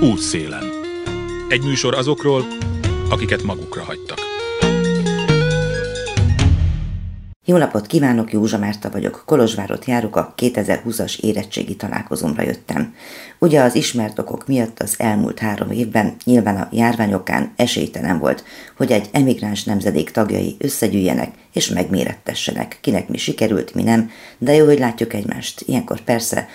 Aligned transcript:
Útszélen. 0.00 0.64
Egy 1.48 1.62
műsor 1.62 1.94
azokról, 1.94 2.44
akiket 3.10 3.42
magukra 3.42 3.82
hagytak. 3.82 4.18
Jó 7.44 7.56
napot 7.56 7.86
kívánok, 7.86 8.32
Józsa 8.32 8.58
Márta 8.58 8.90
vagyok. 8.90 9.22
Kolozsvárot 9.26 9.84
járok, 9.84 10.16
a 10.16 10.34
2020-as 10.36 11.20
érettségi 11.20 11.76
találkozómra 11.76 12.42
jöttem. 12.42 12.94
Ugye 13.38 13.60
az 13.60 13.74
ismert 13.74 14.18
okok 14.18 14.46
miatt 14.46 14.80
az 14.80 14.94
elmúlt 14.98 15.38
három 15.38 15.70
évben 15.70 16.16
nyilván 16.24 16.56
a 16.56 16.68
járványokán 16.72 17.52
esélytelen 17.56 18.18
volt, 18.18 18.44
hogy 18.76 18.92
egy 18.92 19.08
emigráns 19.12 19.64
nemzedék 19.64 20.10
tagjai 20.10 20.56
összegyűjjenek 20.58 21.34
és 21.52 21.68
megmérettessenek. 21.68 22.78
Kinek 22.80 23.08
mi 23.08 23.16
sikerült, 23.16 23.74
mi 23.74 23.82
nem, 23.82 24.10
de 24.38 24.54
jó, 24.54 24.64
hogy 24.64 24.78
látjuk 24.78 25.14
egymást. 25.14 25.62
Ilyenkor 25.66 26.00
persze 26.00 26.48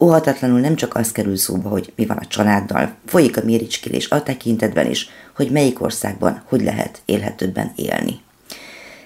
Óhatatlanul 0.00 0.60
nem 0.60 0.76
csak 0.76 0.94
az 0.94 1.12
kerül 1.12 1.36
szóba, 1.36 1.68
hogy 1.68 1.92
mi 1.96 2.06
van 2.06 2.16
a 2.16 2.26
családdal, 2.26 2.94
folyik 3.06 3.36
a 3.36 3.44
méricskélés 3.44 4.08
a 4.08 4.22
tekintetben 4.22 4.90
is, 4.90 5.08
hogy 5.36 5.50
melyik 5.50 5.82
országban 5.82 6.42
hogy 6.44 6.62
lehet 6.62 7.02
élhetőbben 7.04 7.72
élni. 7.76 8.20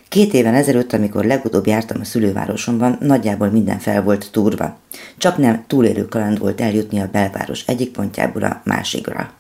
Két 0.09 0.35
éven 0.35 0.55
ezelőtt, 0.55 0.93
amikor 0.93 1.25
legutóbb 1.25 1.67
jártam 1.67 2.01
a 2.01 2.05
szülővárosomban, 2.05 2.99
nagyjából 3.01 3.49
minden 3.49 3.79
fel 3.79 4.03
volt 4.03 4.29
túrva. 4.33 4.79
Csak 5.17 5.37
nem 5.37 5.65
túlélő 5.67 6.09
kaland 6.09 6.39
volt 6.39 6.61
eljutni 6.61 7.01
a 7.01 7.09
belváros 7.13 7.65
egyik 7.67 7.91
pontjából 7.91 8.43
a 8.43 8.61
másikra. 8.65 9.33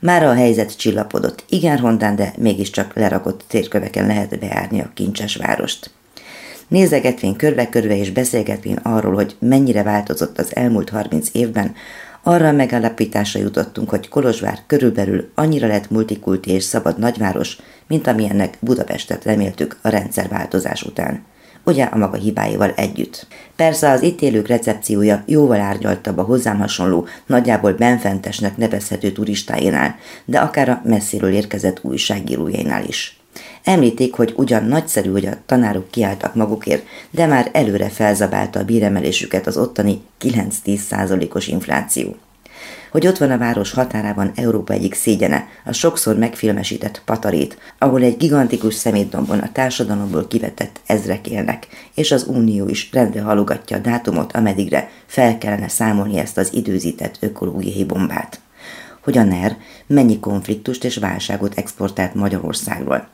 Mára 0.00 0.30
a 0.30 0.34
helyzet 0.34 0.76
csillapodott, 0.76 1.44
igen 1.48 1.76
rondán, 1.76 2.16
de 2.16 2.32
mégiscsak 2.38 2.94
lerakott 2.94 3.44
térköveken 3.48 4.06
lehet 4.06 4.38
beárni 4.38 4.80
a 4.80 4.90
kincses 4.94 5.36
várost. 5.36 5.90
Nézegetvén 6.72 7.36
körbe-körbe 7.36 7.96
és 7.96 8.10
beszélgetvén 8.10 8.76
arról, 8.76 9.14
hogy 9.14 9.36
mennyire 9.38 9.82
változott 9.82 10.38
az 10.38 10.56
elmúlt 10.56 10.90
30 10.90 11.28
évben, 11.32 11.74
arra 12.22 12.48
a 12.48 12.52
megállapításra 12.52 13.40
jutottunk, 13.40 13.90
hogy 13.90 14.08
Kolozsvár 14.08 14.58
körülbelül 14.66 15.30
annyira 15.34 15.66
lett 15.66 15.90
multikulti 15.90 16.50
és 16.50 16.64
szabad 16.64 16.98
nagyváros, 16.98 17.56
mint 17.86 18.06
amilyennek 18.06 18.56
Budapestet 18.60 19.24
reméltük 19.24 19.78
a 19.82 19.88
rendszerváltozás 19.88 20.82
után. 20.82 21.24
Ugye 21.64 21.84
a 21.84 21.96
maga 21.96 22.16
hibáival 22.16 22.72
együtt. 22.76 23.26
Persze 23.56 23.90
az 23.90 24.02
itt 24.02 24.20
élők 24.20 24.46
recepciója 24.46 25.22
jóval 25.26 25.60
árnyaltabb 25.60 26.18
a 26.18 26.22
hozzám 26.22 26.58
hasonló, 26.58 27.06
nagyjából 27.26 27.72
benfentesnek 27.72 28.56
nevezhető 28.56 29.10
turistáinál, 29.12 29.96
de 30.24 30.38
akár 30.38 30.68
a 30.68 30.82
messziről 30.84 31.32
érkezett 31.32 31.78
újságírójainál 31.82 32.84
is. 32.84 33.21
Említik, 33.64 34.14
hogy 34.14 34.32
ugyan 34.36 34.64
nagyszerű, 34.64 35.10
hogy 35.10 35.26
a 35.26 35.36
tanárok 35.46 35.90
kiálltak 35.90 36.34
magukért, 36.34 36.86
de 37.10 37.26
már 37.26 37.50
előre 37.52 37.88
felzabálta 37.88 38.58
a 38.58 38.64
bíremelésüket 38.64 39.46
az 39.46 39.56
ottani 39.56 40.00
9-10 40.20 40.76
százalékos 40.76 41.46
infláció. 41.46 42.16
Hogy 42.90 43.06
ott 43.06 43.18
van 43.18 43.30
a 43.30 43.38
város 43.38 43.72
határában 43.72 44.32
Európa 44.34 44.72
egyik 44.72 44.94
szégyene, 44.94 45.46
a 45.64 45.72
sokszor 45.72 46.16
megfilmesített 46.16 47.02
Patarét, 47.04 47.58
ahol 47.78 48.02
egy 48.02 48.16
gigantikus 48.16 48.74
szemétdombon 48.74 49.38
a 49.38 49.52
társadalomból 49.52 50.28
kivetett 50.28 50.80
ezrek 50.86 51.26
élnek, 51.26 51.66
és 51.94 52.12
az 52.12 52.24
Unió 52.28 52.68
is 52.68 52.88
rendre 52.92 53.20
halogatja 53.20 53.76
a 53.76 53.80
dátumot, 53.80 54.32
ameddigre 54.32 54.90
fel 55.06 55.38
kellene 55.38 55.68
számolni 55.68 56.18
ezt 56.18 56.38
az 56.38 56.52
időzített 56.52 57.16
ökológiai 57.20 57.84
bombát 57.84 58.40
hogy 59.02 59.18
a 59.18 59.22
NER 59.22 59.56
mennyi 59.86 60.20
konfliktust 60.20 60.84
és 60.84 60.96
válságot 60.96 61.58
exportált 61.58 62.14
Magyarországról 62.14 63.08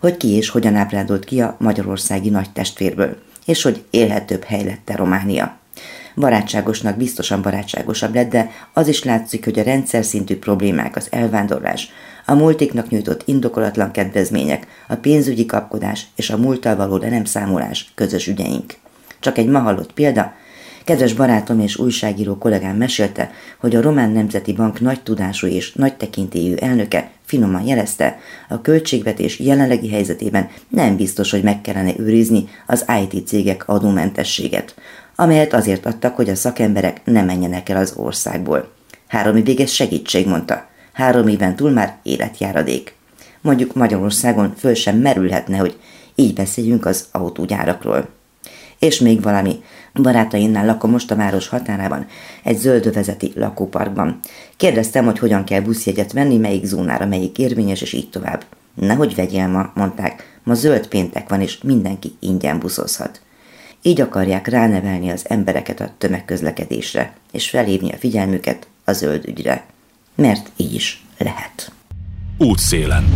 hogy 0.00 0.16
ki 0.16 0.28
és 0.28 0.48
hogyan 0.48 0.74
ábrándult 0.74 1.24
ki 1.24 1.40
a 1.40 1.56
magyarországi 1.58 2.30
nagy 2.30 2.50
testvérből, 2.50 3.16
és 3.44 3.62
hogy 3.62 3.84
élhetőbb 3.90 4.44
hely 4.44 4.64
lett 4.64 4.96
Románia. 4.96 5.58
Barátságosnak 6.16 6.96
biztosan 6.96 7.42
barátságosabb 7.42 8.14
lett, 8.14 8.30
de 8.30 8.50
az 8.72 8.88
is 8.88 9.04
látszik, 9.04 9.44
hogy 9.44 9.58
a 9.58 9.62
rendszer 9.62 10.04
szintű 10.04 10.36
problémák, 10.36 10.96
az 10.96 11.06
elvándorlás, 11.10 11.90
a 12.26 12.34
multiknak 12.34 12.88
nyújtott 12.88 13.22
indokolatlan 13.24 13.90
kedvezmények, 13.90 14.66
a 14.88 14.94
pénzügyi 14.94 15.46
kapkodás 15.46 16.06
és 16.16 16.30
a 16.30 16.36
múlttal 16.36 16.76
való 16.76 16.98
de 16.98 17.08
nem 17.08 17.24
számolás 17.24 17.92
közös 17.94 18.26
ügyeink. 18.26 18.74
Csak 19.20 19.38
egy 19.38 19.48
ma 19.48 19.58
hallott 19.58 19.92
példa, 19.92 20.32
Kedves 20.84 21.12
barátom 21.12 21.60
és 21.60 21.76
újságíró 21.76 22.38
kollégám 22.38 22.76
mesélte, 22.76 23.30
hogy 23.58 23.76
a 23.76 23.80
Román 23.80 24.10
Nemzeti 24.10 24.52
Bank 24.52 24.80
nagy 24.80 25.02
tudású 25.02 25.46
és 25.46 25.72
nagy 25.72 25.96
tekintélyű 25.96 26.54
elnöke 26.54 27.10
finoman 27.24 27.66
jelezte, 27.66 28.18
a 28.48 28.60
költségvetés 28.60 29.38
jelenlegi 29.38 29.90
helyzetében 29.90 30.48
nem 30.68 30.96
biztos, 30.96 31.30
hogy 31.30 31.42
meg 31.42 31.60
kellene 31.60 31.92
őrizni 31.98 32.48
az 32.66 32.84
IT 33.02 33.26
cégek 33.26 33.68
adómentességet, 33.68 34.74
amelyet 35.16 35.52
azért 35.52 35.86
adtak, 35.86 36.16
hogy 36.16 36.28
a 36.28 36.34
szakemberek 36.34 37.00
ne 37.04 37.22
menjenek 37.22 37.68
el 37.68 37.76
az 37.76 37.94
országból. 37.96 38.72
Három 39.06 39.36
évig 39.36 39.60
ez 39.60 39.70
segítség, 39.70 40.26
mondta. 40.26 40.68
Három 40.92 41.28
éven 41.28 41.56
túl 41.56 41.70
már 41.70 41.96
életjáradék. 42.02 42.94
Mondjuk 43.40 43.74
Magyarországon 43.74 44.54
föl 44.58 44.74
sem 44.74 44.96
merülhetne, 44.96 45.56
hogy 45.56 45.78
így 46.14 46.34
beszéljünk 46.34 46.86
az 46.86 47.08
autógyárakról. 47.12 48.08
És 48.78 48.98
még 48.98 49.22
valami. 49.22 49.62
Barátainnál 49.94 50.66
lakom 50.66 50.90
most 50.90 51.10
a 51.10 51.16
város 51.16 51.48
határában, 51.48 52.06
egy 52.42 52.58
zöldövezeti 52.58 53.32
lakóparkban. 53.34 54.18
Kérdeztem, 54.56 55.04
hogy 55.04 55.18
hogyan 55.18 55.44
kell 55.44 55.60
buszjegyet 55.60 56.12
venni, 56.12 56.36
melyik 56.36 56.64
zónára, 56.64 57.06
melyik 57.06 57.38
érvényes, 57.38 57.80
és 57.80 57.92
így 57.92 58.10
tovább. 58.10 58.44
Nehogy 58.74 59.14
vegyél 59.14 59.46
ma, 59.46 59.70
mondták, 59.74 60.38
ma 60.42 60.54
zöld 60.54 60.86
péntek 60.86 61.28
van, 61.28 61.40
és 61.40 61.58
mindenki 61.62 62.12
ingyen 62.20 62.58
buszozhat. 62.58 63.20
Így 63.82 64.00
akarják 64.00 64.46
ránevelni 64.46 65.10
az 65.10 65.24
embereket 65.28 65.80
a 65.80 65.90
tömegközlekedésre, 65.98 67.12
és 67.32 67.50
felhívni 67.50 67.92
a 67.92 67.96
figyelmüket 67.96 68.66
a 68.84 68.92
zöld 68.92 69.28
ügyre. 69.28 69.64
Mert 70.14 70.50
így 70.56 70.74
is 70.74 71.04
lehet. 71.18 71.72
Útszélen. 72.38 73.14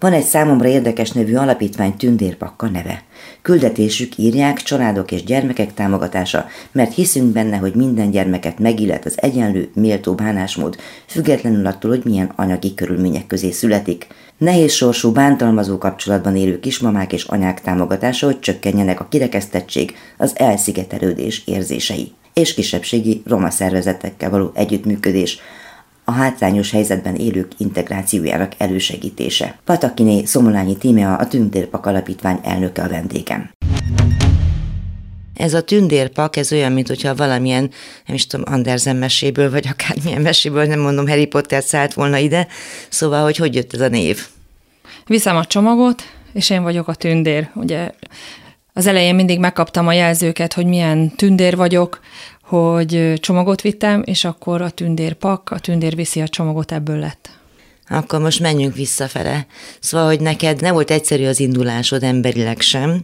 Van 0.00 0.12
egy 0.12 0.24
számomra 0.24 0.68
érdekes 0.68 1.10
nevű 1.10 1.34
alapítvány 1.34 1.96
Tündérpakka 1.96 2.68
neve. 2.68 3.02
Küldetésük 3.42 4.18
írják 4.18 4.62
családok 4.62 5.12
és 5.12 5.24
gyermekek 5.24 5.74
támogatása, 5.74 6.46
mert 6.72 6.94
hiszünk 6.94 7.32
benne, 7.32 7.56
hogy 7.56 7.74
minden 7.74 8.10
gyermeket 8.10 8.58
megillet 8.58 9.04
az 9.04 9.22
egyenlő, 9.22 9.70
méltó 9.74 10.14
bánásmód, 10.14 10.76
függetlenül 11.06 11.66
attól, 11.66 11.90
hogy 11.90 12.04
milyen 12.04 12.32
anyagi 12.36 12.74
körülmények 12.74 13.26
közé 13.26 13.50
születik. 13.50 14.06
Nehéz 14.38 14.72
sorsú, 14.72 15.12
bántalmazó 15.12 15.78
kapcsolatban 15.78 16.36
élő 16.36 16.60
kismamák 16.60 17.12
és 17.12 17.24
anyák 17.24 17.60
támogatása, 17.60 18.26
hogy 18.26 18.40
csökkenjenek 18.40 19.00
a 19.00 19.08
kirekesztettség, 19.08 19.94
az 20.16 20.32
elszigetelődés 20.34 21.42
érzései 21.46 22.12
és 22.38 22.54
kisebbségi 22.54 23.22
roma 23.26 23.50
szervezetekkel 23.50 24.30
való 24.30 24.50
együttműködés, 24.54 25.38
a 26.08 26.12
hátrányos 26.12 26.70
helyzetben 26.70 27.14
élők 27.14 27.52
integrációjának 27.56 28.52
elősegítése. 28.58 29.58
Patakiné 29.64 30.24
Szomolányi 30.24 30.76
Tímea, 30.76 31.16
a 31.16 31.26
Tündérpak 31.26 31.86
Alapítvány 31.86 32.40
elnöke 32.42 32.82
a 32.82 32.88
vendégem. 32.88 33.50
Ez 35.34 35.54
a 35.54 35.62
tündérpak, 35.62 36.36
ez 36.36 36.52
olyan, 36.52 36.72
mint 36.72 36.88
hogyha 36.88 37.14
valamilyen, 37.14 37.70
nem 38.06 38.16
is 38.16 38.26
tudom, 38.26 38.54
Andersen 38.54 38.96
meséből, 38.96 39.50
vagy 39.50 39.68
akármilyen 39.68 40.22
meséből, 40.22 40.64
nem 40.64 40.80
mondom, 40.80 41.08
Harry 41.08 41.26
Potter 41.26 41.62
szállt 41.62 41.94
volna 41.94 42.16
ide. 42.16 42.46
Szóval, 42.88 43.22
hogy 43.22 43.36
hogy 43.36 43.54
jött 43.54 43.74
ez 43.74 43.80
a 43.80 43.88
név? 43.88 44.26
Viszem 45.06 45.36
a 45.36 45.44
csomagot, 45.44 46.02
és 46.32 46.50
én 46.50 46.62
vagyok 46.62 46.88
a 46.88 46.94
tündér. 46.94 47.48
Ugye 47.54 47.90
az 48.72 48.86
elején 48.86 49.14
mindig 49.14 49.38
megkaptam 49.38 49.86
a 49.86 49.92
jelzőket, 49.92 50.52
hogy 50.52 50.66
milyen 50.66 51.10
tündér 51.16 51.56
vagyok, 51.56 52.00
hogy 52.48 53.12
csomagot 53.20 53.60
vittem, 53.60 54.02
és 54.06 54.24
akkor 54.24 54.62
a 54.62 54.70
tündér 54.70 55.12
pak, 55.12 55.50
a 55.50 55.58
tündér 55.58 55.94
viszi 55.94 56.20
a 56.20 56.28
csomagot, 56.28 56.72
ebből 56.72 56.98
lett. 56.98 57.30
Akkor 57.88 58.20
most 58.20 58.40
menjünk 58.40 58.74
visszafele. 58.74 59.46
Szóval, 59.80 60.06
hogy 60.06 60.20
neked 60.20 60.60
nem 60.60 60.72
volt 60.72 60.90
egyszerű 60.90 61.26
az 61.26 61.40
indulásod 61.40 62.02
emberileg 62.02 62.60
sem, 62.60 63.02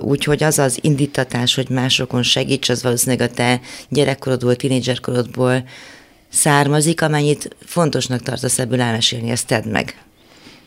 úgyhogy 0.00 0.42
az 0.42 0.58
az 0.58 0.78
indítatás, 0.80 1.54
hogy 1.54 1.68
másokon 1.68 2.22
segíts, 2.22 2.68
az 2.68 2.82
valószínűleg 2.82 3.30
a 3.30 3.34
te 3.34 3.60
gyerekkorodból, 3.88 4.56
tínédzserkorodból 4.56 5.64
származik, 6.28 7.02
amennyit 7.02 7.56
fontosnak 7.64 8.22
tartasz 8.22 8.58
ebből 8.58 8.80
elmesélni, 8.80 9.30
ezt 9.30 9.46
tedd 9.46 9.68
meg. 9.68 9.96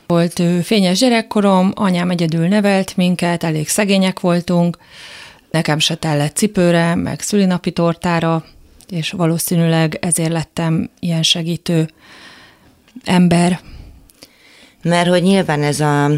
Volt 0.08 0.42
fényes 0.64 1.00
gyerekkorom, 1.00 1.72
anyám 1.76 2.10
egyedül 2.10 2.48
nevelt 2.48 2.98
minket, 2.98 3.44
elég 3.44 3.68
szegények 3.68 4.20
voltunk, 4.20 4.78
Nekem 5.56 5.80
se 5.80 5.96
tellett 5.96 6.36
cipőre, 6.36 6.96
meg 6.96 7.22
szülinapi 7.22 7.72
tortára, 7.72 8.44
és 8.88 9.12
valószínűleg 9.12 9.98
ezért 10.02 10.32
lettem 10.32 10.90
ilyen 11.00 11.24
segítő 11.24 11.90
ember. 13.04 13.60
Mert 14.82 15.08
hogy 15.08 15.22
nyilván 15.22 15.64
ez 15.64 15.80
a, 15.80 16.12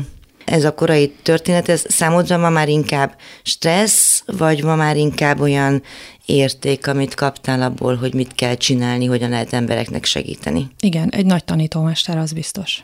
ez 0.45 0.63
a 0.63 0.74
korai 0.74 1.13
történet, 1.22 1.69
ez 1.69 1.84
számodra 1.88 2.38
ma 2.38 2.50
már 2.50 2.69
inkább 2.69 3.16
stressz, 3.44 4.24
vagy 4.25 4.63
ma 4.63 4.75
már 4.75 4.98
inkább 4.98 5.40
olyan 5.40 5.83
érték, 6.25 6.88
amit 6.88 7.13
kaptál 7.13 7.62
abból, 7.62 7.95
hogy 7.95 8.13
mit 8.13 8.36
kell 8.36 8.56
csinálni, 8.56 9.06
hogyan 9.06 9.30
lehet 9.30 9.54
embereknek 9.54 10.06
segíteni? 10.06 10.68
Igen, 10.80 11.10
egy 11.10 11.25
nagy 11.25 11.44
tanítómester, 11.44 12.18
az 12.18 12.33
biztos 12.33 12.83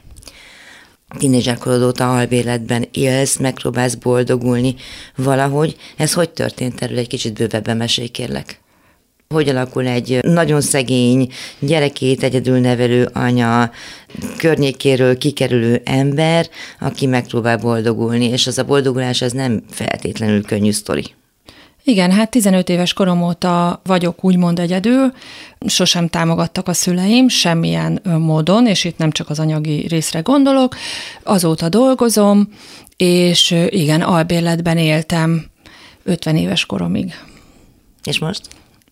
tínézserkorod 1.17 1.83
óta 1.83 2.15
albéletben 2.17 2.87
élsz, 2.91 3.37
megpróbálsz 3.37 3.95
boldogulni 3.95 4.75
valahogy. 5.15 5.75
Ez 5.97 6.13
hogy 6.13 6.29
történt 6.29 6.81
erről 6.81 6.97
egy 6.97 7.07
kicsit 7.07 7.33
bővebben 7.33 7.77
mesélj, 7.77 8.07
kérlek? 8.07 8.61
hogy 9.33 9.49
alakul 9.49 9.87
egy 9.87 10.19
nagyon 10.21 10.61
szegény, 10.61 11.31
gyerekét 11.59 12.23
egyedül 12.23 12.59
nevelő 12.59 13.09
anya, 13.13 13.71
környékéről 14.37 15.17
kikerülő 15.17 15.81
ember, 15.85 16.49
aki 16.79 17.05
megpróbál 17.05 17.57
boldogulni, 17.57 18.25
és 18.25 18.47
az 18.47 18.57
a 18.57 18.63
boldogulás 18.63 19.21
az 19.21 19.31
nem 19.31 19.63
feltétlenül 19.69 20.43
könnyű 20.43 20.71
sztori. 20.71 21.05
Igen, 21.85 22.11
hát 22.11 22.29
15 22.29 22.69
éves 22.69 22.93
korom 22.93 23.23
óta 23.23 23.81
vagyok 23.83 24.23
úgymond 24.23 24.59
egyedül, 24.59 25.13
sosem 25.65 26.07
támogattak 26.07 26.67
a 26.67 26.73
szüleim 26.73 27.27
semmilyen 27.27 28.01
módon, 28.03 28.67
és 28.67 28.83
itt 28.83 28.97
nem 28.97 29.11
csak 29.11 29.29
az 29.29 29.39
anyagi 29.39 29.87
részre 29.87 30.19
gondolok. 30.19 30.75
Azóta 31.23 31.69
dolgozom, 31.69 32.47
és 32.97 33.55
igen, 33.69 34.01
albérletben 34.01 34.77
éltem 34.77 35.45
50 36.03 36.35
éves 36.35 36.65
koromig. 36.65 37.13
És 38.03 38.19
most? 38.19 38.41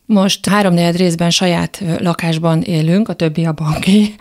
Most 0.06 0.48
háromnegyed 0.48 0.96
részben 0.96 1.30
saját 1.30 1.84
lakásban 2.00 2.62
élünk, 2.62 3.10
a 3.10 3.14
többi 3.14 3.46
a 3.46 3.52
banki. 3.52 4.16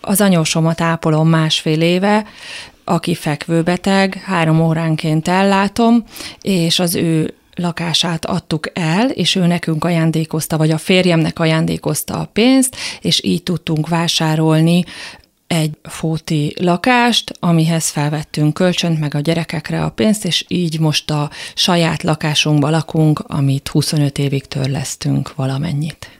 Az 0.00 0.20
anyósomat 0.20 0.80
ápolom 0.80 1.28
másfél 1.28 1.80
éve, 1.80 2.26
aki 2.84 3.14
fekvőbeteg, 3.14 4.22
három 4.24 4.60
óránként 4.60 5.28
ellátom, 5.28 6.04
és 6.40 6.78
az 6.78 6.94
ő 6.94 7.34
lakását 7.56 8.24
adtuk 8.24 8.70
el, 8.72 9.10
és 9.10 9.34
ő 9.34 9.46
nekünk 9.46 9.84
ajándékozta, 9.84 10.56
vagy 10.56 10.70
a 10.70 10.78
férjemnek 10.78 11.38
ajándékozta 11.38 12.14
a 12.14 12.28
pénzt, 12.32 12.76
és 13.00 13.24
így 13.24 13.42
tudtunk 13.42 13.88
vásárolni 13.88 14.84
egy 15.46 15.70
fóti 15.82 16.54
lakást, 16.60 17.32
amihez 17.40 17.88
felvettünk 17.88 18.54
kölcsönt, 18.54 19.00
meg 19.00 19.14
a 19.14 19.20
gyerekekre 19.20 19.84
a 19.84 19.90
pénzt, 19.90 20.24
és 20.24 20.44
így 20.48 20.80
most 20.80 21.10
a 21.10 21.30
saját 21.54 22.02
lakásunkban 22.02 22.70
lakunk, 22.70 23.24
amit 23.26 23.68
25 23.68 24.18
évig 24.18 24.46
törlesztünk 24.46 25.34
valamennyit. 25.34 26.10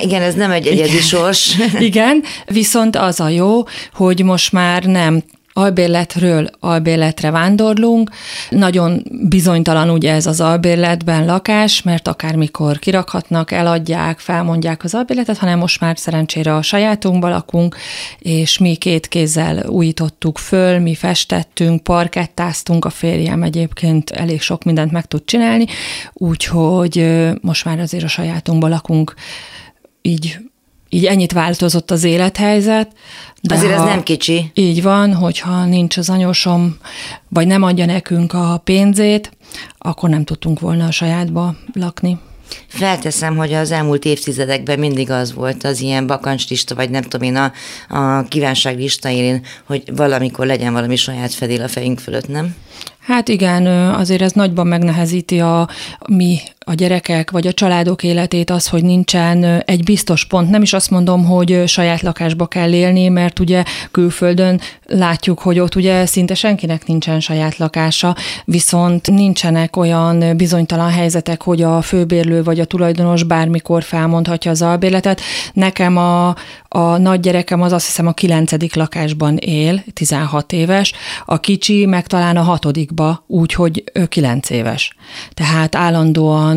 Igen, 0.00 0.22
ez 0.22 0.34
nem 0.34 0.50
egy 0.50 0.66
egyedi 0.66 1.00
sors. 1.00 1.56
Igen, 1.78 2.22
viszont 2.46 2.96
az 2.96 3.20
a 3.20 3.28
jó, 3.28 3.62
hogy 3.92 4.24
most 4.24 4.52
már 4.52 4.84
nem 4.84 5.22
albérletről 5.56 6.48
albérletre 6.60 7.30
vándorlunk. 7.30 8.10
Nagyon 8.50 9.02
bizonytalan 9.28 9.90
ugye 9.90 10.12
ez 10.12 10.26
az 10.26 10.40
albérletben 10.40 11.24
lakás, 11.24 11.82
mert 11.82 12.08
akármikor 12.08 12.78
kirakhatnak, 12.78 13.50
eladják, 13.50 14.18
felmondják 14.18 14.84
az 14.84 14.94
albérletet, 14.94 15.38
hanem 15.38 15.58
most 15.58 15.80
már 15.80 15.98
szerencsére 15.98 16.54
a 16.54 16.62
sajátunkban 16.62 17.30
lakunk, 17.30 17.76
és 18.18 18.58
mi 18.58 18.74
két 18.74 19.08
kézzel 19.08 19.66
újítottuk 19.66 20.38
föl, 20.38 20.78
mi 20.78 20.94
festettünk, 20.94 21.82
parkettáztunk, 21.82 22.84
a 22.84 22.90
férjem 22.90 23.42
egyébként 23.42 24.10
elég 24.10 24.40
sok 24.40 24.64
mindent 24.64 24.92
meg 24.92 25.06
tud 25.06 25.24
csinálni, 25.24 25.66
úgyhogy 26.12 27.24
most 27.40 27.64
már 27.64 27.78
azért 27.78 28.04
a 28.04 28.08
sajátunkban 28.08 28.70
lakunk 28.70 29.14
így 30.02 30.38
így 30.88 31.04
ennyit 31.04 31.32
változott 31.32 31.90
az 31.90 32.04
élethelyzet. 32.04 32.92
De 33.46 33.54
Azért 33.54 33.72
ez 33.72 33.82
nem 33.82 34.02
kicsi. 34.02 34.50
Így 34.54 34.82
van, 34.82 35.14
hogyha 35.14 35.64
nincs 35.64 35.96
az 35.96 36.10
anyósom, 36.10 36.76
vagy 37.28 37.46
nem 37.46 37.62
adja 37.62 37.86
nekünk 37.86 38.32
a 38.32 38.60
pénzét, 38.64 39.30
akkor 39.78 40.08
nem 40.08 40.24
tudtunk 40.24 40.60
volna 40.60 40.86
a 40.86 40.90
sajátba 40.90 41.54
lakni. 41.72 42.18
Felteszem, 42.66 43.36
hogy 43.36 43.52
az 43.52 43.70
elmúlt 43.70 44.04
évtizedekben 44.04 44.78
mindig 44.78 45.10
az 45.10 45.34
volt 45.34 45.64
az 45.64 45.80
ilyen 45.80 46.06
bakancslista, 46.06 46.74
vagy 46.74 46.90
nem 46.90 47.02
tudom 47.02 47.22
én, 47.22 47.36
a, 47.36 47.52
a 47.88 48.22
kívánságlista 48.22 49.08
élén, 49.08 49.44
hogy 49.64 49.82
valamikor 49.96 50.46
legyen 50.46 50.72
valami 50.72 50.96
saját 50.96 51.34
fedél 51.34 51.62
a 51.62 51.68
fejünk 51.68 51.98
fölött, 51.98 52.28
nem? 52.28 52.54
Hát 53.00 53.28
igen, 53.28 53.66
azért 53.94 54.22
ez 54.22 54.32
nagyban 54.32 54.66
megnehezíti 54.66 55.40
a 55.40 55.68
mi 56.08 56.38
a 56.68 56.74
gyerekek 56.74 57.30
vagy 57.30 57.46
a 57.46 57.52
családok 57.52 58.02
életét 58.02 58.50
az, 58.50 58.68
hogy 58.68 58.84
nincsen 58.84 59.62
egy 59.64 59.84
biztos 59.84 60.24
pont. 60.24 60.50
Nem 60.50 60.62
is 60.62 60.72
azt 60.72 60.90
mondom, 60.90 61.24
hogy 61.24 61.62
saját 61.66 62.00
lakásba 62.02 62.46
kell 62.46 62.72
élni, 62.72 63.08
mert 63.08 63.38
ugye 63.38 63.62
külföldön 63.90 64.60
látjuk, 64.86 65.38
hogy 65.38 65.58
ott 65.58 65.74
ugye 65.74 66.06
szinte 66.06 66.34
senkinek 66.34 66.86
nincsen 66.86 67.20
saját 67.20 67.56
lakása, 67.56 68.16
viszont 68.44 69.10
nincsenek 69.10 69.76
olyan 69.76 70.36
bizonytalan 70.36 70.90
helyzetek, 70.90 71.42
hogy 71.42 71.62
a 71.62 71.82
főbérlő 71.82 72.42
vagy 72.42 72.60
a 72.60 72.64
tulajdonos 72.64 73.22
bármikor 73.22 73.82
felmondhatja 73.82 74.50
az 74.50 74.62
albérletet. 74.62 75.20
Nekem 75.52 75.96
a, 75.96 76.34
a 76.68 76.96
nagy 76.96 77.20
gyerekem 77.20 77.62
az 77.62 77.72
azt 77.72 77.86
hiszem 77.86 78.06
a 78.06 78.12
kilencedik 78.12 78.74
lakásban 78.74 79.36
él, 79.36 79.84
16 79.92 80.52
éves, 80.52 80.92
a 81.24 81.40
kicsi 81.40 81.86
meg 81.86 82.06
talán 82.06 82.36
a 82.36 82.42
hatodikba, 82.42 83.24
úgyhogy 83.26 83.84
ő 83.92 84.06
9 84.06 84.50
éves. 84.50 84.96
Tehát 85.34 85.74
állandóan 85.74 86.55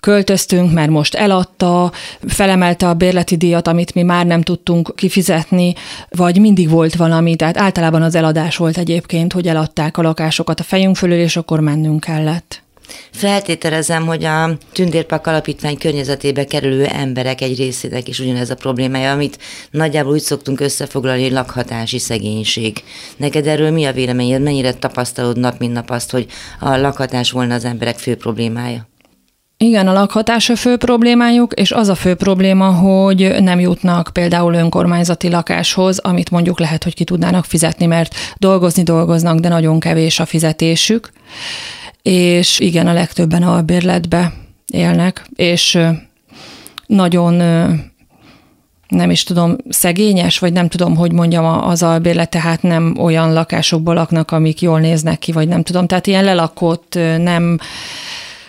költöztünk, 0.00 0.72
mert 0.72 0.90
most 0.90 1.14
eladta, 1.14 1.92
felemelte 2.26 2.88
a 2.88 2.94
bérleti 2.94 3.36
díjat, 3.36 3.68
amit 3.68 3.94
mi 3.94 4.02
már 4.02 4.26
nem 4.26 4.42
tudtunk 4.42 4.92
kifizetni, 4.96 5.74
vagy 6.08 6.40
mindig 6.40 6.68
volt 6.68 6.94
valami, 6.94 7.36
tehát 7.36 7.58
általában 7.58 8.02
az 8.02 8.14
eladás 8.14 8.56
volt 8.56 8.78
egyébként, 8.78 9.32
hogy 9.32 9.46
eladták 9.46 9.98
a 9.98 10.02
lakásokat 10.02 10.60
a 10.60 10.62
fejünk 10.62 10.96
fölül, 10.96 11.18
és 11.18 11.36
akkor 11.36 11.60
mennünk 11.60 12.00
kellett. 12.00 12.62
Feltételezem, 13.10 14.06
hogy 14.06 14.24
a 14.24 14.56
Tündérpak 14.72 15.26
Alapítvány 15.26 15.78
környezetébe 15.78 16.44
kerülő 16.44 16.84
emberek 16.84 17.40
egy 17.40 17.56
részének 17.56 18.08
is 18.08 18.18
ugyanez 18.18 18.50
a 18.50 18.54
problémája, 18.54 19.12
amit 19.12 19.38
nagyjából 19.70 20.12
úgy 20.12 20.20
szoktunk 20.20 20.60
összefoglalni, 20.60 21.22
hogy 21.22 21.32
lakhatási 21.32 21.98
szegénység. 21.98 22.82
Neked 23.16 23.46
erről 23.46 23.70
mi 23.70 23.84
a 23.84 23.92
véleményed? 23.92 24.42
Mennyire 24.42 24.74
tapasztalod 24.74 25.38
nap, 25.38 25.58
mint 25.58 25.72
nap 25.72 25.90
azt, 25.90 26.10
hogy 26.10 26.26
a 26.60 26.76
lakhatás 26.76 27.30
volna 27.30 27.54
az 27.54 27.64
emberek 27.64 27.98
fő 27.98 28.16
problémája? 28.16 28.88
Igen, 29.56 29.88
a 29.88 29.92
lakhatás 29.92 30.48
a 30.50 30.56
fő 30.56 30.76
problémájuk, 30.76 31.52
és 31.52 31.72
az 31.72 31.88
a 31.88 31.94
fő 31.94 32.14
probléma, 32.14 32.70
hogy 32.70 33.34
nem 33.40 33.60
jutnak 33.60 34.10
például 34.12 34.54
önkormányzati 34.54 35.28
lakáshoz, 35.28 35.98
amit 35.98 36.30
mondjuk 36.30 36.60
lehet, 36.60 36.84
hogy 36.84 36.94
ki 36.94 37.04
tudnának 37.04 37.44
fizetni, 37.44 37.86
mert 37.86 38.14
dolgozni 38.36 38.82
dolgoznak, 38.82 39.38
de 39.38 39.48
nagyon 39.48 39.80
kevés 39.80 40.20
a 40.20 40.26
fizetésük 40.26 41.12
és 42.04 42.58
igen, 42.58 42.86
a 42.86 42.92
legtöbben 42.92 43.42
a 43.42 43.62
bérletbe 43.62 44.32
élnek, 44.66 45.26
és 45.34 45.78
nagyon 46.86 47.34
nem 48.88 49.10
is 49.10 49.22
tudom, 49.22 49.56
szegényes, 49.68 50.38
vagy 50.38 50.52
nem 50.52 50.68
tudom, 50.68 50.96
hogy 50.96 51.12
mondjam, 51.12 51.44
az 51.44 51.82
albérlet, 51.82 52.30
tehát 52.30 52.62
nem 52.62 52.96
olyan 52.98 53.32
lakásokból 53.32 53.94
laknak, 53.94 54.30
amik 54.30 54.60
jól 54.60 54.80
néznek 54.80 55.18
ki, 55.18 55.32
vagy 55.32 55.48
nem 55.48 55.62
tudom. 55.62 55.86
Tehát 55.86 56.06
ilyen 56.06 56.24
lelakott, 56.24 56.94
nem 57.18 57.58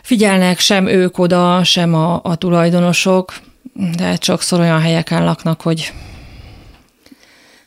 figyelnek 0.05 0.59
sem 0.59 0.87
ők 0.87 1.17
oda, 1.17 1.63
sem 1.63 1.93
a, 1.93 2.19
a 2.23 2.35
tulajdonosok, 2.35 3.33
de 3.97 4.17
sokszor 4.21 4.59
olyan 4.59 4.81
helyeken 4.81 5.23
laknak, 5.23 5.61
hogy 5.61 5.93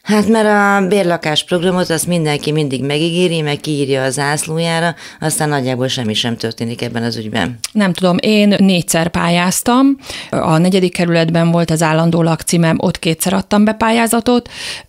Hát 0.02 0.28
mert 0.28 0.46
a 0.46 0.86
bérlakás 0.86 1.44
programot 1.44 1.90
azt 1.90 2.06
mindenki 2.06 2.52
mindig 2.52 2.84
megígéri, 2.84 3.40
meg 3.40 3.60
kiírja 3.60 4.02
a 4.02 4.10
zászlójára, 4.10 4.94
aztán 5.20 5.48
nagyjából 5.48 5.88
semmi 5.88 6.14
sem 6.14 6.36
történik 6.36 6.82
ebben 6.82 7.02
az 7.02 7.16
ügyben. 7.16 7.58
Nem 7.72 7.92
tudom, 7.92 8.16
én 8.20 8.54
négyszer 8.58 9.08
pályáztam, 9.08 9.96
a 10.30 10.58
negyedik 10.58 10.92
kerületben 10.92 11.50
volt 11.50 11.70
az 11.70 11.82
állandó 11.82 12.22
lakcímem, 12.22 12.76
ott 12.80 12.98
kétszer 12.98 13.32
adtam 13.32 13.64
be 13.64 13.72
pályázatot, 13.72 14.48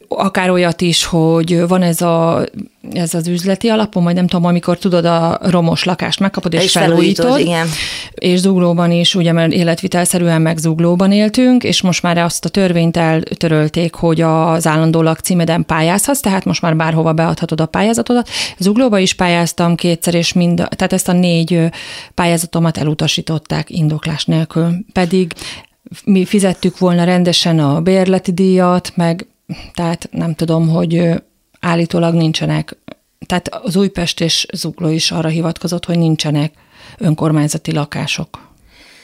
akár 0.10 0.50
olyat 0.50 0.82
is, 0.82 1.06
hogy 1.06 1.68
van 1.68 1.82
ez 1.82 2.02
a 2.02 2.46
ez 2.94 3.14
az 3.14 3.28
üzleti 3.28 3.68
alapon, 3.68 4.04
vagy 4.04 4.14
nem 4.14 4.28
tudom, 4.28 4.46
amikor 4.46 4.78
tudod 4.78 5.06
a 5.06 5.40
romos 5.42 5.84
lakást 5.84 6.20
megkapod 6.20 6.54
és, 6.54 6.64
és 6.64 6.72
felújítod. 6.72 7.26
felújítod 7.26 7.48
igen. 7.48 7.68
És 8.14 8.40
zuglóban 8.40 8.92
is, 8.92 9.16
ugye, 9.16 9.32
mert 9.32 9.52
életvitelszerűen 9.52 10.42
meg 10.42 10.58
zuglóban 10.58 11.12
éltünk, 11.12 11.64
és 11.64 11.82
most 11.82 12.04
már 12.04 12.18
azt 12.18 12.46
a 12.46 12.50
törvényt 12.50 12.98
eltörölték, 12.98 13.94
hogy 13.94 14.22
az 14.22 14.68
állandó 14.68 15.02
lakcímeden 15.02 15.66
pályázhatsz, 15.66 16.20
tehát 16.20 16.46
most 16.46 16.62
már 16.62 16.76
bárhova 16.76 17.14
beadhatod 17.14 17.62
a 17.62 17.66
pályázatodat. 17.66 18.30
Zuglóba 18.58 18.98
is 18.98 19.14
pályáztam 19.14 19.76
kétszer, 19.76 20.14
és 20.14 20.34
mind, 20.34 20.56
tehát 20.56 20.94
ezt 20.94 21.10
a 21.10 21.14
négy 21.14 21.70
pályázatomat 22.14 22.78
elutasították 22.78 23.70
indoklás 23.70 24.26
nélkül. 24.26 24.76
Pedig 24.94 25.34
mi 26.04 26.26
fizettük 26.26 26.78
volna 26.78 27.04
rendesen 27.04 27.60
a 27.60 27.82
bérleti 27.82 28.32
díjat, 28.32 28.92
meg 28.96 29.28
tehát 29.74 30.10
nem 30.12 30.36
tudom, 30.36 30.70
hogy 30.70 31.22
állítólag 31.60 32.14
nincsenek, 32.14 32.78
tehát 33.26 33.48
az 33.48 33.76
Újpest 33.76 34.22
és 34.22 34.46
Zugló 34.54 34.88
is 34.88 35.12
arra 35.12 35.28
hivatkozott, 35.28 35.86
hogy 35.86 35.98
nincsenek 35.98 36.54
önkormányzati 36.98 37.74
lakások. 37.74 38.48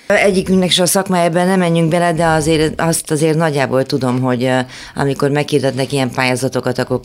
Egyikünknek 0.08 0.72
se 0.72 0.82
a 0.82 0.86
szakmájában 0.86 1.48
nem 1.48 1.60
menjünk 1.60 1.90
bele, 1.90 2.14
de 2.14 2.25
azért 2.25 2.82
azt 2.82 3.12
azért 3.12 3.38
nagyjából 3.38 3.84
tudom, 3.84 4.22
hogy 4.22 4.50
amikor 4.96 5.30
meghirdetnek 5.30 5.92
ilyen 5.92 6.12
pályázatokat, 6.12 6.78
akkor 6.80 7.00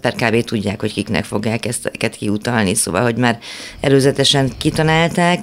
per 0.00 0.14
kb. 0.14 0.44
tudják, 0.44 0.80
hogy 0.80 0.92
kiknek 0.92 1.24
fogják 1.24 1.66
ezt 1.66 1.90
kiutalni, 2.18 2.74
szóval, 2.74 3.02
hogy 3.02 3.16
már 3.16 3.38
előzetesen 3.80 4.52
kitanálták 4.58 5.42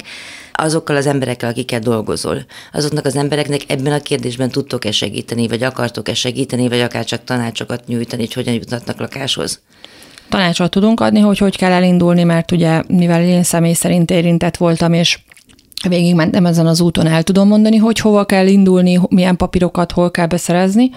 azokkal 0.56 0.96
az 0.96 1.06
emberekkel, 1.08 1.50
akikkel 1.50 1.80
dolgozol, 1.80 2.46
azoknak 2.74 3.06
az 3.06 3.16
embereknek 3.16 3.62
ebben 3.68 3.94
a 3.94 4.00
kérdésben 4.00 4.50
tudtok-e 4.50 4.92
segíteni, 4.92 5.48
vagy 5.48 5.64
akartok-e 5.64 6.14
segíteni, 6.14 6.68
vagy 6.68 6.80
akár 6.80 7.06
csak 7.06 7.24
tanácsokat 7.24 7.88
nyújtani, 7.88 8.22
hogy 8.22 8.34
hogyan 8.34 8.54
juthatnak 8.54 9.00
lakáshoz? 9.00 9.62
Tanácsot 10.30 10.72
tudunk 10.72 11.00
adni, 11.00 11.20
hogy 11.20 11.38
hogy 11.38 11.58
kell 11.58 11.72
elindulni, 11.72 12.24
mert 12.24 12.52
ugye 12.52 12.82
mivel 12.88 13.24
én 13.24 13.44
személy 13.44 13.74
szerint 13.74 14.12
érintett 14.12 14.58
voltam, 14.58 14.94
és 14.94 15.20
végigmentem 15.90 16.46
ezen 16.46 16.68
az 16.68 16.82
úton, 16.82 17.08
el 17.08 17.24
tudom 17.24 17.48
mondani, 17.48 17.78
hogy 17.78 18.00
hova 18.00 18.26
kell 18.26 18.48
indulni, 18.48 19.00
milyen 19.10 19.36
papírokat 19.36 19.92
hol 19.92 20.12
kell 20.12 20.26
beszerezni. 20.26 20.90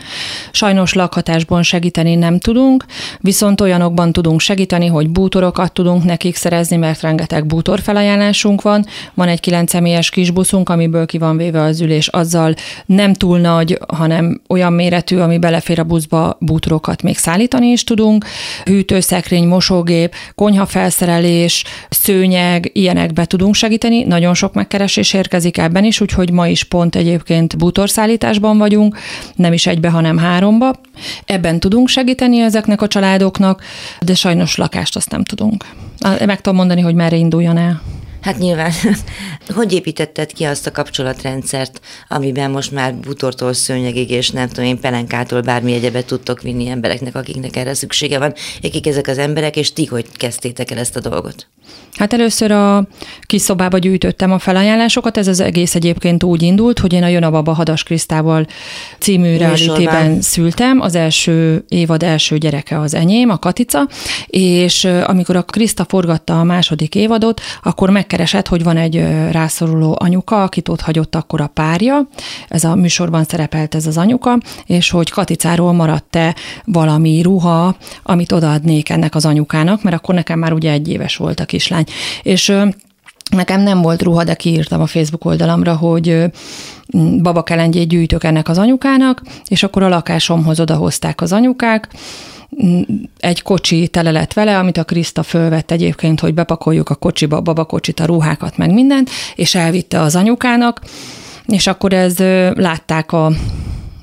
Sajnos 0.53 0.93
lakhatásban 0.93 1.63
segíteni 1.63 2.15
nem 2.15 2.39
tudunk, 2.39 2.85
viszont 3.21 3.61
olyanokban 3.61 4.13
tudunk 4.13 4.41
segíteni, 4.41 4.87
hogy 4.87 5.09
bútorokat 5.09 5.73
tudunk 5.73 6.05
nekik 6.05 6.37
szerezni, 6.37 6.77
mert 6.77 7.01
rengeteg 7.01 7.47
bútor 7.47 7.81
felajánlásunk 7.81 8.63
van. 8.63 8.85
Van 9.15 9.29
egy 9.29 9.41
9 9.41 9.71
személyes 9.71 10.11
kisbuszunk, 10.11 10.69
amiből 10.69 11.07
ki 11.07 11.19
van 11.19 11.37
véve 11.37 11.63
az 11.63 11.81
ülés, 11.81 12.09
azzal 12.09 12.55
nem 12.87 13.15
túl 13.15 13.39
nagy, 13.39 13.79
hanem 13.89 14.41
olyan 14.49 14.73
méretű, 14.73 15.19
ami 15.19 15.39
belefér 15.39 15.79
a 15.79 15.85
buszba, 15.85 16.37
bútorokat 16.41 17.03
még 17.03 17.17
szállítani 17.17 17.67
is 17.67 17.85
tudunk. 17.85 18.25
Hűtőszekrény, 18.65 19.47
mosógép, 19.47 20.15
konyhafelszerelés, 20.35 21.65
szőnyeg, 21.89 22.71
ilyenekbe 22.73 23.25
tudunk 23.25 23.55
segíteni. 23.55 24.03
Nagyon 24.05 24.35
sok 24.35 24.55
meg 24.55 24.67
megkeresés 24.79 25.13
érkezik 25.13 25.59
ebben 25.59 25.85
is, 25.85 26.01
úgyhogy 26.01 26.31
ma 26.31 26.49
is 26.49 26.65
pont 26.65 26.97
egyébként 26.97 27.57
bútorszállításban 27.57 28.59
vagyunk, 28.59 28.99
nem 29.35 29.53
is 29.53 29.67
egybe, 29.67 29.91
hanem 29.91 30.19
háromba. 30.19 30.73
Ebben 31.27 31.61
tudunk 31.61 31.89
segíteni 31.89 32.41
ezeknek 32.41 32.83
a 32.83 32.89
családoknak, 32.89 33.63
de 34.01 34.15
sajnos 34.15 34.57
lakást 34.57 34.97
azt 34.97 35.11
nem 35.11 35.25
tudunk. 35.25 35.65
Meg 36.27 36.41
tudom 36.41 36.59
mondani, 36.59 36.81
hogy 36.81 36.95
merre 36.95 37.17
induljon 37.17 37.57
el. 37.57 37.81
Hát 38.21 38.39
nyilván, 38.39 38.73
hogy 39.57 39.73
építetted 39.73 40.33
ki 40.33 40.45
azt 40.45 40.67
a 40.67 40.71
kapcsolatrendszert, 40.71 41.81
amiben 42.09 42.51
most 42.51 42.73
már 42.73 42.95
butortól 42.95 43.53
szőnyegig, 43.53 44.11
és 44.11 44.31
nem 44.31 44.49
tudom 44.49 44.65
én, 44.65 44.81
pelenkától 44.81 45.41
bármi 45.41 45.73
egyebet 45.73 46.07
tudtok 46.07 46.43
vinni 46.43 46.69
embereknek, 46.69 47.15
akiknek 47.15 47.57
erre 47.57 47.75
szüksége 47.75 48.19
van, 48.19 48.35
akik 48.63 48.87
ezek 48.87 49.07
az 49.07 49.19
emberek, 49.19 49.57
és 49.57 49.73
ti 49.73 49.85
hogy 49.85 50.07
kezdtétek 50.17 50.71
el 50.71 50.79
ezt 50.79 50.97
a 50.97 51.01
dolgot? 51.01 51.47
Hát 51.95 52.13
először 52.13 52.51
a 52.51 52.87
kis 53.27 53.43
szobába 53.43 53.79
gyűjtöttem 53.79 54.33
a 54.33 54.39
felajánlásokat, 54.39 55.17
ez 55.17 55.27
az 55.29 55.41
egész 55.41 55.75
egyébként 55.75 56.23
úgy 56.23 56.43
indult, 56.43 56.79
hogy 56.79 56.93
én 56.93 57.03
a 57.03 57.09
Jön 57.09 57.23
a 57.23 57.31
Baba 57.31 57.53
Hadas 57.53 57.83
Krisztával 57.83 58.47
című 58.99 59.37
realitében 59.37 60.21
szültem, 60.21 60.81
az 60.81 60.95
első 60.95 61.65
évad 61.69 62.03
első 62.03 62.39
gyereke 62.39 62.81
az 62.81 62.95
enyém, 62.95 63.31
a 63.31 63.39
Katica, 63.39 63.89
és 64.27 64.85
amikor 64.85 65.37
a 65.37 65.43
Kriszta 65.43 65.85
forgatta 65.89 66.41
a 66.41 66.45
második 66.45 66.95
évadot, 66.95 67.41
akkor 67.63 67.91
megkeresett, 68.09 68.49
hogy 68.49 68.63
van 68.63 68.77
egy 68.77 68.95
rászoruló 69.31 69.97
anyuka, 69.99 70.43
akit 70.43 70.69
ott 70.69 70.81
hagyott 70.81 71.15
akkor 71.15 71.41
a 71.41 71.47
párja, 71.47 72.09
ez 72.49 72.65
a 72.65 72.75
műsorban 72.75 73.25
szerepelt 73.25 73.75
ez 73.75 73.87
az 73.87 73.97
anyuka, 73.97 74.39
és 74.67 74.91
hogy 74.91 75.11
Katicáról 75.11 75.73
maradt-e 75.73 76.35
valami 76.65 77.23
ruha, 77.23 77.77
amit 78.03 78.33
odaadnék 78.33 78.89
ennek 78.89 79.15
az 79.15 79.25
anyukának, 79.25 79.83
mert 79.83 79.97
akkor 79.97 80.15
nekem 80.15 80.39
már 80.39 80.53
ugye 80.53 80.71
egy 80.71 80.89
éves 80.89 81.17
volt 81.17 81.41
a 81.41 81.45
kislány. 81.45 81.85
És 82.23 82.53
Nekem 83.31 83.61
nem 83.61 83.83
volt 83.83 84.03
ruha, 84.03 84.25
de 84.25 84.35
kiírtam 84.35 84.81
a 84.81 84.87
Facebook 84.87 85.25
oldalamra, 85.25 85.77
hogy 85.77 86.25
babakelengyét 87.23 87.89
gyűjtök 87.89 88.25
ennek 88.25 88.49
az 88.49 88.59
anyukának, 88.59 89.23
és 89.49 89.63
akkor 89.63 89.83
a 89.83 89.89
lakásomhoz 89.89 90.61
odahozták 90.61 91.21
az 91.21 91.33
anyukák, 91.33 91.89
egy 93.19 93.43
kocsi 93.43 93.89
tele 93.89 94.11
lett 94.11 94.33
vele, 94.33 94.59
amit 94.59 94.77
a 94.77 94.85
Kriszta 94.85 95.23
fölvett 95.23 95.71
egyébként, 95.71 96.21
hogy 96.21 96.35
bepakoljuk 96.35 96.89
a 96.89 96.95
kocsiba 96.95 97.37
a 97.37 97.41
babakocsit, 97.41 98.01
a 98.01 98.05
ruhákat, 98.05 98.57
meg 98.57 98.73
mindent, 98.73 99.11
és 99.35 99.55
elvitte 99.55 100.01
az 100.01 100.17
anyukának, 100.17 100.81
és 101.47 101.67
akkor 101.67 101.93
ez 101.93 102.19
látták 102.55 103.13
a 103.13 103.33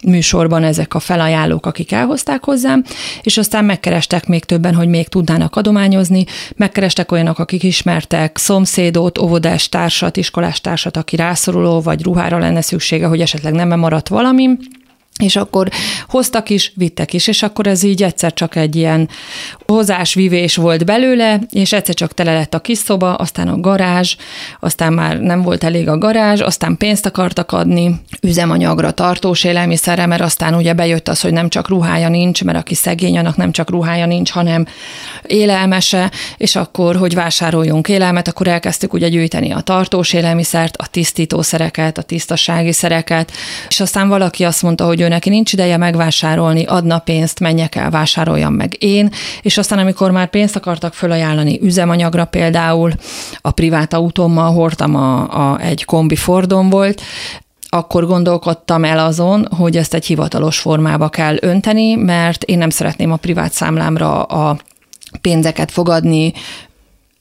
műsorban 0.05 0.63
ezek 0.63 0.93
a 0.93 0.99
felajánlók, 0.99 1.65
akik 1.65 1.91
elhozták 1.91 2.43
hozzám, 2.43 2.83
és 3.21 3.37
aztán 3.37 3.65
megkerestek 3.65 4.27
még 4.27 4.45
többen, 4.45 4.75
hogy 4.75 4.87
még 4.87 5.07
tudnának 5.07 5.55
adományozni, 5.55 6.25
megkerestek 6.55 7.11
olyanok, 7.11 7.39
akik 7.39 7.63
ismertek 7.63 8.37
szomszédot, 8.37 9.17
óvodás 9.17 9.69
társat, 9.69 10.17
iskolás 10.17 10.61
társat, 10.61 10.97
aki 10.97 11.15
rászoruló, 11.15 11.81
vagy 11.81 12.03
ruhára 12.03 12.37
lenne 12.37 12.61
szüksége, 12.61 13.07
hogy 13.07 13.21
esetleg 13.21 13.53
nem 13.53 13.79
maradt 13.79 14.07
valami, 14.07 14.49
és 15.23 15.35
akkor 15.35 15.69
hoztak 16.07 16.49
is, 16.49 16.71
vittek 16.75 17.13
is, 17.13 17.27
és 17.27 17.43
akkor 17.43 17.67
ez 17.67 17.83
így 17.83 18.03
egyszer 18.03 18.33
csak 18.33 18.55
egy 18.55 18.75
ilyen 18.75 19.09
hozásvivés 19.65 20.55
volt 20.55 20.85
belőle, 20.85 21.39
és 21.49 21.73
egyszer 21.73 21.95
csak 21.95 22.13
tele 22.13 22.33
lett 22.33 22.53
a 22.53 22.59
kis 22.59 22.77
szoba, 22.77 23.13
aztán 23.13 23.47
a 23.47 23.59
garázs, 23.59 24.15
aztán 24.59 24.93
már 24.93 25.19
nem 25.19 25.41
volt 25.41 25.63
elég 25.63 25.87
a 25.87 25.97
garázs, 25.97 26.41
aztán 26.41 26.77
pénzt 26.77 27.05
akartak 27.05 27.51
adni 27.51 28.01
üzemanyagra, 28.21 28.91
tartós 28.91 29.43
élelmiszerre, 29.43 30.05
mert 30.05 30.21
aztán 30.21 30.55
ugye 30.55 30.73
bejött 30.73 31.07
az, 31.07 31.21
hogy 31.21 31.33
nem 31.33 31.49
csak 31.49 31.69
ruhája 31.69 32.09
nincs, 32.09 32.43
mert 32.43 32.57
aki 32.57 32.75
szegény, 32.75 33.17
annak 33.17 33.37
nem 33.37 33.51
csak 33.51 33.69
ruhája 33.69 34.05
nincs, 34.05 34.31
hanem 34.31 34.65
élelmese, 35.27 36.11
és 36.37 36.55
akkor, 36.55 36.95
hogy 36.95 37.13
vásároljunk 37.13 37.87
élelmet, 37.87 38.27
akkor 38.27 38.47
elkezdtük 38.47 38.93
ugye 38.93 39.09
gyűjteni 39.09 39.51
a 39.51 39.59
tartós 39.59 40.13
élelmiszert, 40.13 40.77
a 40.77 40.87
tisztítószereket, 40.87 41.97
a 41.97 42.01
tisztasági 42.01 42.71
szereket, 42.71 43.31
és 43.67 43.79
aztán 43.79 44.07
valaki 44.07 44.43
azt 44.43 44.61
mondta, 44.61 44.85
hogy 44.85 45.03
ő 45.05 45.07
neki 45.07 45.29
nincs 45.29 45.53
ideje 45.53 45.77
megvásárolni, 45.77 46.63
adna 46.63 46.99
pénzt, 46.99 47.39
menjek 47.39 47.75
el, 47.75 47.89
vásároljam 47.89 48.53
meg 48.53 48.75
én, 48.79 49.11
és 49.41 49.57
aztán 49.57 49.79
amikor 49.79 50.11
már 50.11 50.29
pénzt 50.29 50.55
akartak 50.55 50.93
fölajánlani 50.93 51.59
üzemanyagra 51.61 52.25
például, 52.25 52.91
a 53.41 53.51
privát 53.51 53.93
autómmal 53.93 54.51
hordtam, 54.51 54.95
a, 54.95 55.21
a, 55.51 55.59
egy 55.59 55.85
kombi 55.85 56.15
Fordon 56.15 56.69
volt, 56.69 57.01
akkor 57.69 58.05
gondolkodtam 58.05 58.83
el 58.83 58.99
azon, 58.99 59.47
hogy 59.57 59.77
ezt 59.77 59.93
egy 59.93 60.05
hivatalos 60.05 60.59
formába 60.59 61.09
kell 61.09 61.37
önteni, 61.39 61.95
mert 61.95 62.43
én 62.43 62.57
nem 62.57 62.69
szeretném 62.69 63.11
a 63.11 63.15
privát 63.15 63.51
számlámra 63.51 64.23
a 64.23 64.57
pénzeket 65.21 65.71
fogadni, 65.71 66.33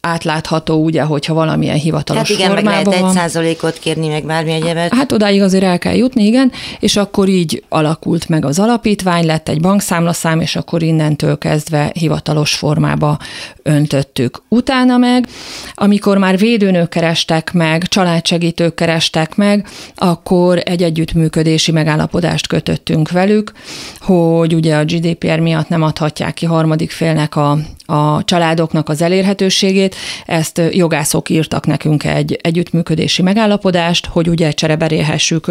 átlátható, 0.04 0.84
ugye, 0.84 1.02
hogyha 1.02 1.34
valamilyen 1.34 1.76
hivatalos 1.76 2.28
Hát 2.28 2.38
igen, 2.38 2.46
formában 2.46 2.74
meg 2.74 2.86
lehet 2.86 3.08
egy 3.08 3.16
százalékot 3.20 3.78
kérni, 3.78 4.08
meg 4.08 4.24
bármi 4.26 4.52
egyebet. 4.52 4.94
Hát 4.94 5.12
odáig 5.12 5.42
azért 5.42 5.64
el 5.64 5.78
kell 5.78 5.94
jutni, 5.94 6.24
igen, 6.24 6.52
és 6.80 6.96
akkor 6.96 7.28
így 7.28 7.64
alakult 7.68 8.28
meg 8.28 8.44
az 8.44 8.58
alapítvány, 8.58 9.26
lett 9.26 9.48
egy 9.48 9.60
bankszámlaszám, 9.60 10.40
és 10.40 10.56
akkor 10.56 10.82
innentől 10.82 11.38
kezdve 11.38 11.90
hivatalos 11.94 12.54
formába 12.54 13.18
öntöttük. 13.62 14.42
Utána 14.48 14.96
meg, 14.96 15.28
amikor 15.74 16.18
már 16.18 16.38
védőnök 16.38 16.88
kerestek 16.88 17.52
meg, 17.52 17.88
családsegítők 17.88 18.74
kerestek 18.74 19.36
meg, 19.36 19.68
akkor 19.94 20.62
egy 20.64 20.82
együttműködési 20.82 21.72
megállapodást 21.72 22.46
kötöttünk 22.46 23.10
velük, 23.10 23.52
hogy 24.00 24.54
ugye 24.54 24.76
a 24.76 24.84
GDPR 24.84 25.38
miatt 25.38 25.68
nem 25.68 25.82
adhatják 25.82 26.34
ki 26.34 26.46
harmadik 26.46 26.90
félnek 26.90 27.36
a, 27.36 27.58
a 27.86 28.24
családoknak 28.24 28.88
az 28.88 29.02
elérhetőségét. 29.02 29.96
Ezt 30.26 30.60
jogászok 30.70 31.28
írtak 31.28 31.66
nekünk 31.66 32.04
egy 32.04 32.38
együttműködési 32.42 33.22
megállapodást, 33.22 34.06
hogy 34.06 34.28
ugye 34.28 34.52
csereberélhessük 34.52 35.50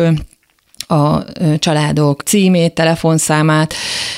a 0.88 1.24
családok 1.60 2.22
címét, 2.22 2.74
telefonszámát, 2.74 3.74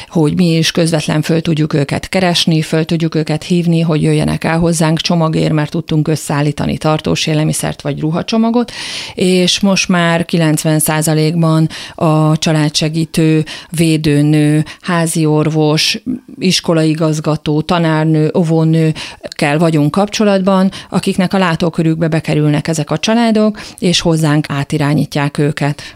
hogy 0.07 0.35
mi 0.35 0.57
is 0.57 0.71
közvetlen 0.71 1.21
föl 1.21 1.41
tudjuk 1.41 1.73
őket 1.73 2.09
keresni, 2.09 2.61
föl 2.61 2.85
tudjuk 2.85 3.15
őket 3.15 3.43
hívni, 3.43 3.81
hogy 3.81 4.01
jöjjenek 4.01 4.43
el 4.43 4.59
hozzánk 4.59 4.99
csomagért, 4.99 5.53
mert 5.53 5.71
tudtunk 5.71 6.07
összeállítani 6.07 6.77
tartós 6.77 7.27
élelmiszert 7.27 7.81
vagy 7.81 7.99
ruhacsomagot, 7.99 8.71
és 9.13 9.59
most 9.59 9.89
már 9.89 10.25
90%-ban 10.31 11.69
a 11.95 12.37
családsegítő, 12.37 13.45
védőnő, 13.69 14.65
házi 14.81 15.25
orvos, 15.25 16.01
iskolaigazgató, 16.39 17.61
tanárnő, 17.61 18.31
óvónő 18.37 18.93
kell 19.35 19.57
vagyunk 19.57 19.91
kapcsolatban, 19.91 20.71
akiknek 20.89 21.33
a 21.33 21.37
látókörükbe 21.37 22.07
bekerülnek 22.07 22.67
ezek 22.67 22.91
a 22.91 22.97
családok, 22.97 23.61
és 23.79 24.01
hozzánk 24.01 24.45
átirányítják 24.49 25.37
őket. 25.37 25.95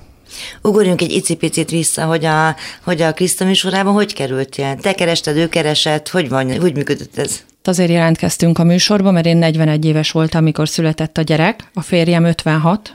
Ugorjunk 0.61 1.01
egy 1.01 1.11
icipicit 1.11 1.69
vissza, 1.69 2.05
hogy 2.05 2.25
a, 2.25 2.55
hogy 2.83 3.01
a 3.01 3.13
Kriszta 3.13 3.45
műsorában 3.45 3.93
hogy 3.93 4.13
kerültél? 4.13 4.75
Te 4.81 4.93
kerested, 4.93 5.37
ő 5.37 5.49
keresett, 5.49 6.09
hogy 6.09 6.29
van, 6.29 6.59
hogy 6.59 6.73
működött 6.73 7.17
ez? 7.17 7.43
Azért 7.63 7.89
jelentkeztünk 7.89 8.59
a 8.59 8.63
műsorba, 8.63 9.11
mert 9.11 9.25
én 9.25 9.37
41 9.37 9.85
éves 9.85 10.11
voltam, 10.11 10.41
amikor 10.41 10.69
született 10.69 11.17
a 11.17 11.21
gyerek, 11.21 11.69
a 11.73 11.81
férjem 11.81 12.23
56, 12.23 12.93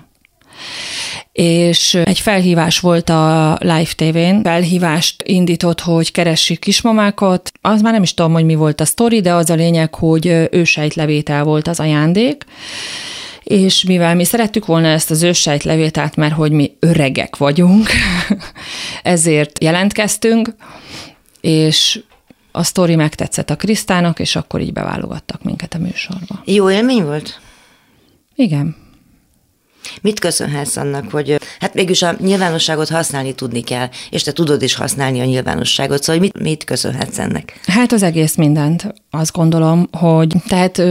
és 1.32 1.94
egy 1.94 2.18
felhívás 2.18 2.78
volt 2.78 3.08
a 3.08 3.56
Live 3.60 3.90
TV-n, 3.96 4.42
felhívást 4.42 5.22
indított, 5.22 5.80
hogy 5.80 6.12
keressük 6.12 6.58
kismamákat. 6.58 7.52
Az 7.60 7.80
már 7.80 7.92
nem 7.92 8.02
is 8.02 8.14
tudom, 8.14 8.32
hogy 8.32 8.44
mi 8.44 8.54
volt 8.54 8.80
a 8.80 8.84
sztori, 8.84 9.20
de 9.20 9.32
az 9.32 9.50
a 9.50 9.54
lényeg, 9.54 9.94
hogy 9.94 10.48
ősejtlevétel 10.50 11.44
volt 11.44 11.68
az 11.68 11.80
ajándék, 11.80 12.44
és 13.44 13.84
mivel 13.84 14.14
mi 14.14 14.24
szerettük 14.24 14.66
volna 14.66 14.86
ezt 14.86 15.10
az 15.10 15.22
őssejtlevétát, 15.22 16.16
mert 16.16 16.34
hogy 16.34 16.52
mi 16.52 16.76
öregek 16.80 17.36
vagyunk, 17.36 17.88
ezért 19.02 19.62
jelentkeztünk, 19.62 20.54
és 21.40 22.02
a 22.52 22.62
sztori 22.62 22.94
megtetszett 22.94 23.50
a 23.50 23.56
Krisztának, 23.56 24.18
és 24.18 24.36
akkor 24.36 24.60
így 24.60 24.72
beválogattak 24.72 25.42
minket 25.42 25.74
a 25.74 25.78
műsorba. 25.78 26.42
Jó 26.44 26.70
élmény 26.70 27.04
volt? 27.04 27.40
Igen. 28.34 28.76
Mit 30.00 30.20
köszönhetsz 30.20 30.76
annak, 30.76 31.10
hogy 31.10 31.40
hát 31.60 31.74
mégis 31.74 32.02
a 32.02 32.14
nyilvánosságot 32.18 32.88
használni 32.88 33.34
tudni 33.34 33.60
kell, 33.60 33.88
és 34.10 34.22
te 34.22 34.32
tudod 34.32 34.62
is 34.62 34.74
használni 34.74 35.20
a 35.20 35.24
nyilvánosságot, 35.24 36.02
szóval 36.02 36.20
mit, 36.20 36.40
mit 36.40 36.64
köszönhetsz 36.64 37.18
ennek? 37.18 37.60
Hát 37.66 37.92
az 37.92 38.02
egész 38.02 38.34
mindent, 38.34 38.94
azt 39.10 39.32
gondolom, 39.32 39.88
hogy 39.92 40.34
tehát 40.46 40.82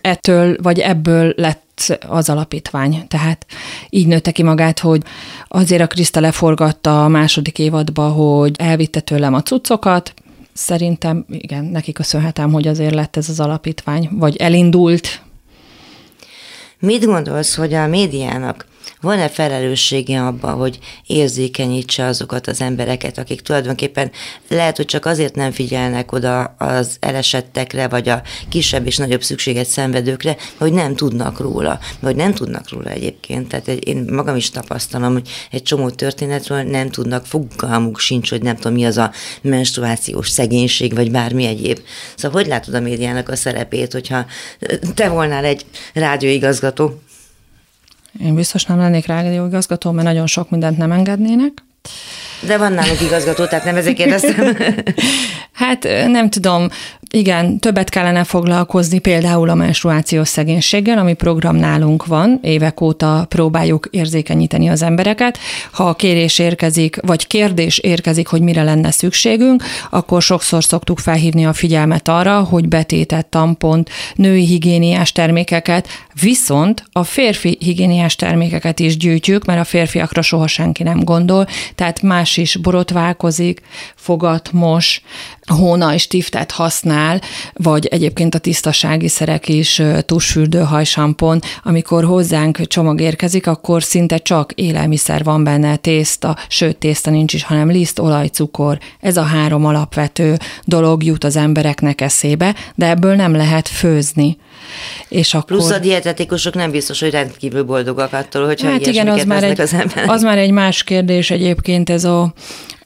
ettől 0.00 0.56
vagy 0.62 0.78
ebből 0.78 1.34
lett 1.36 1.65
az 2.08 2.28
alapítvány. 2.28 3.06
Tehát 3.08 3.46
így 3.90 4.06
nőtte 4.06 4.30
ki 4.30 4.42
magát, 4.42 4.78
hogy 4.78 5.02
azért 5.48 5.82
a 5.82 5.86
Kriszta 5.86 6.20
leforgatta 6.20 7.04
a 7.04 7.08
második 7.08 7.58
évadba, 7.58 8.08
hogy 8.08 8.54
elvitte 8.58 9.00
tőlem 9.00 9.34
a 9.34 9.42
cuccokat, 9.42 10.14
Szerintem 10.56 11.24
igen, 11.30 11.64
neki 11.64 11.92
köszönhetem, 11.92 12.52
hogy 12.52 12.68
azért 12.68 12.94
lett 12.94 13.16
ez 13.16 13.28
az 13.28 13.40
alapítvány, 13.40 14.08
vagy 14.12 14.36
elindult. 14.36 15.22
Mit 16.78 17.04
gondolsz, 17.04 17.54
hogy 17.54 17.74
a 17.74 17.86
médiának 17.86 18.66
van-e 19.00 19.28
felelőssége 19.28 20.22
abban, 20.22 20.54
hogy 20.54 20.78
érzékenyítse 21.06 22.04
azokat 22.04 22.46
az 22.46 22.60
embereket, 22.60 23.18
akik 23.18 23.40
tulajdonképpen 23.40 24.10
lehet, 24.48 24.76
hogy 24.76 24.86
csak 24.86 25.06
azért 25.06 25.34
nem 25.34 25.50
figyelnek 25.50 26.12
oda 26.12 26.42
az 26.44 26.96
elesettekre, 27.00 27.88
vagy 27.88 28.08
a 28.08 28.22
kisebb 28.48 28.86
és 28.86 28.96
nagyobb 28.96 29.22
szükséget 29.22 29.66
szenvedőkre, 29.66 30.36
hogy 30.56 30.72
nem 30.72 30.94
tudnak 30.96 31.40
róla, 31.40 31.78
vagy 32.00 32.16
nem 32.16 32.34
tudnak 32.34 32.70
róla 32.70 32.90
egyébként. 32.90 33.48
Tehát 33.48 33.68
én 33.68 34.06
magam 34.10 34.36
is 34.36 34.50
tapasztalom, 34.50 35.12
hogy 35.12 35.28
egy 35.50 35.62
csomó 35.62 35.90
történetről 35.90 36.62
nem 36.62 36.90
tudnak, 36.90 37.26
fogalmuk 37.26 37.98
sincs, 37.98 38.30
hogy 38.30 38.42
nem 38.42 38.56
tudom 38.56 38.72
mi 38.72 38.84
az 38.84 38.96
a 38.96 39.12
menstruációs 39.42 40.30
szegénység, 40.30 40.94
vagy 40.94 41.10
bármi 41.10 41.44
egyéb. 41.46 41.78
Szóval 42.16 42.40
hogy 42.40 42.50
látod 42.50 42.74
a 42.74 42.80
médiának 42.80 43.28
a 43.28 43.36
szerepét, 43.36 43.92
hogyha 43.92 44.26
te 44.94 45.08
volnál 45.08 45.44
egy 45.44 45.64
rádióigazgató, 45.94 47.00
én 48.20 48.34
biztos 48.34 48.64
nem 48.64 48.78
lennék 48.78 49.06
rádióigazgató, 49.06 49.90
mert 49.90 50.06
nagyon 50.06 50.26
sok 50.26 50.50
mindent 50.50 50.76
nem 50.76 50.92
engednének. 50.92 51.64
De 52.40 52.58
van 52.58 52.72
nálunk 52.72 53.00
igazgató, 53.00 53.44
tehát 53.44 53.64
nem 53.64 53.76
ezért 53.76 53.96
kérdeztem. 53.96 54.56
hát 55.52 55.82
nem 56.06 56.30
tudom, 56.30 56.68
igen, 57.10 57.58
többet 57.58 57.88
kellene 57.88 58.24
foglalkozni 58.24 58.98
például 58.98 59.48
a 59.48 59.54
menstruációs 59.54 60.28
szegénységgel, 60.28 60.98
ami 60.98 61.12
program 61.12 61.56
nálunk 61.56 62.06
van, 62.06 62.38
évek 62.42 62.80
óta 62.80 63.26
próbáljuk 63.28 63.88
érzékenyíteni 63.90 64.68
az 64.68 64.82
embereket. 64.82 65.38
Ha 65.72 65.88
a 65.88 65.94
kérés 65.94 66.38
érkezik, 66.38 66.96
vagy 67.00 67.26
kérdés 67.26 67.78
érkezik, 67.78 68.26
hogy 68.26 68.40
mire 68.40 68.62
lenne 68.62 68.90
szükségünk, 68.90 69.62
akkor 69.90 70.22
sokszor 70.22 70.64
szoktuk 70.64 70.98
felhívni 70.98 71.46
a 71.46 71.52
figyelmet 71.52 72.08
arra, 72.08 72.40
hogy 72.40 72.68
betétett 72.68 73.30
tampont, 73.30 73.90
női 74.14 74.46
higiéniás 74.46 75.12
termékeket, 75.12 75.88
viszont 76.20 76.84
a 76.92 77.04
férfi 77.04 77.56
higiéniás 77.60 78.16
termékeket 78.16 78.78
is 78.78 78.96
gyűjtjük, 78.96 79.44
mert 79.44 79.60
a 79.60 79.64
férfiakra 79.64 80.22
soha 80.22 80.46
senki 80.46 80.82
nem 80.82 81.04
gondol, 81.04 81.46
tehát 81.76 82.02
más 82.02 82.36
is 82.36 82.56
borotválkozik, 82.56 83.60
fogat 83.94 84.52
mos, 84.52 85.02
hóna 85.46 85.94
és 85.94 86.06
tiftet 86.06 86.50
használ, 86.50 87.20
vagy 87.52 87.86
egyébként 87.86 88.34
a 88.34 88.38
tisztasági 88.38 89.08
szerek 89.08 89.48
is, 89.48 89.82
tusfürdő, 90.00 90.58
hajsampon, 90.58 91.40
amikor 91.62 92.04
hozzánk 92.04 92.66
csomag 92.66 93.00
érkezik, 93.00 93.46
akkor 93.46 93.82
szinte 93.82 94.18
csak 94.18 94.52
élelmiszer 94.52 95.24
van 95.24 95.44
benne, 95.44 95.76
tészta, 95.76 96.36
sőt 96.48 96.76
tészta 96.76 97.10
nincs 97.10 97.34
is, 97.34 97.42
hanem 97.42 97.70
liszt, 97.70 97.98
olaj, 97.98 98.26
cukor. 98.26 98.78
Ez 99.00 99.16
a 99.16 99.22
három 99.22 99.64
alapvető 99.64 100.36
dolog 100.64 101.04
jut 101.04 101.24
az 101.24 101.36
embereknek 101.36 102.00
eszébe, 102.00 102.54
de 102.74 102.88
ebből 102.88 103.14
nem 103.14 103.34
lehet 103.34 103.68
főzni. 103.68 104.36
És 105.08 105.34
akkor... 105.34 105.56
Plusz 105.56 105.70
a 105.70 105.78
dietetikusok 105.78 106.54
nem 106.54 106.70
biztos, 106.70 107.00
hogy 107.00 107.10
rendkívül 107.10 107.62
boldogak 107.62 108.12
attól, 108.12 108.46
hogyha 108.46 108.70
hát 108.70 108.86
igen, 108.86 109.08
az 109.08 109.24
már, 109.24 109.44
egy, 109.44 109.60
az, 109.60 109.76
az 110.06 110.22
már 110.22 110.38
egy 110.38 110.50
más 110.50 110.82
kérdés 110.82 111.30
egyébként 111.30 111.90
ez 111.90 112.04
a 112.04 112.32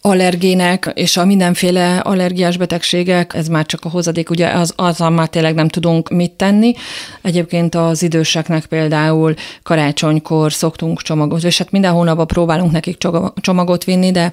allergének 0.02 0.90
és 0.94 1.16
a 1.16 1.25
mindenféle 1.25 1.99
allergiás 1.99 2.56
betegségek, 2.56 3.34
ez 3.34 3.49
már 3.49 3.66
csak 3.66 3.84
a 3.84 3.88
hozadék, 3.88 4.30
ugye 4.30 4.49
az, 4.49 4.72
azzal 4.76 5.10
már 5.10 5.28
tényleg 5.28 5.54
nem 5.54 5.68
tudunk 5.68 6.08
mit 6.08 6.32
tenni. 6.32 6.75
Egyébként 7.22 7.75
az 7.75 8.02
időseknek 8.02 8.66
például 8.66 9.34
karácsonykor 9.62 10.52
szoktunk 10.52 11.02
csomagot, 11.02 11.44
és 11.44 11.58
hát 11.58 11.70
minden 11.70 11.92
hónapban 11.92 12.26
próbálunk 12.26 12.72
nekik 12.72 12.96
csomagot 13.40 13.84
vinni, 13.84 14.10
de 14.10 14.32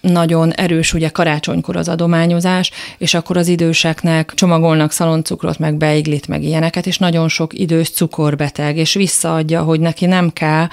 nagyon 0.00 0.52
erős 0.52 0.92
ugye 0.94 1.08
karácsonykor 1.08 1.76
az 1.76 1.88
adományozás, 1.88 2.70
és 2.98 3.14
akkor 3.14 3.36
az 3.36 3.48
időseknek 3.48 4.32
csomagolnak 4.34 4.92
szaloncukrot, 4.92 5.58
meg 5.58 5.76
beiglit, 5.76 6.28
meg 6.28 6.42
ilyeneket, 6.42 6.86
és 6.86 6.98
nagyon 6.98 7.28
sok 7.28 7.58
idős 7.58 7.90
cukorbeteg, 7.90 8.76
és 8.76 8.94
visszaadja, 8.94 9.62
hogy 9.62 9.80
neki 9.80 10.06
nem 10.06 10.30
kell, 10.32 10.66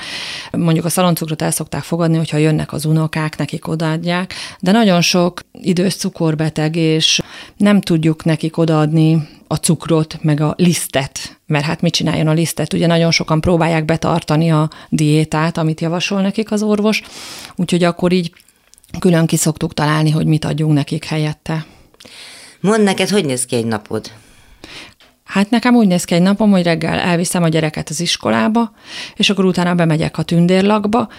mondjuk 0.51 0.85
a 0.85 0.89
szaloncukrot 0.89 1.41
el 1.41 1.51
szokták 1.51 1.83
fogadni, 1.83 2.17
hogyha 2.17 2.37
jönnek 2.37 2.73
az 2.73 2.85
unokák, 2.85 3.37
nekik 3.37 3.67
odaadják, 3.67 4.33
de 4.59 4.71
nagyon 4.71 5.01
sok 5.01 5.39
idős 5.61 5.95
cukorbeteg, 5.95 6.75
és 6.75 7.21
nem 7.57 7.81
tudjuk 7.81 8.23
nekik 8.23 8.57
odaadni 8.57 9.27
a 9.47 9.55
cukrot, 9.55 10.17
meg 10.21 10.41
a 10.41 10.53
lisztet, 10.57 11.39
mert 11.47 11.65
hát 11.65 11.81
mit 11.81 11.93
csináljon 11.93 12.27
a 12.27 12.33
lisztet? 12.33 12.73
Ugye 12.73 12.87
nagyon 12.87 13.11
sokan 13.11 13.41
próbálják 13.41 13.85
betartani 13.85 14.51
a 14.51 14.69
diétát, 14.89 15.57
amit 15.57 15.81
javasol 15.81 16.21
nekik 16.21 16.51
az 16.51 16.63
orvos, 16.63 17.01
úgyhogy 17.55 17.83
akkor 17.83 18.11
így 18.11 18.31
külön 18.99 19.25
ki 19.25 19.37
szoktuk 19.37 19.73
találni, 19.73 20.09
hogy 20.09 20.25
mit 20.25 20.45
adjunk 20.45 20.73
nekik 20.73 21.05
helyette. 21.05 21.65
Mondd 22.59 22.83
neked, 22.83 23.09
hogy 23.09 23.25
néz 23.25 23.45
ki 23.45 23.55
egy 23.55 23.65
napod? 23.65 24.11
Hát 25.23 25.49
nekem 25.49 25.75
úgy 25.75 25.87
néz 25.87 26.03
ki 26.03 26.13
egy 26.13 26.21
napom, 26.21 26.51
hogy 26.51 26.63
reggel 26.63 26.99
elviszem 26.99 27.43
a 27.43 27.47
gyereket 27.47 27.89
az 27.89 27.99
iskolába, 27.99 28.71
és 29.15 29.29
akkor 29.29 29.45
utána 29.45 29.75
bemegyek 29.75 30.17
a 30.17 30.23
tündérlakba, 30.23 31.09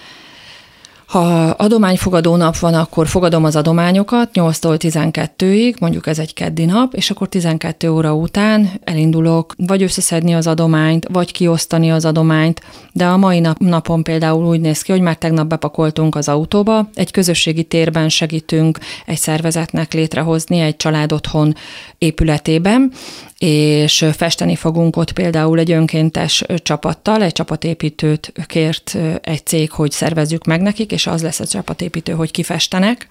ha 1.07 1.49
adományfogadó 1.49 2.35
nap 2.35 2.57
van, 2.57 2.73
akkor 2.73 3.07
fogadom 3.07 3.43
az 3.43 3.55
adományokat 3.55 4.29
8-tól 4.33 4.77
12-ig, 4.79 5.79
mondjuk 5.79 6.07
ez 6.07 6.19
egy 6.19 6.33
keddi 6.33 6.65
nap, 6.65 6.93
és 6.93 7.09
akkor 7.09 7.27
12 7.29 7.91
óra 7.91 8.13
után 8.13 8.69
elindulok 8.83 9.53
vagy 9.57 9.83
összeszedni 9.83 10.33
az 10.33 10.47
adományt, 10.47 11.07
vagy 11.11 11.31
kiosztani 11.31 11.91
az 11.91 12.05
adományt, 12.05 12.61
de 12.91 13.05
a 13.05 13.17
mai 13.17 13.39
nap, 13.39 13.57
napon 13.57 14.03
például 14.03 14.45
úgy 14.45 14.59
néz 14.59 14.81
ki, 14.81 14.91
hogy 14.91 15.01
már 15.01 15.15
tegnap 15.15 15.47
bepakoltunk 15.47 16.15
az 16.15 16.27
autóba, 16.27 16.89
egy 16.93 17.11
közösségi 17.11 17.63
térben 17.63 18.09
segítünk 18.09 18.79
egy 19.05 19.17
szervezetnek 19.17 19.93
létrehozni 19.93 20.59
egy 20.59 20.75
családotthon 20.75 21.55
épületében, 21.97 22.91
és 23.37 24.05
festeni 24.13 24.55
fogunk 24.55 24.95
ott 24.95 25.11
például 25.11 25.59
egy 25.59 25.71
önkéntes 25.71 26.43
csapattal, 26.63 27.23
egy 27.23 27.31
csapatépítőt 27.31 28.33
kért 28.45 28.97
egy 29.21 29.45
cég, 29.45 29.71
hogy 29.71 29.91
szervezzük 29.91 30.45
meg 30.45 30.61
nekik, 30.61 30.91
és 30.97 31.07
az 31.07 31.21
lesz 31.21 31.39
a 31.39 31.45
csapatépítő, 31.47 32.11
hogy 32.11 32.31
kifestenek, 32.31 33.07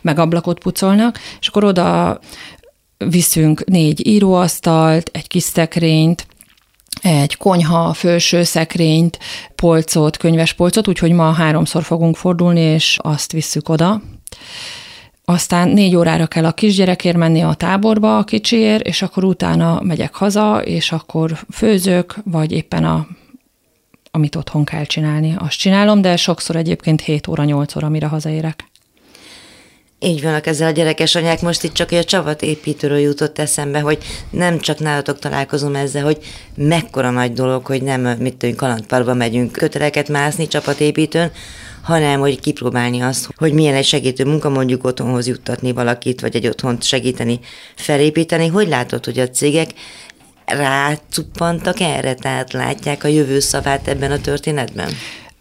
meg 0.00 0.18
ablakot 0.18 0.58
pucolnak, 0.58 1.18
és 1.40 1.48
akkor 1.48 1.64
oda 1.64 2.18
viszünk 2.96 3.64
négy 3.64 4.06
íróasztalt, 4.06 5.10
egy 5.12 5.26
kis 5.26 5.42
szekrényt, 5.42 6.26
egy 7.02 7.36
konyha, 7.36 7.92
felső 7.92 8.42
szekrényt, 8.42 9.18
polcot, 9.54 10.16
könyves 10.16 10.52
polcot, 10.52 10.88
úgyhogy 10.88 11.12
ma 11.12 11.32
háromszor 11.32 11.82
fogunk 11.82 12.16
fordulni, 12.16 12.60
és 12.60 12.98
azt 13.02 13.32
visszük 13.32 13.68
oda. 13.68 14.02
Aztán 15.24 15.68
négy 15.68 15.96
órára 15.96 16.26
kell 16.26 16.44
a 16.44 16.52
kisgyerekért 16.52 17.16
menni 17.16 17.42
a 17.42 17.54
táborba 17.54 18.18
a 18.18 18.24
kicsiért, 18.24 18.86
és 18.86 19.02
akkor 19.02 19.24
utána 19.24 19.80
megyek 19.82 20.14
haza, 20.14 20.62
és 20.64 20.92
akkor 20.92 21.38
főzök, 21.50 22.16
vagy 22.24 22.52
éppen 22.52 22.84
a 22.84 23.06
amit 24.14 24.36
otthon 24.36 24.64
kell 24.64 24.84
csinálni, 24.84 25.34
azt 25.38 25.58
csinálom, 25.58 26.00
de 26.00 26.16
sokszor 26.16 26.56
egyébként 26.56 27.00
7 27.00 27.26
óra, 27.26 27.44
8 27.44 27.76
óra, 27.76 27.88
mire 27.88 28.06
hazaérek. 28.06 28.64
Így 29.98 30.22
vannak 30.22 30.46
ezzel 30.46 30.68
a 30.68 30.70
gyerekes 30.70 31.14
anyák, 31.14 31.40
most 31.40 31.62
itt 31.62 31.72
csak 31.72 31.90
a 31.90 32.04
csavat 32.04 32.42
építőről 32.42 32.98
jutott 32.98 33.38
eszembe, 33.38 33.80
hogy 33.80 33.98
nem 34.30 34.58
csak 34.58 34.78
nálatok 34.78 35.18
találkozom 35.18 35.74
ezzel, 35.74 36.04
hogy 36.04 36.18
mekkora 36.54 37.10
nagy 37.10 37.32
dolog, 37.32 37.66
hogy 37.66 37.82
nem, 37.82 38.00
mit 38.00 38.36
tudjuk, 38.36 38.58
kalandparkba 38.58 39.14
megyünk 39.14 39.52
köteleket 39.52 40.08
mászni 40.08 40.48
csapatépítőn, 40.48 41.30
hanem 41.82 42.20
hogy 42.20 42.40
kipróbálni 42.40 43.00
azt, 43.00 43.28
hogy 43.36 43.52
milyen 43.52 43.74
egy 43.74 43.84
segítő 43.84 44.24
munka 44.24 44.48
mondjuk 44.48 44.84
otthonhoz 44.84 45.26
juttatni 45.26 45.72
valakit, 45.72 46.20
vagy 46.20 46.36
egy 46.36 46.46
otthont 46.46 46.82
segíteni, 46.82 47.40
felépíteni. 47.74 48.46
Hogy 48.46 48.68
látod, 48.68 49.04
hogy 49.04 49.18
a 49.18 49.28
cégek 49.28 49.70
rácuppantak 50.44 51.80
erre, 51.80 52.14
tehát 52.14 52.52
látják 52.52 53.04
a 53.04 53.08
jövő 53.08 53.40
szavát 53.40 53.88
ebben 53.88 54.10
a 54.10 54.20
történetben? 54.20 54.92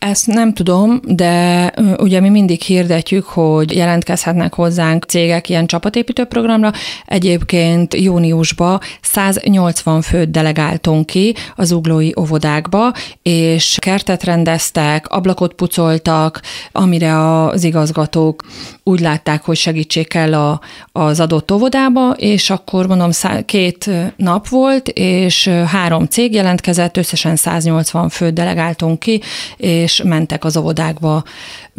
Ezt 0.03 0.27
nem 0.27 0.53
tudom, 0.53 0.99
de 1.05 1.71
ugye 1.97 2.19
mi 2.19 2.29
mindig 2.29 2.61
hirdetjük, 2.61 3.25
hogy 3.25 3.75
jelentkezhetnek 3.75 4.53
hozzánk 4.53 5.03
cégek 5.03 5.49
ilyen 5.49 5.65
csapatépítő 5.65 6.23
programra. 6.23 6.71
Egyébként 7.05 7.93
júniusban 7.93 8.79
180 9.01 10.01
főt 10.01 10.31
delegáltunk 10.31 11.05
ki 11.05 11.35
az 11.55 11.71
uglói 11.71 12.09
óvodákba, 12.19 12.93
és 13.21 13.77
kertet 13.81 14.23
rendeztek, 14.23 15.07
ablakot 15.09 15.53
pucoltak, 15.53 16.41
amire 16.71 17.43
az 17.45 17.63
igazgatók 17.63 18.43
úgy 18.83 18.99
látták, 18.99 19.43
hogy 19.43 19.57
segítség 19.57 20.07
kell 20.07 20.33
a, 20.33 20.61
az 20.91 21.19
adott 21.19 21.51
óvodába, 21.51 22.11
és 22.11 22.49
akkor 22.49 22.87
mondom, 22.87 23.09
két 23.45 23.89
nap 24.15 24.47
volt, 24.47 24.87
és 24.87 25.47
három 25.47 26.05
cég 26.05 26.33
jelentkezett, 26.33 26.97
összesen 26.97 27.35
180 27.35 28.09
főt 28.09 28.33
delegáltunk 28.33 28.99
ki, 28.99 29.21
és 29.57 29.92
és 29.93 30.03
mentek 30.03 30.43
az 30.43 30.58
óvodákba 30.58 31.23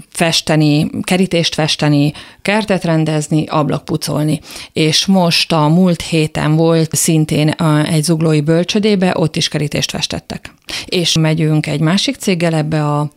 festeni, 0.08 0.90
kerítést 1.02 1.54
festeni, 1.54 2.12
kertet 2.42 2.84
rendezni, 2.84 3.46
ablakpucolni. 3.46 4.40
És 4.72 5.06
most 5.06 5.52
a 5.52 5.68
múlt 5.68 6.02
héten 6.02 6.56
volt 6.56 6.94
szintén 6.94 7.48
egy 7.84 8.02
zuglói 8.02 8.40
bölcsödébe, 8.40 9.12
ott 9.16 9.36
is 9.36 9.48
kerítést 9.48 9.90
festettek. 9.90 10.54
És 10.84 11.16
megyünk 11.18 11.66
egy 11.66 11.80
másik 11.80 12.16
céggel 12.16 12.54
ebbe 12.54 12.84
a, 12.84 13.10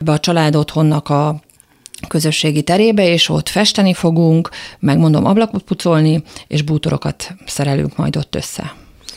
ebbe 0.00 0.12
a 0.12 0.18
családotthonnak 0.18 1.08
a 1.08 1.40
közösségi 2.08 2.62
terébe, 2.62 3.06
és 3.06 3.28
ott 3.28 3.48
festeni 3.48 3.94
fogunk, 3.94 4.48
megmondom 4.78 5.24
ablakot 5.24 5.62
pucolni, 5.62 6.22
és 6.46 6.62
bútorokat 6.62 7.34
szerelünk 7.46 7.96
majd 7.96 8.16
ott 8.16 8.34
össze. 8.34 8.74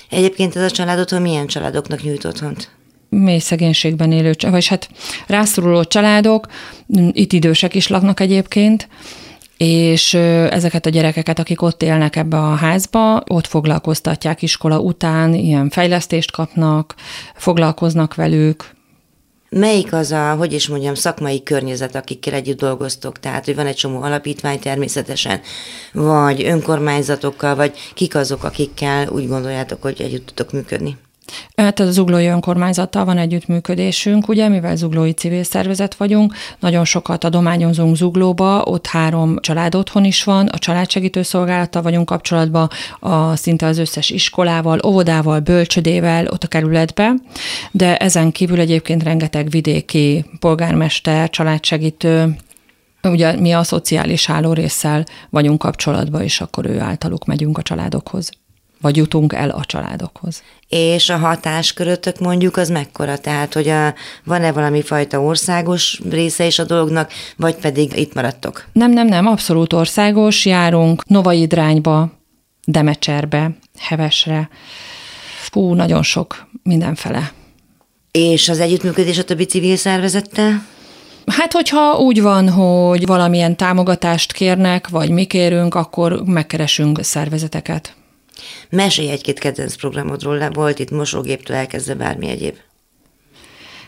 Egyébként 0.10 0.56
ez 0.56 0.64
a 0.64 0.72
család 0.72 1.00
otthon 1.00 1.22
milyen 1.22 1.48
családoknak 1.48 2.04
nyújt 2.04 2.26
otthont? 2.26 2.72
Mély 3.14 3.40
szegénységben 3.40 4.12
élő, 4.12 4.36
vagy 4.42 4.68
hát 4.68 4.90
rászoruló 5.28 5.84
családok, 5.84 6.48
itt 7.12 7.34
idősek 7.34 7.76
is 7.76 7.88
laknak 7.88 8.20
egyébként, 8.20 8.88
és 9.58 10.14
ezeket 10.50 10.86
a 10.86 10.90
gyerekeket, 10.90 11.40
akik 11.40 11.62
ott 11.62 11.84
élnek 11.84 12.16
ebbe 12.16 12.38
a 12.38 12.56
házba, 12.56 13.24
ott 13.28 13.48
foglalkoztatják 13.48 14.42
iskola 14.42 14.80
után, 14.80 15.34
ilyen 15.34 15.70
fejlesztést 15.70 16.32
kapnak, 16.32 16.96
foglalkoznak 17.36 18.16
velük, 18.16 18.72
Melyik 19.56 19.94
az 19.94 20.12
a, 20.12 20.36
hogy 20.36 20.54
is 20.54 20.68
mondjam, 20.68 20.94
szakmai 20.94 21.44
környezet, 21.44 21.96
akikkel 21.96 22.34
együtt 22.34 22.58
dolgoztok? 22.58 23.20
Tehát, 23.20 23.46
hogy 23.46 23.56
van 23.56 23.66
egy 23.66 23.76
csomó 23.76 24.02
alapítvány 24.02 24.60
természetesen, 24.60 25.42
vagy 25.92 26.44
önkormányzatokkal, 26.44 27.56
vagy 27.56 27.78
kik 27.94 28.16
azok, 28.16 28.44
akikkel 28.44 29.08
úgy 29.08 29.28
gondoljátok, 29.28 29.82
hogy 29.82 30.02
együtt 30.02 30.26
tudtok 30.26 30.52
működni? 30.52 30.98
Hát 31.56 31.80
az 31.80 31.94
Zuglói 31.94 32.26
Önkormányzattal 32.26 33.06
van 33.06 33.18
együttműködésünk, 33.18 34.28
ugye, 34.28 34.48
mivel 34.48 34.76
Zuglói 34.76 35.12
civil 35.12 35.44
szervezet 35.44 35.96
vagyunk, 35.96 36.34
nagyon 36.60 36.86
sokat 36.86 37.24
adományozunk 37.24 37.96
Zuglóba, 37.96 38.62
ott 38.62 38.88
három 38.88 39.38
család 39.40 39.76
otthon 39.76 40.06
is 40.06 40.24
van, 40.24 40.48
a 40.48 40.58
családsegítő 40.58 41.22
szolgálattal 41.22 41.82
vagyunk 41.82 42.06
kapcsolatban, 42.06 42.70
a, 43.00 43.36
szinte 43.36 43.66
az 43.66 43.78
összes 43.78 44.10
iskolával, 44.10 44.80
óvodával, 44.86 45.40
bölcsödével 45.40 46.28
ott 46.28 46.44
a 46.44 46.48
kerületbe, 46.48 47.14
de 47.72 47.98
ezen 47.98 48.32
kívül 48.32 48.60
egyébként 48.60 49.04
rengeteg 49.04 49.50
vidéki 49.50 50.26
polgármester, 50.40 51.30
családsegítő, 51.30 52.36
Ugye 53.10 53.40
mi 53.40 53.52
a 53.52 53.64
szociális 53.64 54.26
hálórészsel 54.26 55.06
vagyunk 55.30 55.60
kapcsolatban, 55.60 56.22
és 56.22 56.42
akkor 56.42 56.66
ő 56.66 56.80
általuk 56.80 57.26
megyünk 57.26 57.58
a 57.58 57.62
családokhoz 57.62 58.30
vagy 58.84 58.98
jutunk 58.98 59.34
el 59.34 59.50
a 59.50 59.66
családokhoz. 59.66 60.44
És 60.70 61.10
a 61.10 61.18
hatáskörötök 61.18 62.20
mondjuk 62.20 62.58
az 62.58 62.70
mekkora? 62.70 63.18
Tehát, 63.18 63.54
hogy 63.54 63.68
a, 63.68 63.94
van-e 64.24 64.52
valami 64.52 64.82
fajta 64.82 65.22
országos 65.22 66.02
része 66.10 66.46
is 66.46 66.60
a 66.60 66.64
dolognak, 66.64 67.12
vagy 67.38 67.56
pedig 67.56 67.98
itt 67.98 68.14
maradtok? 68.14 68.66
Nem, 68.74 68.92
nem, 68.92 69.08
nem, 69.08 69.26
abszolút 69.28 69.74
országos. 69.74 70.46
Járunk 70.46 71.06
Novaidrányba, 71.08 72.12
Demecserbe, 72.66 73.58
Hevesre. 73.78 74.50
Fú, 75.52 75.74
nagyon 75.74 76.04
sok 76.04 76.48
mindenfele. 76.64 77.32
És 78.12 78.50
az 78.50 78.60
együttműködés 78.60 79.18
a 79.18 79.24
többi 79.24 79.46
civil 79.46 79.76
szervezettel? 79.76 80.66
Hát, 81.26 81.54
hogyha 81.54 81.98
úgy 81.98 82.22
van, 82.22 82.50
hogy 82.50 83.06
valamilyen 83.06 83.56
támogatást 83.56 84.32
kérnek, 84.32 84.88
vagy 84.88 85.10
mi 85.10 85.26
kérünk, 85.26 85.76
akkor 85.76 86.24
megkeresünk 86.26 87.04
szervezeteket. 87.04 87.96
Mesélj 88.70 89.10
egy-két 89.10 89.40
kedvenc 89.40 89.76
programodról, 89.76 90.38
volt 90.50 90.80
itt 90.80 90.92
mosógéptől 90.92 91.56
elkezdve 91.56 91.94
bármi 91.94 92.28
egyéb. 92.28 92.56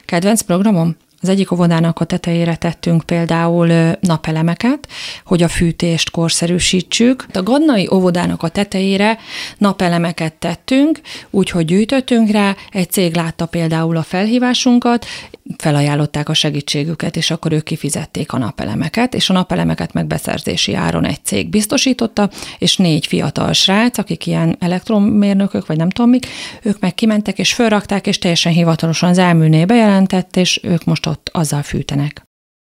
Kedvenc 0.06 0.42
programom? 0.42 0.98
Az 1.26 1.32
egyik 1.32 1.52
óvodának 1.52 2.00
a 2.00 2.06
tetejére 2.06 2.56
tettünk 2.56 3.04
például 3.04 3.96
napelemeket, 4.00 4.88
hogy 5.26 5.44
a 5.44 5.48
fűtést 5.48 6.12
korszerűsítsük. 6.12 7.26
A 7.34 7.44
Gadnai 7.44 7.90
óvodának 7.92 8.44
a 8.44 8.50
tetejére 8.50 9.18
napelemeket 9.58 10.34
tettünk, 10.34 11.00
úgyhogy 11.30 11.66
gyűjtöttünk 11.66 12.30
rá, 12.30 12.56
egy 12.72 12.92
cég 12.92 13.16
látta 13.16 13.46
például 13.46 13.98
a 13.98 14.04
felhívásunkat, 14.04 15.06
felajánlották 15.58 16.30
a 16.30 16.34
segítségüket, 16.34 17.16
és 17.16 17.32
akkor 17.32 17.52
ők 17.52 17.64
kifizették 17.64 18.34
a 18.34 18.38
napelemeket, 18.38 19.14
és 19.14 19.30
a 19.30 19.34
napelemeket 19.34 19.94
meg 19.94 20.06
beszerzési 20.08 20.74
áron 20.74 21.06
egy 21.06 21.24
cég 21.24 21.50
biztosította, 21.50 22.30
és 22.58 22.78
négy 22.78 23.08
fiatal 23.08 23.54
srác, 23.54 23.98
akik 23.98 24.28
ilyen 24.28 24.56
elektrommérnökök, 24.60 25.66
vagy 25.66 25.78
nem 25.78 25.90
tudom 25.90 26.10
mik, 26.10 26.26
ők 26.62 26.80
meg 26.80 26.94
kimentek, 26.94 27.40
és 27.40 27.54
fölrakták, 27.54 28.08
és 28.08 28.18
teljesen 28.18 28.52
hivatalosan 28.52 29.10
az 29.10 29.18
elműnél 29.18 29.66
bejelentett, 29.66 30.36
és 30.36 30.60
ők 30.64 30.84
most 30.84 31.06
ott 31.16 31.30
azzal 31.34 31.64
fűtenek. 31.64 32.24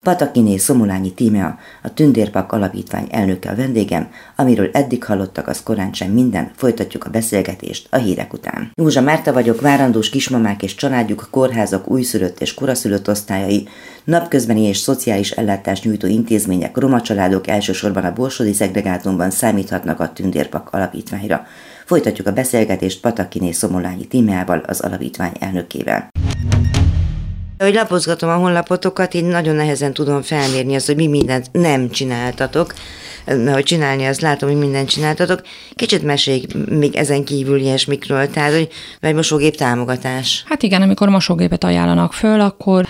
Patakiné 0.06 0.58
Szomulányi 0.58 1.14
Tímea, 1.14 1.60
a 1.84 1.94
Tündérpak 1.94 2.52
Alapítvány 2.52 3.08
elnöke 3.12 3.50
a 3.50 3.56
vendégem, 3.56 4.10
amiről 4.36 4.70
eddig 4.74 5.04
hallottak, 5.04 5.48
az 5.48 5.64
korán 5.64 5.94
sem 5.94 6.12
minden, 6.12 6.52
folytatjuk 6.56 7.04
a 7.06 7.10
beszélgetést 7.10 7.88
a 7.92 7.98
hírek 7.98 8.34
után. 8.34 8.72
Józsa 8.74 9.02
Márta 9.02 9.34
vagyok, 9.34 9.62
várandós 9.62 10.10
kismamák 10.10 10.64
és 10.64 10.76
családjuk, 10.76 11.28
kórházak, 11.32 11.90
újszülött 11.90 12.42
és 12.42 12.54
koraszülött 12.54 13.10
osztályai, 13.10 13.68
napközbeni 14.04 14.62
és 14.62 14.78
szociális 14.78 15.32
ellátást 15.32 15.84
nyújtó 15.84 16.08
intézmények, 16.08 16.78
roma 16.78 17.02
családok 17.02 17.48
elsősorban 17.48 18.06
a 18.06 18.14
Borsodi 18.14 18.54
szegregátumban 18.54 19.32
számíthatnak 19.32 20.00
a 20.00 20.14
Tündérpak 20.14 20.70
Alapítványra. 20.72 21.46
Folytatjuk 21.86 22.28
a 22.28 22.34
beszélgetést 22.34 23.02
Patakiné 23.02 23.52
Szomolányi 23.52 24.06
Tímeával, 24.08 24.64
az 24.68 24.80
alapítvány 24.80 25.34
elnökével. 25.40 26.10
Hogy 27.62 27.74
lapozgatom 27.74 28.30
a 28.30 28.36
honlapotokat, 28.36 29.14
így 29.14 29.24
nagyon 29.24 29.56
nehezen 29.56 29.94
tudom 29.94 30.22
felmérni 30.22 30.76
azt, 30.76 30.86
hogy 30.86 30.96
mi 30.96 31.08
mindent 31.08 31.50
nem 31.52 31.90
csináltatok, 31.90 32.74
mert 33.26 33.54
hogy 33.54 33.64
csinálni, 33.64 34.06
azt 34.06 34.22
látom, 34.22 34.50
hogy 34.50 34.58
mindent 34.58 34.90
csináltatok. 34.90 35.42
Kicsit 35.76 36.04
mesélj 36.04 36.46
még 36.70 36.96
ezen 36.96 37.24
kívül 37.24 37.60
ilyesmikről, 37.60 38.30
tehát, 38.30 38.54
hogy 38.54 38.70
vagy 39.02 39.14
mosógép 39.14 39.56
támogatás. 39.56 40.44
Hát 40.48 40.64
igen, 40.64 40.82
amikor 40.82 41.10
mosógépet 41.10 41.64
ajánlanak 41.64 42.14
föl, 42.14 42.40
akkor 42.40 42.88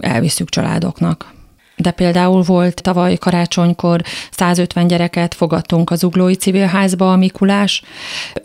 elviszük 0.00 0.48
családoknak. 0.48 1.34
De 1.76 1.90
például 1.90 2.42
volt 2.42 2.82
tavaly 2.82 3.16
karácsonykor 3.16 4.00
150 4.30 4.86
gyereket 4.86 5.34
fogadtunk 5.34 5.90
az 5.90 6.04
Uglói 6.04 6.34
Civil 6.34 6.70
a 6.98 7.16
Mikulás. 7.16 7.82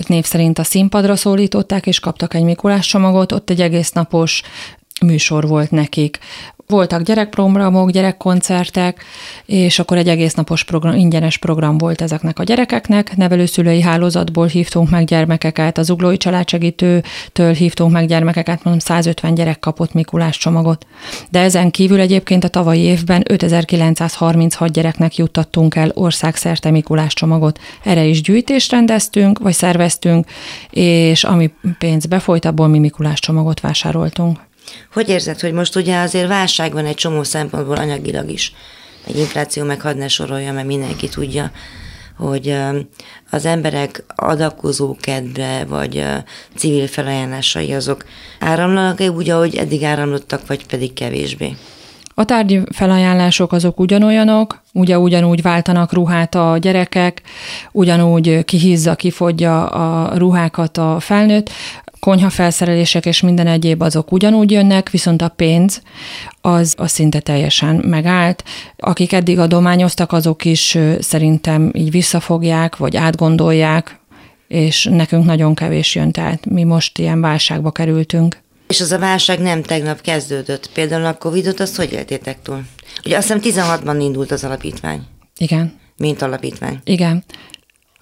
Név 0.08 0.26
szerint 0.26 0.60
a 0.60 0.64
színpadra 0.64 1.16
szólították, 1.16 1.88
és 1.88 2.00
kaptak 2.00 2.34
egy 2.34 2.44
Mikulás 2.44 2.88
csomagot, 2.88 3.32
ott 3.32 3.50
egy 3.50 3.62
egész 3.62 3.92
napos 3.92 4.42
műsor 5.02 5.48
volt 5.48 5.72
nekik. 5.72 6.20
Voltak 6.68 7.02
gyerekprogramok, 7.02 7.92
gyerekkoncertek, 7.92 9.04
és 9.46 9.80
akkor 9.80 9.98
egy 9.98 10.08
egész 10.08 10.34
napos 10.34 10.64
program, 10.64 10.96
ingyenes 10.96 11.38
program 11.38 11.78
volt 11.78 12.02
ezeknek 12.02 12.40
a 12.40 12.44
gyerekeknek. 12.44 13.16
Nevelőszülői 13.16 13.82
hálózatból 13.82 14.48
hívtunk 14.48 14.90
meg 14.90 15.06
gyermekeket, 15.06 15.78
az 15.78 15.90
Uglói 15.90 16.18
Családsegítőtől 16.18 17.54
hívtunk 17.54 17.92
meg 17.92 18.08
gyermekeket, 18.08 18.64
mondom 18.64 18.80
150 18.80 19.34
gyerek 19.34 19.60
kapott 19.60 19.94
Mikulás 19.94 20.38
csomagot. 20.38 20.86
De 21.30 21.40
ezen 21.40 21.72
kívül 21.72 22.00
egyébként 22.00 22.44
a 22.44 22.48
tavalyi 22.48 22.82
évben 22.82 23.24
5936 23.28 24.72
gyereknek 24.72 25.16
juttattunk 25.16 25.76
el 25.76 25.92
országszerte 25.94 26.72
Mikulás 26.72 27.14
csomagot. 27.14 27.60
Erre 27.84 28.04
is 28.04 28.22
gyűjtést 28.22 28.72
rendeztünk, 28.72 29.40
vagy 29.40 29.54
szerveztünk, 29.54 30.28
és 30.70 31.24
ami 31.24 31.54
pénz 31.78 32.06
befolyt, 32.06 32.46
abból 32.46 32.68
mi 32.68 32.80
Mikulás 32.80 33.20
csomagot 33.20 33.60
vásároltunk. 33.60 34.40
Hogy 34.94 35.10
érzed, 35.10 35.40
hogy 35.40 35.54
most 35.54 35.76
ugye 35.76 36.00
azért 36.00 36.28
válság 36.28 36.74
van 36.74 36.86
egy 36.86 36.96
csomó 36.96 37.24
szempontból 37.24 37.76
anyagilag 37.76 38.30
is, 38.30 38.54
egy 39.08 39.18
infláció 39.18 39.64
meg 39.64 39.82
hadd 39.82 39.98
ne 39.98 40.08
sorolja, 40.08 40.54
mert 40.54 40.68
mindenki 40.68 41.10
tudja, 41.10 41.52
hogy 42.18 42.58
az 43.32 43.46
emberek 43.46 44.04
adakozó 44.16 44.96
kedve, 45.00 45.66
vagy 45.68 46.06
civil 46.56 46.88
felajánlásai 46.88 47.74
azok 47.74 48.06
áramlanak 48.40 49.02
-e 49.02 49.10
úgy, 49.10 49.30
ahogy 49.30 49.56
eddig 49.56 49.84
áramlottak, 49.84 50.48
vagy 50.48 50.66
pedig 50.66 50.94
kevésbé? 50.94 51.56
A 52.18 52.26
tárgyi 52.26 52.62
felajánlások 52.72 53.52
azok 53.52 53.80
ugyanolyanok, 53.80 54.62
ugye 54.74 55.00
ugyanúgy 55.00 55.42
váltanak 55.42 55.94
ruhát 55.94 56.36
a 56.36 56.58
gyerekek, 56.58 57.22
ugyanúgy 57.72 58.46
kihízza, 58.46 58.96
kifogja 58.96 59.66
a 59.66 60.18
ruhákat 60.18 60.78
a 60.78 61.00
felnőtt 61.00 61.50
konyhafelszerelések 62.00 63.06
és 63.06 63.22
minden 63.22 63.48
egyéb 63.48 63.82
azok 63.82 64.12
ugyanúgy 64.12 64.52
jönnek, 64.52 64.90
viszont 64.90 65.22
a 65.22 65.30
pénz 65.30 65.82
az, 66.42 66.74
az 66.78 66.92
szinte 66.92 67.20
teljesen 67.20 67.76
megállt. 67.76 68.44
Akik 68.78 69.14
eddig 69.14 69.40
adományoztak, 69.40 70.12
azok 70.12 70.46
is 70.46 70.78
szerintem 71.00 71.72
így 71.74 71.92
visszafogják, 71.92 72.76
vagy 72.76 72.96
átgondolják, 72.96 74.00
és 74.48 74.88
nekünk 74.92 75.26
nagyon 75.26 75.56
kevés 75.56 75.96
jön, 75.96 76.12
tehát 76.12 76.46
mi 76.46 76.64
most 76.64 76.98
ilyen 76.98 77.22
válságba 77.22 77.72
kerültünk. 77.72 78.44
És 78.68 78.82
az 78.82 78.92
a 78.92 79.00
válság 79.00 79.40
nem 79.40 79.62
tegnap 79.62 80.02
kezdődött. 80.02 80.70
Például 80.74 81.06
a 81.06 81.18
Covid-ot 81.18 81.60
azt 81.60 81.76
hogy 81.76 81.92
éltétek 81.92 82.42
túl? 82.42 82.64
Ugye 83.06 83.18
azt 83.18 83.32
hiszem 83.32 83.66
16-ban 83.84 83.98
indult 84.00 84.32
az 84.32 84.44
alapítvány. 84.44 85.02
Igen. 85.38 85.80
Mint 85.98 86.22
alapítvány. 86.22 86.80
Igen. 86.84 87.24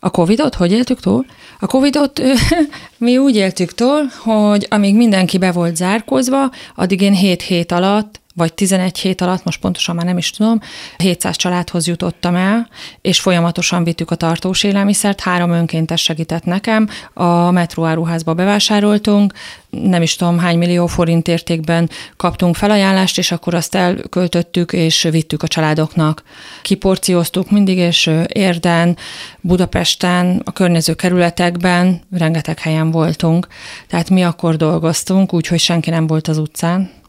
A 0.04 0.10
Covid-ot 0.10 0.56
hogy 0.56 0.72
éltük 0.72 1.00
túl? 1.00 1.26
A 1.60 1.66
Covid-ot 1.66 2.22
mi 2.98 3.18
úgy 3.18 3.36
éltük 3.36 3.74
túl, 3.74 4.04
hogy 4.24 4.68
amíg 4.70 4.96
mindenki 4.96 5.38
be 5.38 5.52
volt 5.52 5.76
zárkozva, 5.76 6.52
addig 6.76 7.02
én 7.02 7.14
hét 7.14 7.42
hét 7.42 7.72
alatt 7.72 8.22
vagy 8.34 8.54
11 8.54 8.98
hét 8.98 9.22
alatt, 9.22 9.44
most 9.44 9.60
pontosan 9.60 9.96
már 9.96 10.06
nem 10.06 10.18
is 10.18 10.30
tudom, 10.30 10.60
700 10.98 11.36
családhoz 11.36 11.88
jutottam 11.88 12.36
el, 12.36 12.70
és 13.02 13.20
folyamatosan 13.20 13.84
vittük 13.84 14.12
a 14.12 14.16
tartós 14.16 14.64
élelmiszert, 14.64 15.20
három 15.20 15.52
önkéntes 15.52 16.02
segített 16.02 16.44
nekem, 16.44 16.88
a 17.14 17.52
metróáruházba 17.52 18.34
bevásároltunk, 18.34 19.34
nem 19.70 20.02
is 20.02 20.16
tudom 20.16 20.40
hány 20.40 20.58
millió 20.58 20.88
forint 20.88 21.28
értékben 21.28 21.90
kaptunk 22.18 22.56
felajánlást, 22.56 23.18
és 23.18 23.32
akkor 23.32 23.54
azt 23.54 23.76
elköltöttük, 23.76 24.74
és 24.74 25.08
vittük 25.12 25.44
a 25.44 25.48
családoknak. 25.48 26.24
Kiporcióztuk 26.62 27.52
mindig, 27.52 27.78
és 27.78 28.10
Érden, 28.28 28.98
Budapesten, 29.42 30.42
a 30.46 30.52
környező 30.52 30.94
kerületekben 30.94 32.02
rengeteg 32.12 32.60
helyen 32.60 32.92
voltunk. 32.92 33.48
Tehát 33.88 34.10
mi 34.10 34.24
akkor 34.24 34.56
dolgoztunk, 34.56 35.34
úgyhogy 35.34 35.60
senki 35.60 35.90
nem 35.90 36.08
volt 36.08 36.28
az 36.28 36.38
utcán 36.38 37.02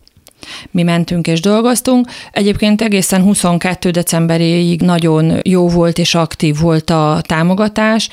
mi 0.70 0.82
mentünk 0.82 1.26
és 1.26 1.40
dolgoztunk. 1.40 2.08
Egyébként 2.32 2.82
egészen 2.82 3.22
22. 3.22 3.90
decemberéig 3.90 4.80
nagyon 4.80 5.40
jó 5.42 5.68
volt 5.68 5.98
és 5.98 6.14
aktív 6.14 6.58
volt 6.58 6.90
a 6.90 7.20
támogatás, 7.22 8.08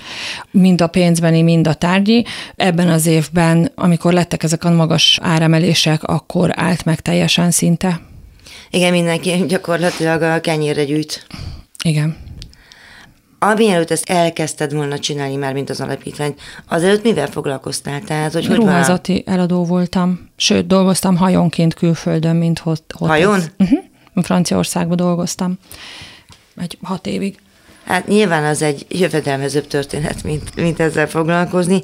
mind 0.52 0.82
a 0.82 0.88
pénzbeni, 0.88 1.41
mind 1.41 1.67
a 1.67 1.74
tárgyi. 1.74 2.26
Ebben 2.56 2.89
az 2.89 3.06
évben, 3.06 3.72
amikor 3.76 4.13
lettek 4.13 4.44
ezek 4.44 4.63
a 4.63 4.72
magas 4.72 5.20
áremelések, 5.22 6.04
akkor 6.04 6.50
állt 6.56 6.86
meg 6.86 7.00
teljesen 7.00 7.52
szinte. 7.52 8.02
Igen, 8.70 8.91
mindenki 8.91 9.46
gyakorlatilag 9.48 10.22
a 10.22 10.39
kenyérre 10.39 10.84
gyűjt. 10.84 11.28
Igen. 11.84 12.17
Amielőtt 13.43 13.91
ezt 13.91 14.10
elkezdted 14.10 14.73
volna 14.73 14.99
csinálni 14.99 15.36
már, 15.36 15.54
mint 15.54 15.69
az 15.69 15.82
alapítványt, 15.82 16.39
azelőtt 16.67 17.04
mivel 17.04 17.27
foglalkoztál? 17.27 18.01
Tehát, 18.01 18.34
hogy 18.34 18.47
Ruházati 18.47 19.12
hogy 19.13 19.23
eladó 19.25 19.65
voltam, 19.65 20.30
sőt, 20.36 20.67
dolgoztam 20.67 21.15
hajonként 21.15 21.73
külföldön, 21.73 22.36
mint 22.36 22.60
hot, 22.60 22.84
Hajon? 22.97 23.39
Uh-huh. 23.60 23.80
Franciaországban 24.15 24.97
dolgoztam 24.97 25.58
egy 26.58 26.77
hat 26.82 27.08
évig. 27.08 27.38
Hát 27.86 28.08
nyilván 28.08 28.43
az 28.43 28.62
egy 28.62 28.86
jövedelmezőbb 28.89 29.67
történet, 29.67 30.23
mint, 30.23 30.56
mint 30.56 30.80
ezzel 30.80 31.08
foglalkozni 31.08 31.84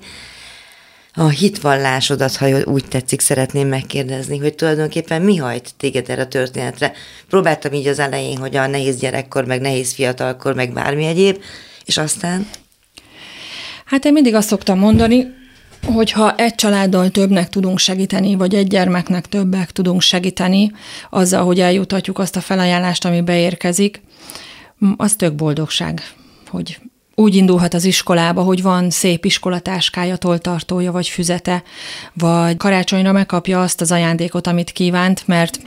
a 1.20 1.30
hitvallásodat, 1.30 2.36
ha 2.36 2.64
úgy 2.64 2.86
tetszik, 2.88 3.22
szeretném 3.22 3.68
megkérdezni, 3.68 4.38
hogy 4.38 4.56
tulajdonképpen 4.56 5.22
mi 5.22 5.36
hajt 5.36 5.74
téged 5.78 6.10
erre 6.10 6.22
a 6.22 6.28
történetre. 6.28 6.92
Próbáltam 7.30 7.74
így 7.74 7.88
az 7.88 8.00
elején, 8.00 8.38
hogy 8.38 8.56
a 8.56 8.68
nehéz 8.68 8.98
gyerekkor, 8.98 9.46
meg 9.46 9.62
nehéz 9.62 9.94
fiatalkor, 9.94 10.54
meg 10.54 10.74
bármi 10.74 11.06
egyéb, 11.06 11.42
és 11.86 11.98
aztán? 11.98 12.48
Hát 13.86 14.06
én 14.06 14.14
mindig 14.14 14.34
azt 14.34 14.48
szoktam 14.48 14.80
mondani, 14.80 15.28
hogy 15.86 16.12
ha 16.12 16.36
egy 16.36 16.56
családdal 16.56 17.10
többnek 17.10 17.50
tudunk 17.50 17.80
segíteni, 17.80 18.36
vagy 18.36 18.56
egy 18.56 18.68
gyermeknek 18.68 19.26
többek 19.26 19.72
tudunk 19.72 20.02
segíteni, 20.02 20.72
azzal, 21.10 21.46
hogy 21.46 21.60
eljutatjuk 21.60 22.20
azt 22.20 22.36
a 22.36 22.42
felajánlást, 22.42 23.06
ami 23.06 23.22
beérkezik, 23.22 24.02
az 24.98 25.16
tök 25.16 25.36
boldogság, 25.36 26.02
hogy 26.50 26.80
úgy 27.20 27.36
indulhat 27.36 27.74
az 27.74 27.84
iskolába, 27.84 28.42
hogy 28.42 28.62
van 28.62 28.90
szép 28.90 29.26
iskolatáskája, 29.26 30.16
toltartója 30.16 30.92
vagy 30.92 31.08
füzete, 31.08 31.64
vagy 32.14 32.58
karácsonyra 32.58 33.12
megkapja 33.12 33.62
azt 33.62 33.82
az 33.82 33.92
ajándékot, 33.92 34.48
amit 34.48 34.72
kívánt, 34.72 35.28
mert 35.28 35.60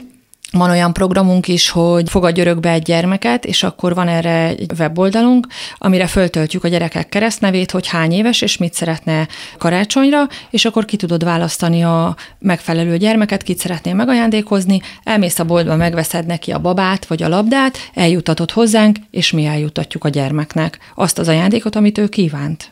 van 0.51 0.69
olyan 0.69 0.93
programunk 0.93 1.47
is, 1.47 1.69
hogy 1.69 2.09
fogadj 2.09 2.41
örökbe 2.41 2.71
egy 2.71 2.81
gyermeket, 2.81 3.45
és 3.45 3.63
akkor 3.63 3.95
van 3.95 4.07
erre 4.07 4.47
egy 4.47 4.71
weboldalunk, 4.77 5.47
amire 5.77 6.07
föltöltjük 6.07 6.63
a 6.63 6.67
gyerekek 6.67 7.09
keresztnevét, 7.09 7.71
hogy 7.71 7.87
hány 7.87 8.11
éves 8.11 8.41
és 8.41 8.57
mit 8.57 8.73
szeretne 8.73 9.27
karácsonyra, 9.57 10.27
és 10.49 10.65
akkor 10.65 10.85
ki 10.85 10.95
tudod 10.95 11.23
választani 11.23 11.83
a 11.83 12.15
megfelelő 12.39 12.97
gyermeket, 12.97 13.43
kit 13.43 13.57
szeretnél 13.57 13.93
megajándékozni, 13.93 14.81
elmész 15.03 15.39
a 15.39 15.43
boltba, 15.43 15.75
megveszed 15.75 16.25
neki 16.25 16.51
a 16.51 16.59
babát 16.59 17.05
vagy 17.05 17.23
a 17.23 17.29
labdát, 17.29 17.77
eljutatod 17.93 18.51
hozzánk, 18.51 18.97
és 19.11 19.31
mi 19.31 19.45
eljutatjuk 19.45 20.03
a 20.03 20.09
gyermeknek 20.09 20.77
azt 20.95 21.19
az 21.19 21.27
ajándékot, 21.27 21.75
amit 21.75 21.97
ő 21.97 22.07
kívánt. 22.07 22.71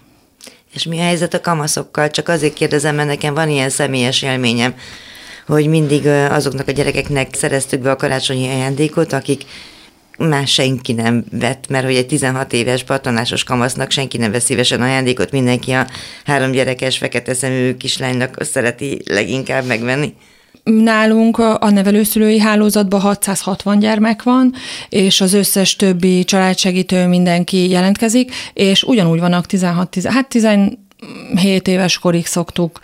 És 0.73 0.83
mi 0.83 0.99
a 0.99 1.03
helyzet 1.03 1.33
a 1.33 1.41
kamaszokkal? 1.41 2.09
Csak 2.09 2.27
azért 2.27 2.53
kérdezem, 2.53 2.95
mert 2.95 3.07
nekem 3.07 3.33
van 3.33 3.49
ilyen 3.49 3.69
személyes 3.69 4.21
élményem 4.21 4.73
hogy 5.49 5.67
mindig 5.67 6.07
azoknak 6.07 6.67
a 6.67 6.71
gyerekeknek 6.71 7.35
szereztük 7.35 7.81
be 7.81 7.91
a 7.91 7.95
karácsonyi 7.95 8.47
ajándékot, 8.47 9.13
akik 9.13 9.43
más 10.17 10.51
senki 10.51 10.93
nem 10.93 11.23
vett, 11.31 11.67
mert 11.69 11.85
hogy 11.85 11.95
egy 11.95 12.05
16 12.05 12.53
éves 12.53 12.83
patonásos 12.83 13.43
kamasznak 13.43 13.91
senki 13.91 14.17
nem 14.17 14.31
vesz 14.31 14.43
szívesen 14.43 14.81
ajándékot, 14.81 15.31
mindenki 15.31 15.71
a 15.71 15.87
három 16.25 16.51
gyerekes, 16.51 16.97
fekete 16.97 17.33
szemű 17.33 17.77
kislánynak 17.77 18.43
szereti 18.43 19.01
leginkább 19.05 19.65
megvenni. 19.65 20.13
Nálunk 20.63 21.37
a 21.37 21.69
nevelőszülői 21.69 22.39
hálózatban 22.39 22.99
660 22.99 23.79
gyermek 23.79 24.23
van, 24.23 24.53
és 24.89 25.21
az 25.21 25.33
összes 25.33 25.75
többi 25.75 26.23
családsegítő 26.23 27.07
mindenki 27.07 27.69
jelentkezik, 27.69 28.33
és 28.53 28.83
ugyanúgy 28.83 29.19
vannak 29.19 29.45
16, 29.45 29.89
10, 29.89 30.05
hát 30.05 30.27
17 30.29 31.67
éves 31.67 31.97
korig 31.97 32.25
szoktuk 32.25 32.79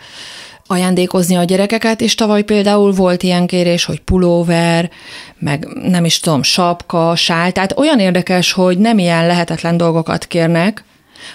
ajándékozni 0.66 1.34
a 1.36 1.44
gyerekeket, 1.44 2.00
és 2.00 2.14
tavaly 2.14 2.42
például 2.42 2.92
volt 2.92 3.22
ilyen 3.22 3.46
kérés, 3.46 3.84
hogy 3.84 4.00
pulóver, 4.00 4.90
meg 5.38 5.66
nem 5.82 6.04
is 6.04 6.20
tudom, 6.20 6.42
sapka, 6.42 7.16
sál, 7.16 7.52
tehát 7.52 7.78
olyan 7.78 7.98
érdekes, 7.98 8.52
hogy 8.52 8.78
nem 8.78 8.98
ilyen 8.98 9.26
lehetetlen 9.26 9.76
dolgokat 9.76 10.26
kérnek, 10.26 10.84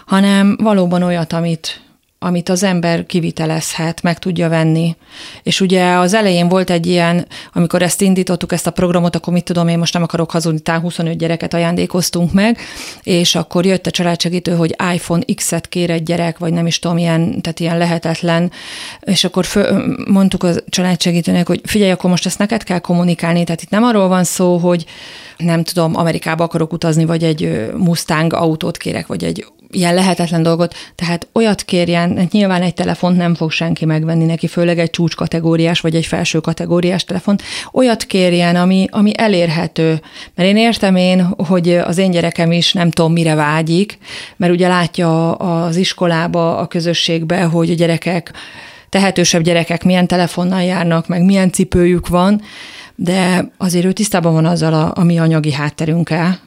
hanem 0.05 0.57
valóban 0.61 1.03
olyat, 1.03 1.33
amit, 1.33 1.81
amit 2.23 2.49
az 2.49 2.63
ember 2.63 3.05
kivitelezhet, 3.05 4.01
meg 4.01 4.19
tudja 4.19 4.49
venni. 4.49 4.95
És 5.43 5.61
ugye 5.61 5.93
az 5.93 6.13
elején 6.13 6.49
volt 6.49 6.69
egy 6.69 6.85
ilyen, 6.85 7.27
amikor 7.53 7.81
ezt 7.81 8.01
indítottuk, 8.01 8.51
ezt 8.51 8.67
a 8.67 8.71
programot, 8.71 9.15
akkor 9.15 9.33
mit 9.33 9.43
tudom, 9.43 9.67
én 9.67 9.77
most 9.77 9.93
nem 9.93 10.03
akarok 10.03 10.31
hazudni, 10.31 10.59
talán 10.59 10.81
25 10.81 11.17
gyereket 11.17 11.53
ajándékoztunk 11.53 12.33
meg, 12.33 12.59
és 13.03 13.35
akkor 13.35 13.65
jött 13.65 13.87
a 13.87 13.91
családsegítő, 13.91 14.55
hogy 14.55 14.75
iPhone 14.93 15.23
X-et 15.35 15.67
kér 15.67 15.89
egy 15.89 16.03
gyerek, 16.03 16.37
vagy 16.37 16.53
nem 16.53 16.67
is 16.67 16.79
tudom, 16.79 16.97
ilyen, 16.97 17.41
tehát 17.41 17.59
ilyen 17.59 17.77
lehetetlen, 17.77 18.51
és 18.99 19.23
akkor 19.23 19.45
föl, 19.45 19.95
mondtuk 20.07 20.43
a 20.43 20.51
családsegítőnek, 20.69 21.47
hogy 21.47 21.61
figyelj, 21.63 21.91
akkor 21.91 22.09
most 22.09 22.25
ezt 22.25 22.39
neked 22.39 22.63
kell 22.63 22.79
kommunikálni, 22.79 23.43
tehát 23.43 23.61
itt 23.61 23.69
nem 23.69 23.83
arról 23.83 24.07
van 24.07 24.23
szó, 24.23 24.57
hogy 24.57 24.85
nem 25.37 25.63
tudom, 25.63 25.95
Amerikába 25.95 26.43
akarok 26.43 26.73
utazni, 26.73 27.05
vagy 27.05 27.23
egy 27.23 27.71
Mustang 27.77 28.33
autót 28.33 28.77
kérek, 28.77 29.07
vagy 29.07 29.23
egy 29.23 29.45
ilyen 29.71 29.93
lehetetlen 29.93 30.43
dolgot, 30.43 30.75
tehát 30.95 31.27
olyat 31.33 31.61
kérjen, 31.61 32.27
nyilván 32.31 32.61
egy 32.61 32.73
telefont 32.73 33.17
nem 33.17 33.35
fog 33.35 33.51
senki 33.51 33.85
megvenni 33.85 34.25
neki, 34.25 34.47
főleg 34.47 34.79
egy 34.79 34.89
csúcskategóriás 34.89 35.79
vagy 35.79 35.95
egy 35.95 36.05
felső 36.05 36.39
kategóriás 36.39 37.03
telefont, 37.03 37.43
olyat 37.71 38.03
kérjen, 38.03 38.55
ami, 38.55 38.87
ami 38.91 39.11
elérhető. 39.17 40.01
Mert 40.35 40.49
én 40.49 40.57
értem 40.57 40.95
én, 40.95 41.33
hogy 41.47 41.69
az 41.69 41.97
én 41.97 42.11
gyerekem 42.11 42.51
is 42.51 42.73
nem 42.73 42.91
tudom 42.91 43.11
mire 43.11 43.35
vágyik, 43.35 43.97
mert 44.35 44.53
ugye 44.53 44.67
látja 44.67 45.33
az 45.33 45.75
iskolába, 45.75 46.57
a 46.57 46.67
közösségbe, 46.67 47.43
hogy 47.43 47.69
a 47.69 47.73
gyerekek, 47.73 48.31
tehetősebb 48.89 49.41
gyerekek 49.41 49.83
milyen 49.83 50.07
telefonnal 50.07 50.61
járnak, 50.61 51.07
meg 51.07 51.23
milyen 51.23 51.51
cipőjük 51.51 52.07
van, 52.07 52.41
de 52.95 53.51
azért 53.57 53.85
ő 53.85 53.91
tisztában 53.91 54.33
van 54.33 54.45
azzal 54.45 54.73
a, 54.73 54.91
a 54.95 55.03
mi 55.03 55.19
anyagi 55.19 55.51
hátterünkkel, 55.51 56.39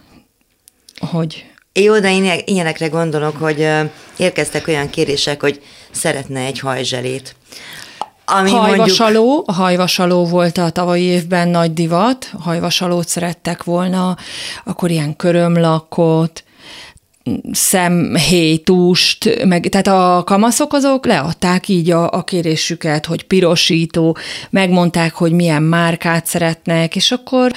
hogy 1.01 1.45
jó, 1.81 1.99
de 1.99 2.11
én 2.11 2.43
ilyenekre 2.45 2.87
gondolok, 2.87 3.37
hogy 3.37 3.69
érkeztek 4.17 4.69
olyan 4.69 4.91
kérések, 4.91 5.41
hogy 5.41 5.63
szeretne 5.91 6.41
egy 6.41 6.59
hajzselét. 6.59 7.37
Ami 8.25 8.51
hajvasaló, 8.51 9.25
mondjuk... 9.25 9.51
hajvasaló 9.51 10.25
volt 10.25 10.59
a 10.59 10.71
tavalyi 10.71 11.03
évben 11.03 11.49
nagy 11.49 11.73
divat, 11.73 12.31
a 12.33 12.43
hajvasalót 12.43 13.09
szerettek 13.09 13.63
volna, 13.63 14.17
akkor 14.65 14.91
ilyen 14.91 15.17
körömlakot, 15.17 16.45
szemhétust, 17.53 19.45
meg, 19.45 19.69
tehát 19.69 19.87
a 19.87 20.23
kamaszok 20.25 20.73
azok 20.73 21.07
leadták 21.07 21.69
így 21.69 21.91
a, 21.91 22.11
a 22.11 22.25
kérésüket, 22.25 23.07
hogy 23.07 23.27
pirosító, 23.27 24.17
megmondták, 24.51 25.15
hogy 25.15 25.33
milyen 25.33 25.63
márkát 25.63 26.27
szeretnek, 26.27 26.97
és 26.97 27.13
akkor 27.13 27.53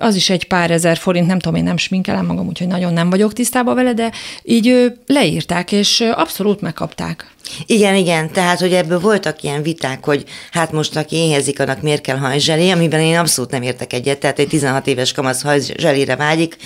az 0.00 0.14
is 0.14 0.30
egy 0.30 0.46
pár 0.46 0.70
ezer 0.70 0.96
forint, 0.96 1.26
nem 1.26 1.38
tudom, 1.38 1.58
én 1.58 1.64
nem 1.64 1.76
sminkelem 1.76 2.26
magam, 2.26 2.46
úgyhogy 2.46 2.66
nagyon 2.66 2.92
nem 2.92 3.10
vagyok 3.10 3.32
tisztában 3.32 3.74
vele, 3.74 3.92
de 3.94 4.12
így 4.42 4.92
leírták, 5.06 5.72
és 5.72 6.00
abszolút 6.00 6.60
megkapták. 6.60 7.30
Igen, 7.66 7.94
igen, 7.94 8.30
tehát, 8.30 8.60
hogy 8.60 8.72
ebből 8.72 9.00
voltak 9.00 9.42
ilyen 9.42 9.62
viták, 9.62 10.04
hogy 10.04 10.24
hát 10.50 10.72
most 10.72 10.96
aki 10.96 11.16
éhezik, 11.16 11.60
annak 11.60 11.82
miért 11.82 12.00
kell 12.00 12.16
hajzselé, 12.16 12.70
amiben 12.70 13.00
én 13.00 13.18
abszolút 13.18 13.50
nem 13.50 13.62
értek 13.62 13.92
egyet, 13.92 14.18
tehát 14.18 14.38
egy 14.38 14.48
16 14.48 14.86
éves 14.86 15.12
kamasz 15.12 15.42
hajzselére 15.42 16.16
vágyik 16.16 16.56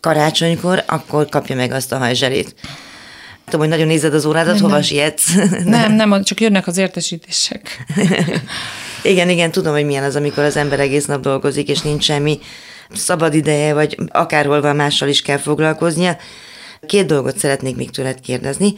karácsonykor, 0.00 0.82
akkor 0.86 1.28
kapja 1.28 1.56
meg 1.56 1.72
azt 1.72 1.92
a 1.92 1.98
hajzselét. 1.98 2.54
Tudom, 3.44 3.60
hogy 3.60 3.68
nagyon 3.68 3.86
nézed 3.86 4.14
az 4.14 4.24
órádat, 4.24 4.54
nem, 4.54 4.62
hova 4.62 4.82
sietsz? 4.82 5.34
Nem, 5.64 5.92
nem, 5.92 6.22
csak 6.22 6.40
jönnek 6.40 6.66
az 6.66 6.76
értesítések. 6.76 7.84
igen, 9.02 9.28
igen, 9.28 9.50
tudom, 9.50 9.72
hogy 9.72 9.84
milyen 9.84 10.04
az, 10.04 10.16
amikor 10.16 10.44
az 10.44 10.56
ember 10.56 10.80
egész 10.80 11.04
nap 11.04 11.20
dolgozik, 11.20 11.68
és 11.68 11.80
nincs 11.80 12.04
semmi 12.04 12.38
szabad 12.92 13.34
ideje, 13.34 13.74
vagy 13.74 13.96
akárhol 14.08 14.60
van 14.60 14.76
mással 14.76 15.08
is 15.08 15.22
kell 15.22 15.38
foglalkoznia. 15.38 16.16
Két 16.86 17.06
dolgot 17.06 17.38
szeretnék 17.38 17.76
még 17.76 17.90
tőled 17.90 18.20
kérdezni. 18.20 18.74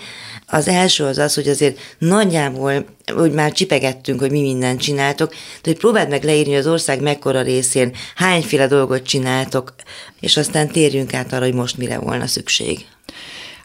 Az 0.46 0.68
első 0.68 1.04
az 1.04 1.18
az, 1.18 1.34
hogy 1.34 1.48
azért 1.48 1.78
nagyjából, 1.98 2.84
hogy 3.14 3.32
már 3.32 3.52
csipegettünk, 3.52 4.20
hogy 4.20 4.30
mi 4.30 4.40
mindent 4.40 4.80
csináltok, 4.80 5.30
de 5.30 5.70
hogy 5.70 5.78
próbáld 5.78 6.08
meg 6.08 6.24
leírni, 6.24 6.50
hogy 6.50 6.60
az 6.60 6.66
ország 6.66 7.00
mekkora 7.00 7.42
részén 7.42 7.94
hányféle 8.14 8.66
dolgot 8.66 9.02
csináltok, 9.02 9.74
és 10.20 10.36
aztán 10.36 10.68
térjünk 10.68 11.14
át 11.14 11.32
arra, 11.32 11.44
hogy 11.44 11.54
most 11.54 11.78
mire 11.78 11.98
volna 11.98 12.26
szükség. 12.26 12.86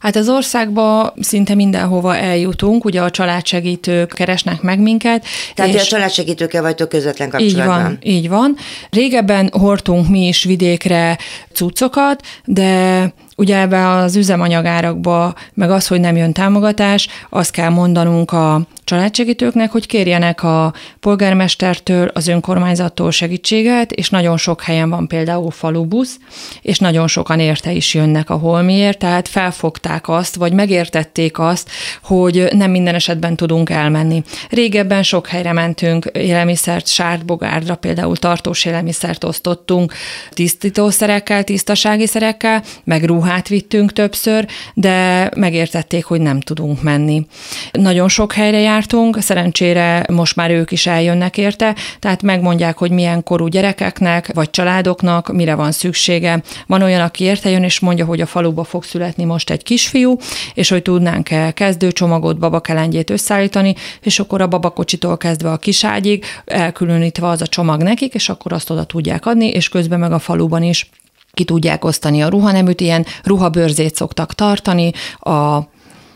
Hát 0.01 0.15
az 0.15 0.29
országba 0.29 1.13
szinte 1.19 1.55
mindenhova 1.55 2.17
eljutunk, 2.17 2.85
ugye 2.85 3.01
a 3.01 3.09
családsegítők 3.09 4.13
keresnek 4.13 4.61
meg 4.61 4.79
minket. 4.79 5.25
Tehát 5.55 5.73
és 5.73 5.81
a 5.81 5.85
családsegítőkkel 5.85 6.61
vagytok 6.61 6.89
közvetlen 6.89 7.29
kapcsolatban. 7.29 7.79
Így 7.79 7.83
van, 7.83 7.97
így 8.01 8.29
van. 8.29 8.55
Régebben 8.89 9.49
hordtunk 9.51 10.09
mi 10.09 10.27
is 10.27 10.43
vidékre 10.43 11.17
cuccokat, 11.53 12.21
de 12.45 13.13
Ugye 13.37 13.59
ebbe 13.59 13.89
az 13.89 14.15
üzemanyagárakba, 14.15 15.33
meg 15.53 15.71
az, 15.71 15.87
hogy 15.87 15.99
nem 15.99 16.15
jön 16.15 16.33
támogatás, 16.33 17.07
azt 17.29 17.51
kell 17.51 17.69
mondanunk 17.69 18.31
a 18.31 18.61
családsegítőknek, 18.83 19.71
hogy 19.71 19.85
kérjenek 19.85 20.43
a 20.43 20.73
polgármestertől, 20.99 22.07
az 22.13 22.27
önkormányzattól 22.27 23.11
segítséget, 23.11 23.91
és 23.91 24.09
nagyon 24.09 24.37
sok 24.37 24.61
helyen 24.61 24.89
van 24.89 25.07
például 25.07 25.51
falubusz, 25.51 26.17
és 26.61 26.79
nagyon 26.79 27.07
sokan 27.07 27.39
érte 27.39 27.71
is 27.71 27.93
jönnek 27.93 28.29
a 28.29 28.35
holmiért, 28.35 28.97
tehát 28.97 29.27
felfogták 29.27 30.09
azt, 30.09 30.35
vagy 30.35 30.53
megértették 30.53 31.39
azt, 31.39 31.69
hogy 32.03 32.47
nem 32.51 32.71
minden 32.71 32.95
esetben 32.95 33.35
tudunk 33.35 33.69
elmenni. 33.69 34.23
Régebben 34.49 35.03
sok 35.03 35.27
helyre 35.27 35.53
mentünk, 35.53 36.05
élelmiszert, 36.13 36.87
sárt 36.87 37.25
bogárdra, 37.25 37.75
például 37.75 38.17
tartós 38.17 38.65
élelmiszert 38.65 39.23
osztottunk, 39.23 39.93
tisztítószerekkel, 40.29 41.43
tisztasági 41.43 42.07
szerekkel, 42.07 42.63
meg 42.83 43.03
ruhát 43.03 43.20
ruhát 43.21 43.47
vittünk 43.47 43.93
többször, 43.93 44.47
de 44.73 45.29
megértették, 45.35 46.05
hogy 46.05 46.21
nem 46.21 46.39
tudunk 46.39 46.81
menni. 46.81 47.25
Nagyon 47.71 48.09
sok 48.09 48.33
helyre 48.33 48.59
jártunk, 48.59 49.21
szerencsére 49.21 50.05
most 50.11 50.35
már 50.35 50.51
ők 50.51 50.71
is 50.71 50.87
eljönnek 50.87 51.37
érte, 51.37 51.75
tehát 51.99 52.21
megmondják, 52.21 52.77
hogy 52.77 52.91
milyen 52.91 53.23
korú 53.23 53.47
gyerekeknek 53.47 54.33
vagy 54.33 54.49
családoknak 54.49 55.33
mire 55.33 55.55
van 55.55 55.71
szüksége. 55.71 56.41
Van 56.67 56.81
olyan, 56.81 57.01
aki 57.01 57.23
érte 57.23 57.49
jön 57.49 57.63
és 57.63 57.79
mondja, 57.79 58.05
hogy 58.05 58.21
a 58.21 58.25
faluba 58.25 58.63
fog 58.63 58.83
születni 58.83 59.23
most 59.23 59.49
egy 59.49 59.63
kisfiú, 59.63 60.17
és 60.53 60.69
hogy 60.69 60.81
tudnánk-e 60.81 61.51
kezdőcsomagot, 61.51 62.39
babakelengyét 62.39 63.09
összeállítani, 63.09 63.75
és 64.01 64.19
akkor 64.19 64.41
a 64.41 64.47
babakocsitól 64.47 65.17
kezdve 65.17 65.51
a 65.51 65.57
kiságyig 65.57 66.25
elkülönítve 66.45 67.27
az 67.27 67.41
a 67.41 67.47
csomag 67.47 67.81
nekik, 67.81 68.13
és 68.13 68.29
akkor 68.29 68.53
azt 68.53 68.69
oda 68.69 68.83
tudják 68.83 69.25
adni, 69.25 69.47
és 69.47 69.69
közben 69.69 69.99
meg 69.99 70.11
a 70.11 70.19
faluban 70.19 70.63
is 70.63 70.89
ki 71.31 71.43
tudják 71.43 71.85
osztani 71.85 72.21
a 72.21 72.29
ruhaneműt, 72.29 72.81
ilyen 72.81 73.05
ruhabőrzét 73.23 73.95
szoktak 73.95 74.33
tartani 74.33 74.91
a 75.19 75.59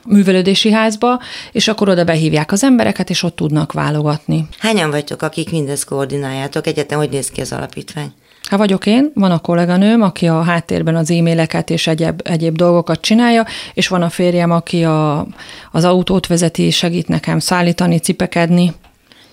művelődési 0.05 0.71
házba, 0.71 1.19
és 1.51 1.67
akkor 1.67 1.89
oda 1.89 2.03
behívják 2.03 2.51
az 2.51 2.63
embereket, 2.63 3.09
és 3.09 3.23
ott 3.23 3.35
tudnak 3.35 3.71
válogatni. 3.71 4.47
Hányan 4.59 4.89
vagytok, 4.89 5.21
akik 5.21 5.51
mindezt 5.51 5.85
koordináljátok? 5.85 6.67
Egyetem, 6.67 6.97
hogy 6.97 7.09
néz 7.09 7.29
ki 7.29 7.41
az 7.41 7.51
alapítvány? 7.51 8.13
Hát 8.49 8.59
vagyok 8.59 8.85
én, 8.85 9.11
van 9.13 9.31
a 9.31 9.39
kolléganőm, 9.39 10.01
aki 10.01 10.27
a 10.27 10.41
háttérben 10.41 10.95
az 10.95 11.11
e-maileket 11.11 11.69
és 11.69 11.87
egyéb, 11.87 12.21
egyéb 12.23 12.55
dolgokat 12.55 13.01
csinálja, 13.01 13.45
és 13.73 13.87
van 13.87 14.01
a 14.01 14.09
férjem, 14.09 14.51
aki 14.51 14.83
a, 14.83 15.27
az 15.71 15.83
autót 15.83 16.27
vezeti, 16.27 16.69
segít 16.69 17.07
nekem 17.07 17.39
szállítani, 17.39 17.99
cipekedni. 17.99 18.73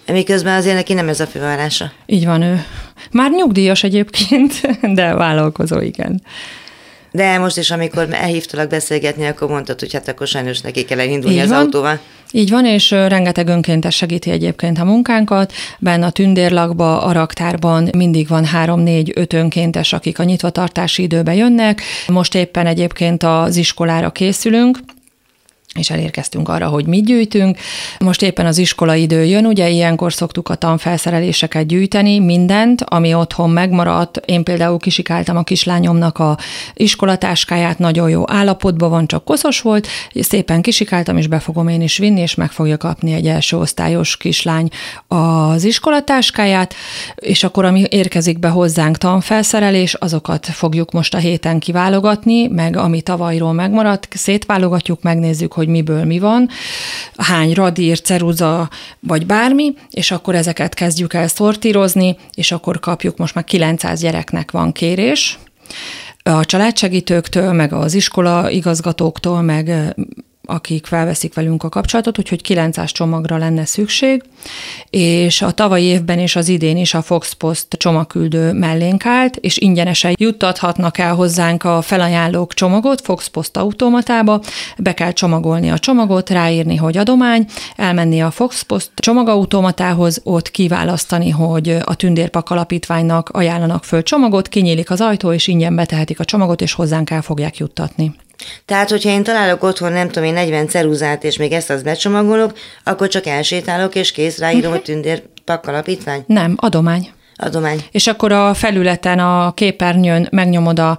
Miközben 0.07 0.57
azért 0.57 0.75
neki 0.75 0.93
nem 0.95 1.09
ez 1.09 1.21
a 1.21 1.27
fővállása. 1.27 1.93
Így 2.07 2.27
van 2.27 2.43
ő. 2.43 2.65
Már 3.11 3.31
nyugdíjas 3.31 3.83
egyébként, 3.83 4.61
de 4.99 5.15
vállalkozó, 5.15 5.81
igen. 5.81 6.23
De 7.11 7.39
most 7.39 7.57
is, 7.59 7.71
amikor 7.71 8.09
elhívtalak 8.11 8.69
beszélgetni, 8.69 9.27
akkor 9.27 9.49
mondtad, 9.49 9.81
hogy 9.81 9.93
hát 9.93 10.09
akkor 10.09 10.27
sajnos 10.27 10.61
neki 10.61 10.85
kell 10.85 11.01
elindulni 11.01 11.37
Így 11.37 11.43
az 11.43 11.49
van. 11.49 11.59
autóval. 11.59 11.99
Így 12.31 12.51
van, 12.51 12.65
és 12.67 12.91
rengeteg 12.91 13.49
önkéntes 13.49 13.97
segíti 13.97 14.31
egyébként 14.31 14.79
a 14.79 14.85
munkánkat. 14.85 15.53
Benne 15.79 16.07
a 16.07 16.11
tündérlakba, 16.11 17.03
a 17.03 17.13
raktárban 17.13 17.89
mindig 17.97 18.29
van 18.29 18.45
három-négy-öt 18.45 19.33
önkéntes, 19.33 19.93
akik 19.93 20.19
a 20.19 20.23
nyitvatartási 20.25 21.03
időbe 21.03 21.35
jönnek. 21.35 21.83
Most 22.07 22.35
éppen 22.35 22.67
egyébként 22.67 23.23
az 23.23 23.57
iskolára 23.57 24.11
készülünk, 24.11 24.79
és 25.75 25.91
elérkeztünk 25.91 26.49
arra, 26.49 26.69
hogy 26.69 26.87
mit 26.87 27.05
gyűjtünk. 27.05 27.59
Most 27.99 28.23
éppen 28.23 28.47
az 28.47 28.59
iskola 28.59 28.95
idő 28.95 29.25
jön, 29.25 29.47
ugye 29.47 29.69
ilyenkor 29.69 30.13
szoktuk 30.13 30.49
a 30.49 30.55
tanfelszereléseket 30.55 31.67
gyűjteni, 31.67 32.19
mindent, 32.19 32.83
ami 32.83 33.15
otthon 33.15 33.51
megmaradt. 33.51 34.17
Én 34.17 34.43
például 34.43 34.79
kisikáltam 34.79 35.37
a 35.37 35.43
kislányomnak 35.43 36.19
a 36.19 36.39
iskolatáskáját, 36.75 37.79
nagyon 37.79 38.11
jó 38.11 38.23
állapotban 38.27 38.91
van, 38.91 39.07
csak 39.07 39.25
koszos 39.25 39.61
volt, 39.61 39.87
szépen 40.15 40.63
kisikáltam, 40.63 41.17
és 41.17 41.27
be 41.27 41.39
fogom 41.39 41.69
én 41.69 41.83
is 41.83 41.99
vinni, 41.99 42.21
és 42.21 42.35
meg 42.35 42.51
fogja 42.51 42.77
kapni 42.77 43.13
egy 43.13 43.27
első 43.27 43.57
osztályos 43.57 44.17
kislány 44.17 44.69
az 45.07 45.65
iskolatáskáját, 45.65 46.75
és 47.15 47.45
akkor 47.45 47.65
ami 47.65 47.85
érkezik 47.89 48.39
be 48.39 48.49
hozzánk 48.49 48.99
tanfelszerelés, 48.99 49.95
azokat 49.95 50.47
fogjuk 50.47 50.93
most 50.93 51.15
a 51.15 51.19
héten 51.19 51.59
kiválogatni, 51.59 52.47
meg 52.47 52.77
ami 52.77 53.01
tavalyról 53.03 53.53
megmaradt, 53.53 54.09
szétválogatjuk, 54.11 55.03
megnézzük, 55.03 55.53
hogy 55.63 55.71
miből 55.71 56.05
mi 56.05 56.19
van, 56.19 56.49
hány 57.17 57.53
radír, 57.53 58.01
ceruza, 58.01 58.71
vagy 59.01 59.27
bármi, 59.27 59.75
és 59.91 60.11
akkor 60.11 60.35
ezeket 60.35 60.75
kezdjük 60.75 61.15
el 61.15 61.29
szortírozni, 61.29 62.17
és 62.35 62.53
akkor 62.53 62.81
kapjuk, 62.81 63.17
most 63.17 63.35
már 63.35 63.45
900 63.45 64.01
gyereknek 64.01 64.51
van 64.51 64.73
kérés, 64.73 65.39
a 66.23 66.45
családsegítőktől, 66.45 67.53
meg 67.53 67.73
az 67.73 67.95
iskola 67.95 68.51
igazgatóktól, 68.51 69.43
meg 69.43 69.95
akik 70.53 70.87
felveszik 70.87 71.35
velünk 71.35 71.63
a 71.63 71.69
kapcsolatot, 71.69 72.19
úgyhogy 72.19 72.43
900 72.43 72.93
csomagra 72.93 73.37
lenne 73.37 73.65
szükség, 73.65 74.23
és 74.91 75.43
a 75.43 75.51
tavalyi 75.51 75.85
évben 75.85 76.19
és 76.19 76.37
az 76.37 76.49
idén 76.49 76.77
is 76.77 76.95
a 76.95 77.03
Fox 77.03 77.33
Post 77.33 77.67
csomagküldő 77.71 78.53
mellénk 78.53 79.07
állt, 79.07 79.37
és 79.37 79.59
ingyenesen 79.59 80.15
juttathatnak 80.19 80.99
el 80.99 81.15
hozzánk 81.15 81.65
a 81.65 81.83
felajánlók 81.83 82.55
csomagot 82.55 83.01
Fox 83.01 83.27
Post 83.27 83.57
automatába, 83.57 84.41
be 84.79 84.95
kell 84.95 85.13
csomagolni 85.13 85.71
a 85.71 85.79
csomagot, 85.79 86.31
ráírni, 86.31 86.77
hogy 86.77 86.97
adomány, 86.97 87.47
elmenni 87.77 88.23
a 88.23 88.31
Fox 88.31 88.63
Post 88.63 88.91
csomagautomatához, 88.95 90.21
ott 90.25 90.51
kiválasztani, 90.51 91.31
hogy 91.31 91.77
a 91.85 91.95
Tündérpak 91.95 92.51
alapítványnak 92.51 93.29
ajánlanak 93.29 93.85
föl 93.85 94.03
csomagot, 94.03 94.49
kinyílik 94.49 94.91
az 94.91 95.01
ajtó, 95.01 95.33
és 95.33 95.47
ingyen 95.47 95.75
betehetik 95.75 96.21
a 96.21 96.25
csomagot, 96.25 96.61
és 96.61 96.73
hozzánk 96.73 97.11
el 97.11 97.23
fogják 97.23 97.57
juttatni. 97.57 98.15
Tehát, 98.65 98.91
hogyha 98.91 99.11
én 99.11 99.23
találok 99.23 99.63
otthon, 99.63 99.93
nem 99.93 100.09
tudom 100.09 100.29
én, 100.29 100.35
40 100.35 100.69
ceruzát, 100.69 101.25
és 101.25 101.37
még 101.37 101.53
ezt 101.53 101.71
az 101.71 101.83
becsomagolok, 101.83 102.59
akkor 102.85 103.09
csak 103.09 103.27
elsétálok, 103.27 103.95
és 103.95 104.13
kész, 104.13 104.39
ráírom, 104.39 104.61
uh-huh. 104.61 104.75
hogy 104.75 104.83
tündér 104.83 105.23
alapítvány? 105.63 106.25
Nem, 106.27 106.55
adomány. 106.57 107.11
Adomány. 107.37 107.85
És 107.91 108.07
akkor 108.07 108.33
a 108.33 108.55
felületen, 108.55 109.19
a 109.19 109.53
képernyőn 109.55 110.29
megnyomod 110.31 110.79
a 110.79 110.99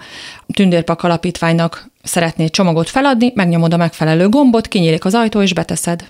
tündérpak 0.53 1.03
alapítványnak 1.03 1.91
szeretnéd 2.03 2.49
csomagot 2.49 2.89
feladni, 2.89 3.31
megnyomod 3.35 3.73
a 3.73 3.77
megfelelő 3.77 4.29
gombot, 4.29 4.67
kinyílik 4.67 5.05
az 5.05 5.13
ajtó, 5.13 5.41
és 5.41 5.53
beteszed. 5.53 6.03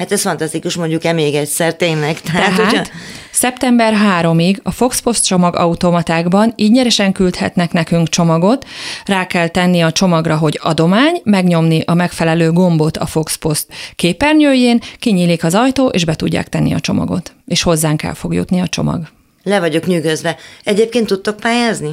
Hát 0.00 0.12
ez 0.12 0.20
fantasztikus, 0.20 0.76
mondjuk 0.76 1.04
e 1.04 1.12
még 1.12 1.34
egyszer, 1.34 1.74
tényleg. 1.74 2.20
Tehát, 2.20 2.56
Tehát 2.56 2.72
ugye... 2.72 2.82
szeptember 3.30 3.94
3-ig 4.22 4.62
a 4.62 4.70
Foxpost 4.70 5.26
csomag 5.26 5.56
automatákban 5.56 6.52
ingyenesen 6.56 7.12
küldhetnek 7.12 7.72
nekünk 7.72 8.08
csomagot, 8.08 8.66
rá 9.04 9.26
kell 9.26 9.48
tenni 9.48 9.80
a 9.80 9.92
csomagra, 9.92 10.36
hogy 10.36 10.58
adomány, 10.62 11.20
megnyomni 11.24 11.82
a 11.86 11.94
megfelelő 11.94 12.52
gombot 12.52 12.96
a 12.96 13.06
Foxpost 13.06 13.66
képernyőjén, 13.96 14.80
kinyílik 14.98 15.44
az 15.44 15.54
ajtó, 15.54 15.88
és 15.88 16.04
be 16.04 16.16
tudják 16.16 16.48
tenni 16.48 16.72
a 16.74 16.80
csomagot. 16.80 17.32
És 17.46 17.62
hozzánk 17.62 18.02
el 18.02 18.14
fog 18.14 18.34
jutni 18.34 18.60
a 18.60 18.68
csomag. 18.68 19.08
Le 19.42 19.60
vagyok 19.60 19.86
nyűgözve. 19.86 20.36
Egyébként 20.64 21.06
tudtok 21.06 21.36
pályázni? 21.36 21.90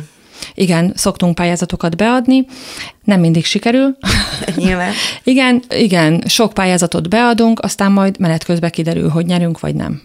Igen, 0.54 0.94
szoktunk 0.96 1.36
pályázatokat 1.36 1.98
beadni, 1.98 2.46
nem 3.04 3.20
mindig 3.20 3.46
sikerül. 3.46 3.98
Nyilván. 4.56 4.94
igen, 5.24 5.64
igen, 5.70 6.24
sok 6.28 6.54
pályázatot 6.54 7.10
beadunk, 7.10 7.60
aztán 7.60 7.92
majd 7.92 8.20
menet 8.20 8.44
közben 8.44 8.70
kiderül, 8.70 9.10
hogy 9.10 9.26
nyerünk 9.26 9.60
vagy 9.60 9.76
nem. 9.76 10.02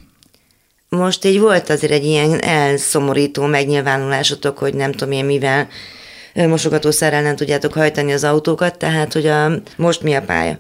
Most 0.89 1.25
így 1.25 1.41
volt 1.41 1.71
azért 1.71 1.93
egy 1.93 2.05
ilyen 2.05 2.43
elszomorító 2.43 3.47
megnyilvánulásotok, 3.47 4.59
hogy 4.59 4.75
nem 4.75 4.93
tudom 4.93 5.13
én 5.13 5.25
mivel 5.25 5.69
mosogatószerrel 6.35 7.23
nem 7.23 7.37
tudjátok 7.37 7.73
hajtani 7.73 8.13
az 8.13 8.25
autókat, 8.25 8.79
tehát 8.79 9.13
hogy 9.13 9.27
a, 9.27 9.51
most 9.77 10.03
mi 10.03 10.15
a 10.15 10.23
pálya? 10.23 10.59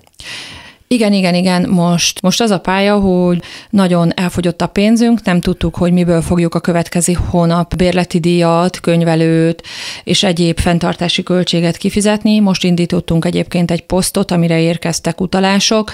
Igen, 0.93 1.13
igen, 1.13 1.35
igen, 1.35 1.69
most, 1.69 2.23
most 2.23 2.41
az 2.41 2.51
a 2.51 2.61
pálya, 2.61 2.99
hogy 2.99 3.43
nagyon 3.71 4.13
elfogyott 4.17 4.63
a 4.63 4.67
pénzünk, 4.67 5.23
nem 5.23 5.41
tudtuk, 5.41 5.77
hogy 5.77 5.93
miből 5.93 6.23
fogjuk 6.23 6.55
a 6.55 6.61
következő 6.61 7.13
hónap 7.13 7.77
bérleti 7.77 8.19
díjat, 8.21 8.81
könyvelőt 8.81 9.63
és 10.05 10.23
egyéb 10.23 10.59
fenntartási 10.59 11.23
költséget 11.23 11.77
kifizetni. 11.77 12.41
Most 12.41 12.65
indítottunk 12.65 13.25
egyébként 13.25 13.71
egy 13.71 13.87
posztot, 13.87 14.31
amire 14.31 14.61
érkeztek 14.61 15.21
utalások, 15.21 15.93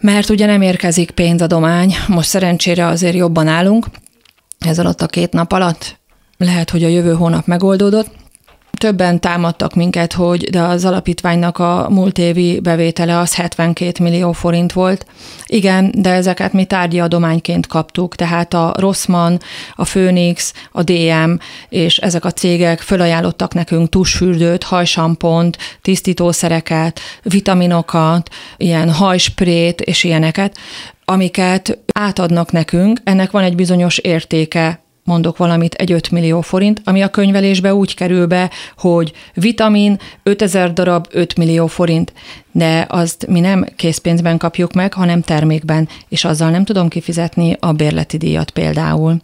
mert 0.00 0.28
ugye 0.30 0.46
nem 0.46 0.62
érkezik 0.62 1.10
pénzadomány, 1.10 1.94
most 2.08 2.28
szerencsére 2.28 2.86
azért 2.86 3.14
jobban 3.14 3.46
állunk, 3.46 3.86
ez 4.58 4.78
alatt 4.78 5.02
a 5.02 5.06
két 5.06 5.32
nap 5.32 5.52
alatt. 5.52 5.98
Lehet, 6.38 6.70
hogy 6.70 6.84
a 6.84 6.88
jövő 6.88 7.12
hónap 7.14 7.46
megoldódott, 7.46 8.08
többen 8.78 9.20
támadtak 9.20 9.74
minket, 9.74 10.12
hogy 10.12 10.50
de 10.50 10.60
az 10.60 10.84
alapítványnak 10.84 11.58
a 11.58 11.86
múlt 11.90 12.18
évi 12.18 12.60
bevétele 12.60 13.18
az 13.18 13.34
72 13.34 14.02
millió 14.04 14.32
forint 14.32 14.72
volt. 14.72 15.06
Igen, 15.46 15.92
de 15.94 16.10
ezeket 16.10 16.52
mi 16.52 16.64
tárgyi 16.64 17.00
adományként 17.00 17.66
kaptuk, 17.66 18.14
tehát 18.14 18.54
a 18.54 18.74
Rossmann, 18.78 19.38
a 19.74 19.84
Phoenix, 19.84 20.52
a 20.72 20.82
DM 20.82 21.36
és 21.68 21.98
ezek 21.98 22.24
a 22.24 22.30
cégek 22.30 22.80
fölajánlottak 22.80 23.54
nekünk 23.54 23.88
tusfürdőt, 23.88 24.62
hajsampont, 24.62 25.58
tisztítószereket, 25.82 27.00
vitaminokat, 27.22 28.30
ilyen 28.56 28.92
hajsprét 28.92 29.80
és 29.80 30.04
ilyeneket, 30.04 30.56
amiket 31.04 31.78
átadnak 31.92 32.52
nekünk, 32.52 33.00
ennek 33.04 33.30
van 33.30 33.42
egy 33.42 33.54
bizonyos 33.54 33.98
értéke, 33.98 34.80
mondok 35.06 35.36
valamit, 35.36 35.74
egy 35.74 35.92
5 35.92 36.10
millió 36.10 36.40
forint, 36.40 36.80
ami 36.84 37.02
a 37.02 37.08
könyvelésbe 37.08 37.74
úgy 37.74 37.94
kerül 37.94 38.26
be, 38.26 38.50
hogy 38.76 39.12
vitamin 39.34 39.98
5000 40.22 40.72
darab 40.72 41.06
5 41.10 41.36
millió 41.36 41.66
forint, 41.66 42.12
de 42.52 42.86
azt 42.88 43.26
mi 43.26 43.40
nem 43.40 43.66
készpénzben 43.76 44.38
kapjuk 44.38 44.72
meg, 44.72 44.92
hanem 44.92 45.20
termékben, 45.20 45.88
és 46.08 46.24
azzal 46.24 46.50
nem 46.50 46.64
tudom 46.64 46.88
kifizetni 46.88 47.56
a 47.60 47.72
bérleti 47.72 48.16
díjat 48.16 48.50
például. 48.50 49.16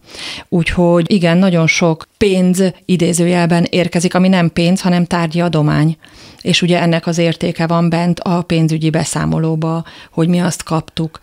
Úgyhogy 0.49 1.13
igen, 1.13 1.39
nagyon 1.39 1.67
sok 1.67 2.09
pénz 2.19 2.63
idézőjelben 2.85 3.67
érkezik, 3.71 4.15
ami 4.15 4.29
nem 4.29 4.53
pénz, 4.53 4.81
hanem 4.81 5.05
tárgyi 5.05 5.41
adomány. 5.41 5.97
És 6.41 6.63
ugye 6.63 6.81
ennek 6.81 7.07
az 7.07 7.19
értéke 7.19 7.67
van 7.67 7.89
bent 7.89 8.21
a 8.21 8.43
pénzügyi 8.43 8.91
beszámolóba, 8.91 9.85
hogy 10.11 10.29
mi 10.29 10.41
azt 10.41 10.63
kaptuk 10.63 11.21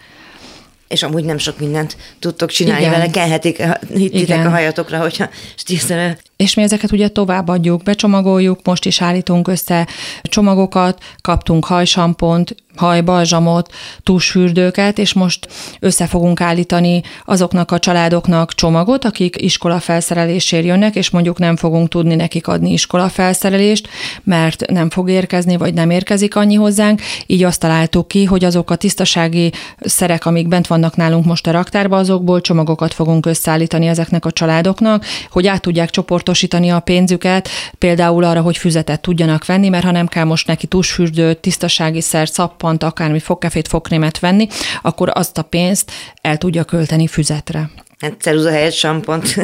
és 0.89 1.03
amúgy 1.03 1.23
nem 1.23 1.37
sok 1.37 1.59
mindent 1.59 1.97
tudtok 2.19 2.49
csinálni 2.49 2.81
Igen. 2.81 2.91
vele, 2.91 3.09
kelhetik 3.09 3.63
hittitek 3.93 4.45
a 4.45 4.49
hajatokra, 4.49 4.99
hogyha 4.99 5.29
stílszerűen 5.55 6.17
és 6.39 6.53
mi 6.53 6.61
ezeket 6.61 6.91
ugye 6.91 7.07
továbbadjuk, 7.07 7.83
becsomagoljuk, 7.83 8.59
most 8.63 8.85
is 8.85 9.01
állítunk 9.01 9.47
össze 9.47 9.87
csomagokat, 10.23 11.03
kaptunk 11.21 11.65
hajsampont, 11.65 12.55
hajbalzsamot, 12.79 13.73
tusfürdőket, 14.03 14.97
és 14.97 15.13
most 15.13 15.47
össze 15.79 16.05
fogunk 16.05 16.41
állítani 16.41 17.01
azoknak 17.25 17.71
a 17.71 17.79
családoknak 17.79 18.53
csomagot, 18.53 19.05
akik 19.05 19.41
iskola 19.41 19.79
felszerelésért 19.79 20.65
jönnek, 20.65 20.95
és 20.95 21.09
mondjuk 21.09 21.39
nem 21.39 21.55
fogunk 21.55 21.89
tudni 21.89 22.15
nekik 22.15 22.47
adni 22.47 22.71
iskola 22.71 23.09
felszerelést, 23.09 23.87
mert 24.23 24.71
nem 24.71 24.89
fog 24.89 25.09
érkezni, 25.09 25.57
vagy 25.57 25.73
nem 25.73 25.89
érkezik 25.89 26.35
annyi 26.35 26.55
hozzánk. 26.55 27.01
Így 27.25 27.43
azt 27.43 27.59
találtuk 27.59 28.07
ki, 28.07 28.25
hogy 28.25 28.43
azok 28.43 28.71
a 28.71 28.75
tisztasági 28.75 29.51
szerek, 29.79 30.25
amik 30.25 30.47
bent 30.47 30.67
vannak 30.67 30.95
nálunk 30.95 31.25
most 31.25 31.47
a 31.47 31.51
raktárba, 31.51 31.97
azokból 31.97 32.41
csomagokat 32.41 32.93
fogunk 32.93 33.25
összeállítani 33.25 33.87
ezeknek 33.87 34.25
a 34.25 34.31
családoknak, 34.31 35.05
hogy 35.29 35.47
át 35.47 35.61
tudják 35.61 35.89
csoport 35.89 36.19
csoportosítani 36.19 36.69
a 36.69 36.79
pénzüket, 36.79 37.49
például 37.77 38.23
arra, 38.23 38.41
hogy 38.41 38.57
füzetet 38.57 39.01
tudjanak 39.01 39.45
venni, 39.45 39.69
mert 39.69 39.83
ha 39.83 39.91
nem 39.91 40.07
kell 40.07 40.23
most 40.23 40.47
neki 40.47 40.67
tusfürdőt, 40.67 41.37
tisztasági 41.37 42.01
szert, 42.01 42.31
szappant, 42.69 42.83
akármi 42.83 43.19
fogkefét, 43.19 43.67
fogkrémet 43.67 44.19
venni, 44.19 44.47
akkor 44.81 45.11
azt 45.13 45.37
a 45.37 45.41
pénzt 45.41 45.91
el 46.21 46.37
tudja 46.37 46.63
költeni 46.63 47.07
füzetre. 47.07 47.69
Hát 47.99 48.21
ceruza 48.21 48.49
helyett 48.49 48.73
sampont. 48.73 49.35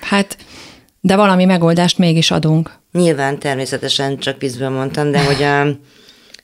Hát, 0.00 0.36
de 1.00 1.16
valami 1.16 1.44
megoldást 1.44 1.98
mégis 1.98 2.30
adunk. 2.30 2.72
Nyilván, 2.92 3.38
természetesen 3.38 4.18
csak 4.18 4.40
vízből 4.40 4.68
mondtam, 4.68 5.10
de 5.10 5.24
hogy 5.24 5.42
a, 5.42 5.66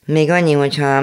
még 0.05 0.31
annyi, 0.31 0.53
hogyha 0.53 1.03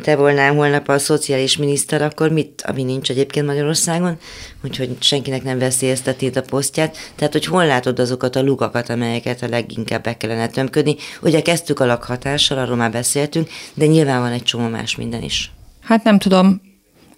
te 0.00 0.16
volnál 0.16 0.54
holnap 0.54 0.88
a 0.88 0.98
szociális 0.98 1.56
miniszter, 1.56 2.02
akkor 2.02 2.30
mit, 2.30 2.62
ami 2.66 2.82
nincs 2.82 3.10
egyébként 3.10 3.46
Magyarországon, 3.46 4.18
úgyhogy 4.64 4.96
senkinek 5.00 5.42
nem 5.42 5.58
veszélyezteted 5.58 6.36
a 6.36 6.42
posztját. 6.42 6.96
Tehát, 7.16 7.32
hogy 7.32 7.44
hol 7.44 7.66
látod 7.66 7.98
azokat 7.98 8.36
a 8.36 8.42
lukakat, 8.42 8.88
amelyeket 8.88 9.42
a 9.42 9.48
leginkább 9.48 10.02
be 10.02 10.16
kellene 10.16 10.48
tömködni. 10.48 10.96
Ugye 11.22 11.42
kezdtük 11.42 11.80
a 11.80 11.86
lakhatással, 11.86 12.58
arról 12.58 12.76
már 12.76 12.90
beszéltünk, 12.90 13.48
de 13.74 13.86
nyilván 13.86 14.20
van 14.20 14.32
egy 14.32 14.42
csomó 14.42 14.68
más 14.68 14.96
minden 14.96 15.22
is. 15.22 15.50
Hát 15.80 16.04
nem 16.04 16.18
tudom. 16.18 16.60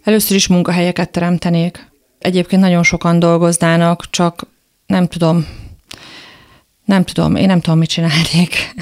Először 0.02 0.36
is 0.36 0.46
munkahelyeket 0.46 1.10
teremtenék. 1.10 1.90
Egyébként 2.18 2.62
nagyon 2.62 2.82
sokan 2.82 3.18
dolgoznának, 3.18 4.10
csak 4.10 4.46
nem 4.86 5.08
tudom. 5.08 5.46
Nem 6.84 7.04
tudom, 7.04 7.36
én 7.36 7.46
nem 7.46 7.60
tudom, 7.60 7.78
mit 7.78 7.88
csinálnék. 7.88 8.74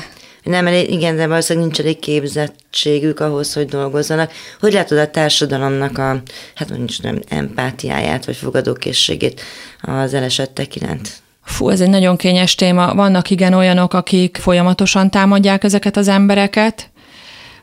Nem 0.43 0.66
elég, 0.66 0.90
igen, 0.90 1.16
de 1.16 1.26
valószínűleg 1.26 1.68
nincs 1.68 1.80
elég 1.80 1.99
képzettségük 1.99 3.20
ahhoz, 3.20 3.53
hogy 3.53 3.66
dolgozzanak. 3.66 4.32
Hogy 4.61 4.72
látod 4.72 4.99
a 4.99 5.11
társadalomnak 5.11 5.99
a, 5.99 6.22
hát 6.55 6.68
nincs 6.68 7.03
nem 7.03 7.20
empátiáját, 7.28 8.24
vagy 8.24 8.36
fogadókészségét 8.36 9.40
az 9.82 10.14
elesettek 10.14 10.76
iránt? 10.76 11.12
Fú, 11.45 11.68
ez 11.68 11.80
egy 11.80 11.88
nagyon 11.88 12.16
kényes 12.16 12.55
téma. 12.55 12.95
Vannak 12.95 13.30
igen 13.30 13.53
olyanok, 13.53 13.95
akik 13.95 14.36
folyamatosan 14.40 15.11
támadják 15.11 15.64
ezeket 15.64 15.97
az 15.97 16.09
embereket, 16.09 16.90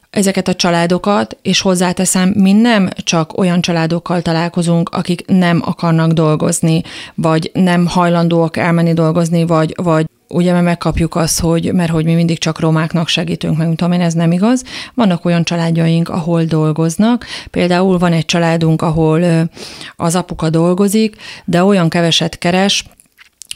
ezeket 0.09 0.47
a 0.47 0.55
családokat, 0.55 1.37
és 1.41 1.61
hozzáteszem, 1.61 2.29
mi 2.29 2.51
nem 2.51 2.89
csak 3.03 3.37
olyan 3.37 3.61
családokkal 3.61 4.21
találkozunk, 4.21 4.89
akik 4.89 5.25
nem 5.25 5.61
akarnak 5.65 6.11
dolgozni, 6.11 6.81
vagy 7.15 7.51
nem 7.53 7.87
hajlandóak 7.87 8.57
elmenni 8.57 8.93
dolgozni, 8.93 9.45
vagy, 9.45 9.73
vagy 9.75 10.05
ugye 10.29 10.51
mert 10.51 10.63
megkapjuk 10.63 11.15
azt, 11.15 11.39
hogy 11.39 11.73
mert 11.73 11.91
hogy 11.91 12.05
mi 12.05 12.13
mindig 12.13 12.37
csak 12.37 12.59
romáknak 12.59 13.07
segítünk, 13.07 13.57
meg 13.57 13.67
tudom 13.67 13.91
én, 13.91 14.01
ez 14.01 14.13
nem 14.13 14.31
igaz. 14.31 14.63
Vannak 14.93 15.25
olyan 15.25 15.43
családjaink, 15.43 16.09
ahol 16.09 16.43
dolgoznak. 16.43 17.25
Például 17.51 17.97
van 17.97 18.13
egy 18.13 18.25
családunk, 18.25 18.81
ahol 18.81 19.49
az 19.95 20.15
apuka 20.15 20.49
dolgozik, 20.49 21.15
de 21.45 21.63
olyan 21.63 21.89
keveset 21.89 22.37
keres, 22.37 22.85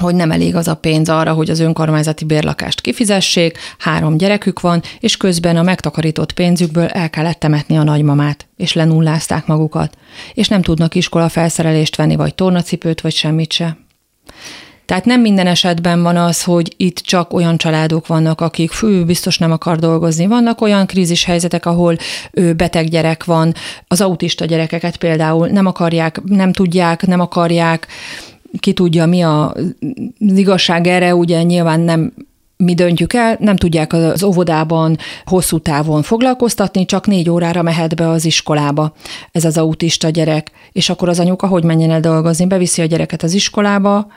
hogy 0.01 0.15
nem 0.15 0.31
elég 0.31 0.55
az 0.55 0.67
a 0.67 0.75
pénz 0.75 1.09
arra, 1.09 1.33
hogy 1.33 1.49
az 1.49 1.59
önkormányzati 1.59 2.25
bérlakást 2.25 2.81
kifizessék, 2.81 3.57
három 3.77 4.17
gyerekük 4.17 4.59
van, 4.59 4.81
és 4.99 5.17
közben 5.17 5.57
a 5.57 5.63
megtakarított 5.63 6.31
pénzükből 6.31 6.87
el 6.87 7.09
kellett 7.09 7.39
temetni 7.39 7.77
a 7.77 7.83
nagymamát, 7.83 8.47
és 8.57 8.73
lenullázták 8.73 9.45
magukat, 9.45 9.97
és 10.33 10.47
nem 10.47 10.61
tudnak 10.61 10.95
iskola 10.95 11.29
felszerelést 11.29 11.95
venni, 11.95 12.15
vagy 12.15 12.35
tornacipőt, 12.35 13.01
vagy 13.01 13.13
semmit 13.13 13.51
se. 13.51 13.77
Tehát 14.85 15.05
nem 15.05 15.21
minden 15.21 15.47
esetben 15.47 16.01
van 16.01 16.17
az, 16.17 16.43
hogy 16.43 16.73
itt 16.77 16.97
csak 16.97 17.33
olyan 17.33 17.57
családok 17.57 18.07
vannak, 18.07 18.41
akik 18.41 18.71
fő 18.71 19.05
biztos 19.05 19.37
nem 19.37 19.51
akar 19.51 19.77
dolgozni. 19.77 20.27
Vannak 20.27 20.61
olyan 20.61 20.85
krízis 20.85 21.23
helyzetek, 21.23 21.65
ahol 21.65 21.95
beteg 22.55 22.87
gyerek 22.87 23.23
van, 23.23 23.53
az 23.87 24.01
autista 24.01 24.45
gyerekeket 24.45 24.97
például 24.97 25.47
nem 25.47 25.65
akarják, 25.65 26.21
nem 26.25 26.51
tudják, 26.51 27.05
nem 27.05 27.19
akarják, 27.19 27.87
ki 28.59 28.73
tudja, 28.73 29.05
mi 29.05 29.21
a, 29.21 29.53
az 30.29 30.37
igazság 30.37 30.87
erre, 30.87 31.15
ugye 31.15 31.43
nyilván 31.43 31.79
nem 31.79 32.13
mi 32.57 32.73
döntjük 32.73 33.13
el, 33.13 33.37
nem 33.39 33.55
tudják 33.55 33.93
az 33.93 34.23
óvodában 34.23 34.97
hosszú 35.25 35.59
távon 35.59 36.01
foglalkoztatni, 36.01 36.85
csak 36.85 37.07
négy 37.07 37.29
órára 37.29 37.61
mehet 37.61 37.95
be 37.95 38.09
az 38.09 38.25
iskolába 38.25 38.93
ez 39.31 39.45
az 39.45 39.57
autista 39.57 40.09
gyerek, 40.09 40.51
és 40.71 40.89
akkor 40.89 41.09
az 41.09 41.19
anyuka 41.19 41.47
hogy 41.47 41.63
menjen 41.63 41.91
el 41.91 41.99
dolgozni? 41.99 42.45
Beviszi 42.45 42.81
a 42.81 42.85
gyereket 42.85 43.23
az 43.23 43.33
iskolába, 43.33 44.07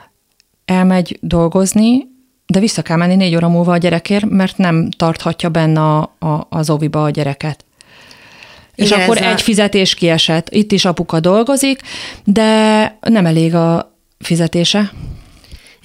elmegy 0.67 1.17
dolgozni, 1.21 2.07
de 2.45 2.59
vissza 2.59 2.81
kell 2.81 2.97
menni 2.97 3.15
négy 3.15 3.35
óra 3.35 3.47
múlva 3.47 3.71
a 3.71 3.77
gyerekért, 3.77 4.29
mert 4.29 4.57
nem 4.57 4.89
tarthatja 4.89 5.49
benne 5.49 5.79
a, 5.79 6.01
a, 6.19 6.47
az 6.49 6.69
oviba 6.69 7.03
a 7.03 7.09
gyereket. 7.09 7.65
És 8.75 8.89
Igen, 8.89 9.01
akkor 9.01 9.17
egy 9.17 9.33
a... 9.33 9.37
fizetés 9.37 9.93
kiesett. 9.93 10.49
Itt 10.49 10.71
is 10.71 10.85
apuka 10.85 11.19
dolgozik, 11.19 11.81
de 12.23 12.97
nem 13.01 13.25
elég 13.25 13.55
a 13.55 13.95
fizetése. 14.19 14.91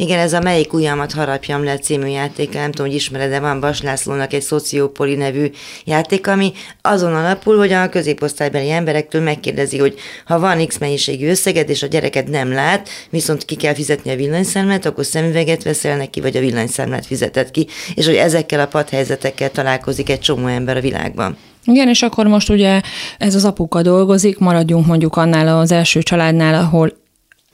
Igen, 0.03 0.19
ez 0.19 0.33
a 0.33 0.41
Melyik 0.41 0.73
ujjamat 0.73 1.13
harapjam 1.13 1.65
le 1.65 1.79
című 1.79 2.07
játék, 2.07 2.53
nem 2.53 2.71
tudom, 2.71 2.87
hogy 2.87 2.95
ismered, 2.95 3.31
de 3.31 3.41
van 3.41 3.61
Bas 3.61 3.83
Lászlónak 3.83 4.33
egy 4.33 4.43
Szociopoli 4.43 5.15
nevű 5.15 5.51
játék, 5.85 6.27
ami 6.27 6.53
azon 6.81 7.15
alapul, 7.15 7.57
hogy 7.57 7.73
a 7.73 7.89
középosztálybeli 7.89 8.71
emberektől 8.71 9.23
megkérdezi, 9.23 9.79
hogy 9.79 9.95
ha 10.25 10.39
van 10.39 10.67
X 10.67 10.79
mennyiségű 10.79 11.29
összeget, 11.29 11.69
és 11.69 11.83
a 11.83 11.87
gyereket 11.87 12.29
nem 12.29 12.53
lát, 12.53 12.89
viszont 13.11 13.45
ki 13.45 13.55
kell 13.55 13.75
fizetni 13.75 14.11
a 14.11 14.17
villanyszámlát, 14.17 14.87
akkor 14.87 15.05
szemüveget 15.05 15.63
veszel 15.63 15.97
neki, 15.97 16.21
vagy 16.21 16.37
a 16.37 16.41
villanyszámlát 16.41 17.07
fizeted 17.07 17.51
ki, 17.51 17.67
és 17.95 18.07
hogy 18.07 18.17
ezekkel 18.17 18.61
a 18.61 18.67
padhelyzetekkel 18.67 19.51
találkozik 19.51 20.11
egy 20.11 20.21
csomó 20.21 20.47
ember 20.47 20.77
a 20.77 20.81
világban. 20.81 21.37
Igen, 21.65 21.89
és 21.89 22.03
akkor 22.03 22.27
most 22.27 22.51
ugye 22.51 22.81
ez 23.19 23.35
az 23.35 23.45
apuka 23.45 23.83
dolgozik, 23.83 24.39
maradjunk 24.39 24.87
mondjuk 24.87 25.17
annál 25.17 25.59
az 25.59 25.73
első 25.73 26.03
családnál, 26.03 26.55
ahol 26.55 27.01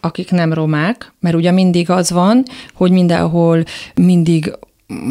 akik 0.01 0.31
nem 0.31 0.53
romák, 0.53 1.13
mert 1.21 1.37
ugye 1.37 1.51
mindig 1.51 1.91
az 1.91 2.11
van, 2.11 2.43
hogy 2.75 2.91
mindenhol 2.91 3.65
mindig 3.95 4.59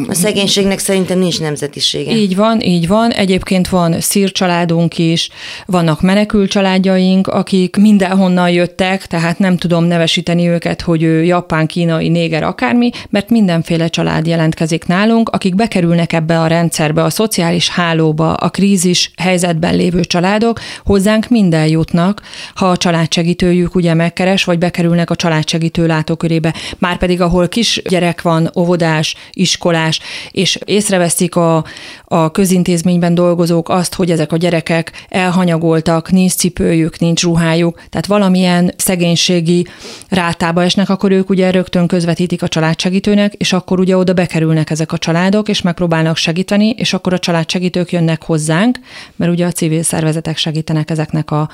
a 0.08 0.14
szegénységnek 0.14 0.78
szerintem 0.78 1.18
nincs 1.18 1.40
nemzetisége. 1.40 2.16
Így 2.16 2.36
van, 2.36 2.60
így 2.60 2.88
van. 2.88 3.10
Egyébként 3.10 3.68
van 3.68 4.00
szír 4.00 4.32
családunk 4.32 4.98
is, 4.98 5.28
vannak 5.66 6.00
menekült 6.00 6.50
családjaink, 6.50 7.26
akik 7.26 7.76
mindenhonnan 7.76 8.50
jöttek, 8.50 9.06
tehát 9.06 9.38
nem 9.38 9.56
tudom 9.56 9.84
nevesíteni 9.84 10.48
őket, 10.48 10.80
hogy 10.80 11.02
ő 11.02 11.24
japán, 11.24 11.66
kínai, 11.66 12.08
néger, 12.08 12.42
akármi, 12.42 12.90
mert 13.10 13.30
mindenféle 13.30 13.88
család 13.88 14.26
jelentkezik 14.26 14.84
nálunk, 14.84 15.28
akik 15.28 15.54
bekerülnek 15.54 16.12
ebbe 16.12 16.40
a 16.40 16.46
rendszerbe, 16.46 17.02
a 17.02 17.10
szociális 17.10 17.68
hálóba, 17.68 18.34
a 18.34 18.48
krízis 18.48 19.10
helyzetben 19.16 19.76
lévő 19.76 20.04
családok, 20.04 20.60
hozzánk 20.84 21.28
minden 21.28 21.66
jutnak, 21.66 22.22
ha 22.54 22.70
a 22.70 22.76
családsegítőjük 22.76 23.74
ugye 23.74 23.94
megkeres, 23.94 24.44
vagy 24.44 24.58
bekerülnek 24.58 25.10
a 25.10 25.16
családsegítő 25.16 25.86
látókörébe. 25.86 26.54
Márpedig 26.78 27.20
ahol 27.20 27.48
kis 27.48 27.82
gyerek 27.88 28.22
van, 28.22 28.50
óvodás, 28.56 29.14
iskola, 29.32 29.66
blokkolás, 29.68 30.00
és 30.30 30.58
észreveszik 30.64 31.36
a, 31.36 31.64
a 32.04 32.30
közintézményben 32.30 33.14
dolgozók 33.14 33.68
azt, 33.68 33.94
hogy 33.94 34.10
ezek 34.10 34.32
a 34.32 34.36
gyerekek 34.36 34.92
elhanyagoltak, 35.08 36.10
nincs 36.10 36.32
cipőjük, 36.32 36.98
nincs 36.98 37.22
ruhájuk, 37.22 37.82
tehát 37.90 38.06
valamilyen 38.06 38.72
szegénységi 38.76 39.66
rátába 40.08 40.62
esnek, 40.62 40.88
akkor 40.88 41.12
ők 41.12 41.30
ugye 41.30 41.50
rögtön 41.50 41.86
közvetítik 41.86 42.42
a 42.42 42.48
családsegítőnek, 42.48 43.32
és 43.32 43.52
akkor 43.52 43.80
ugye 43.80 43.96
oda 43.96 44.12
bekerülnek 44.12 44.70
ezek 44.70 44.92
a 44.92 44.98
családok, 44.98 45.48
és 45.48 45.62
megpróbálnak 45.62 46.16
segíteni, 46.16 46.68
és 46.68 46.92
akkor 46.92 47.12
a 47.12 47.18
családsegítők 47.18 47.92
jönnek 47.92 48.22
hozzánk, 48.22 48.78
mert 49.16 49.32
ugye 49.32 49.46
a 49.46 49.52
civil 49.52 49.82
szervezetek 49.82 50.36
segítenek 50.36 50.90
ezeknek 50.90 51.30
a, 51.30 51.50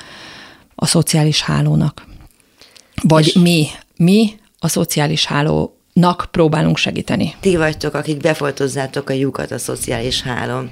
a 0.75 0.87
szociális 0.87 1.43
hálónak. 1.43 2.07
Vagy 3.03 3.27
és 3.27 3.33
mi, 3.33 3.67
mi 3.97 4.31
a 4.59 4.69
szociális 4.69 5.27
hálónak 6.01 6.27
próbálunk 6.31 6.77
segíteni. 6.77 7.35
Ti 7.41 7.57
vagytok, 7.57 7.95
akik 7.95 8.17
befoltozzátok 8.17 9.11
a 9.11 9.13
lyukat 9.13 9.51
a 9.51 9.59
szociális 9.59 10.23
hálón. 10.23 10.71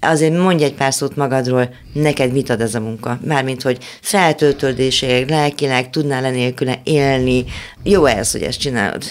Azért 0.00 0.38
mondj 0.38 0.64
egy 0.64 0.74
pár 0.74 0.94
szót 0.94 1.16
magadról, 1.16 1.74
neked 1.92 2.32
mit 2.32 2.50
ad 2.50 2.60
ez 2.60 2.74
a 2.74 2.80
munka? 2.80 3.18
Mármint, 3.24 3.62
hogy 3.62 3.78
feltöltődéséig, 4.00 5.28
lelkileg 5.28 5.90
tudnál 5.90 6.22
le 6.22 6.30
nélküle 6.30 6.80
élni. 6.84 7.44
Jó 7.82 8.04
ez, 8.04 8.32
hogy 8.32 8.42
ezt 8.42 8.58
csinálod? 8.60 9.02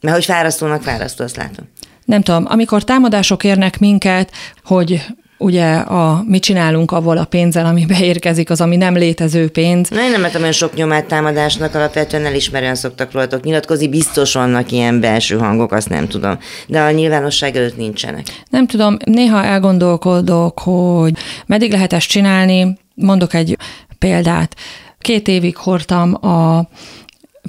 Mert 0.00 0.14
hogy 0.14 0.24
fárasztónak 0.24 0.82
fárasztó, 0.82 1.24
azt 1.24 1.36
látom. 1.36 1.68
Nem 2.04 2.22
tudom, 2.22 2.44
amikor 2.48 2.84
támadások 2.84 3.44
érnek 3.44 3.78
minket, 3.78 4.30
hogy 4.64 5.06
ugye 5.44 5.74
a, 5.74 6.24
mit 6.26 6.42
csinálunk 6.42 6.90
avval 6.92 7.16
a 7.16 7.24
pénzzel, 7.24 7.66
ami 7.66 7.86
beérkezik, 7.86 8.50
az, 8.50 8.60
ami 8.60 8.76
nem 8.76 8.94
létező 8.94 9.48
pénz. 9.48 9.88
Na, 9.88 10.02
én 10.02 10.10
nem 10.10 10.20
lettem 10.20 10.40
olyan 10.40 10.52
sok 10.52 10.74
nyomát 10.74 11.04
támadásnak, 11.04 11.74
alapvetően 11.74 12.26
elismerően 12.26 12.74
szoktak 12.74 13.12
rólatok 13.12 13.42
nyilatkozni, 13.42 13.88
biztos 13.88 14.32
vannak 14.32 14.72
ilyen 14.72 15.00
belső 15.00 15.38
hangok, 15.38 15.72
azt 15.72 15.88
nem 15.88 16.08
tudom. 16.08 16.38
De 16.66 16.80
a 16.80 16.90
nyilvánosság 16.90 17.56
előtt 17.56 17.76
nincsenek. 17.76 18.26
Nem 18.50 18.66
tudom, 18.66 18.96
néha 19.04 19.44
elgondolkodok, 19.44 20.58
hogy 20.58 21.16
meddig 21.46 21.70
lehet 21.70 21.92
ezt 21.92 22.08
csinálni. 22.08 22.78
Mondok 22.94 23.34
egy 23.34 23.56
példát. 23.98 24.56
Két 24.98 25.28
évig 25.28 25.56
hordtam 25.56 26.26
a 26.26 26.68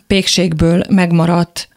pékségből 0.07 0.83
megmaradt 0.89 1.67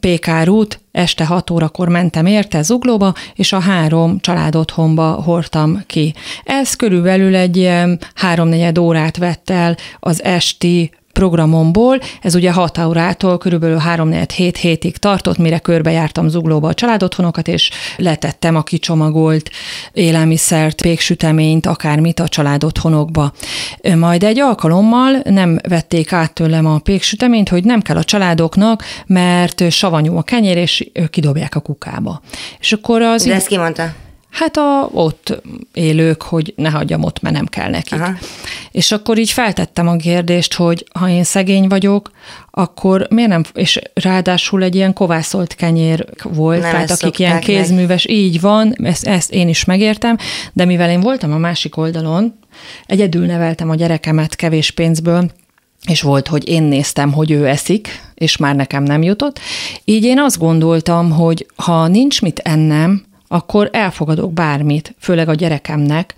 pékárút, 0.00 0.80
este 0.92 1.24
6 1.24 1.50
órakor 1.50 1.88
mentem 1.88 2.26
érte 2.26 2.62
Zuglóba, 2.62 3.14
és 3.34 3.52
a 3.52 3.58
három 3.58 4.20
család 4.20 4.56
otthonba 4.56 5.12
hordtam 5.12 5.82
ki. 5.86 6.14
Ez 6.44 6.74
körülbelül 6.74 7.36
egy 7.36 7.56
ilyen 7.56 8.00
háromnegyed 8.14 8.78
órát 8.78 9.16
vett 9.16 9.50
el 9.50 9.76
az 10.00 10.24
esti 10.24 10.90
programomból. 11.12 12.00
Ez 12.20 12.34
ugye 12.34 12.52
6 12.52 12.78
órától 12.78 13.38
körülbelül 13.38 13.80
3-4-7 13.94 14.54
hétig 14.60 14.96
tartott, 14.96 15.38
mire 15.38 15.58
körbejártam 15.58 16.28
zuglóba 16.28 16.68
a 16.68 16.74
családotthonokat, 16.74 17.48
és 17.48 17.70
letettem 17.96 18.56
a 18.56 18.62
kicsomagolt 18.62 19.50
élelmiszert, 19.92 20.82
péksüteményt, 20.82 21.66
akármit 21.66 22.20
a 22.20 22.28
családotthonokba. 22.28 23.32
Majd 23.96 24.22
egy 24.22 24.38
alkalommal 24.38 25.20
nem 25.24 25.58
vették 25.68 26.12
át 26.12 26.32
tőlem 26.32 26.66
a 26.66 26.78
péksüteményt, 26.78 27.48
hogy 27.48 27.64
nem 27.64 27.80
kell 27.80 27.96
a 27.96 28.04
családoknak, 28.04 28.84
mert 29.06 29.70
savanyú 29.70 30.16
a 30.16 30.22
kenyér, 30.22 30.56
és 30.56 30.90
kidobják 31.10 31.54
a 31.54 31.60
kukába. 31.60 32.20
És 32.60 32.72
akkor 32.72 33.02
az... 33.02 33.24
De 33.24 33.34
ezt 33.34 33.46
ki 33.46 33.56
mondta? 33.56 33.92
Hát 34.32 34.56
a 34.56 34.88
ott 34.92 35.42
élők, 35.72 36.22
hogy 36.22 36.52
ne 36.56 36.70
hagyjam 36.70 37.02
ott, 37.02 37.20
mert 37.20 37.34
nem 37.34 37.46
kell 37.46 37.70
nekik. 37.70 38.00
Aha. 38.00 38.12
És 38.70 38.92
akkor 38.92 39.18
így 39.18 39.30
feltettem 39.30 39.88
a 39.88 39.96
kérdést, 39.96 40.54
hogy 40.54 40.86
ha 40.98 41.08
én 41.08 41.24
szegény 41.24 41.68
vagyok, 41.68 42.10
akkor 42.50 43.06
miért 43.10 43.30
nem, 43.30 43.42
és 43.54 43.80
ráadásul 43.94 44.62
egy 44.62 44.74
ilyen 44.74 44.92
kovászolt 44.92 45.54
kenyér 45.54 46.06
volt, 46.22 46.60
nem 46.60 46.70
tehát 46.70 46.90
akik 46.90 47.18
ilyen 47.18 47.40
kézműves, 47.40 48.06
meg. 48.06 48.16
így 48.16 48.40
van, 48.40 48.74
ezt, 48.82 49.06
ezt 49.06 49.32
én 49.32 49.48
is 49.48 49.64
megértem, 49.64 50.16
de 50.52 50.64
mivel 50.64 50.90
én 50.90 51.00
voltam 51.00 51.32
a 51.32 51.38
másik 51.38 51.76
oldalon, 51.76 52.38
egyedül 52.86 53.26
neveltem 53.26 53.70
a 53.70 53.74
gyerekemet 53.74 54.36
kevés 54.36 54.70
pénzből, 54.70 55.30
és 55.88 56.02
volt, 56.02 56.28
hogy 56.28 56.48
én 56.48 56.62
néztem, 56.62 57.12
hogy 57.12 57.30
ő 57.30 57.48
eszik, 57.48 57.88
és 58.14 58.36
már 58.36 58.56
nekem 58.56 58.82
nem 58.82 59.02
jutott. 59.02 59.40
Így 59.84 60.04
én 60.04 60.18
azt 60.18 60.38
gondoltam, 60.38 61.10
hogy 61.10 61.46
ha 61.56 61.86
nincs 61.86 62.22
mit 62.22 62.38
ennem, 62.38 63.10
akkor 63.32 63.68
elfogadok 63.72 64.32
bármit, 64.32 64.94
főleg 64.98 65.28
a 65.28 65.34
gyerekemnek, 65.34 66.14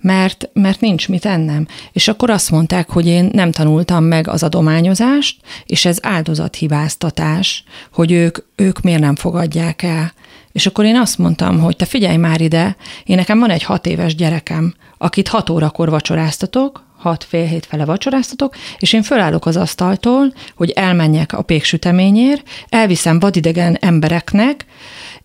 mert, 0.00 0.48
mert 0.52 0.80
nincs 0.80 1.08
mit 1.08 1.24
ennem. 1.24 1.66
És 1.92 2.08
akkor 2.08 2.30
azt 2.30 2.50
mondták, 2.50 2.90
hogy 2.90 3.06
én 3.06 3.30
nem 3.32 3.50
tanultam 3.50 4.04
meg 4.04 4.28
az 4.28 4.42
adományozást, 4.42 5.40
és 5.66 5.84
ez 5.84 5.98
áldozathibáztatás, 6.02 7.64
hogy 7.92 8.12
ők, 8.12 8.38
ők 8.56 8.80
miért 8.80 9.00
nem 9.00 9.14
fogadják 9.14 9.82
el. 9.82 10.12
És 10.52 10.66
akkor 10.66 10.84
én 10.84 10.96
azt 10.96 11.18
mondtam, 11.18 11.60
hogy 11.60 11.76
te 11.76 11.84
figyelj 11.84 12.16
már 12.16 12.40
ide, 12.40 12.76
én 13.04 13.16
nekem 13.16 13.38
van 13.38 13.50
egy 13.50 13.62
hat 13.62 13.86
éves 13.86 14.14
gyerekem, 14.14 14.74
akit 14.98 15.28
hat 15.28 15.50
órakor 15.50 15.90
vacsoráztatok, 15.90 16.84
hat 16.96 17.24
fél 17.24 17.46
hét 17.46 17.66
fele 17.66 17.84
vacsoráztatok, 17.84 18.54
és 18.78 18.92
én 18.92 19.02
fölállok 19.02 19.46
az 19.46 19.56
asztaltól, 19.56 20.32
hogy 20.56 20.70
elmenjek 20.70 21.32
a 21.32 21.42
péksüteményért, 21.42 22.48
elviszem 22.68 23.18
vadidegen 23.18 23.76
embereknek, 23.80 24.66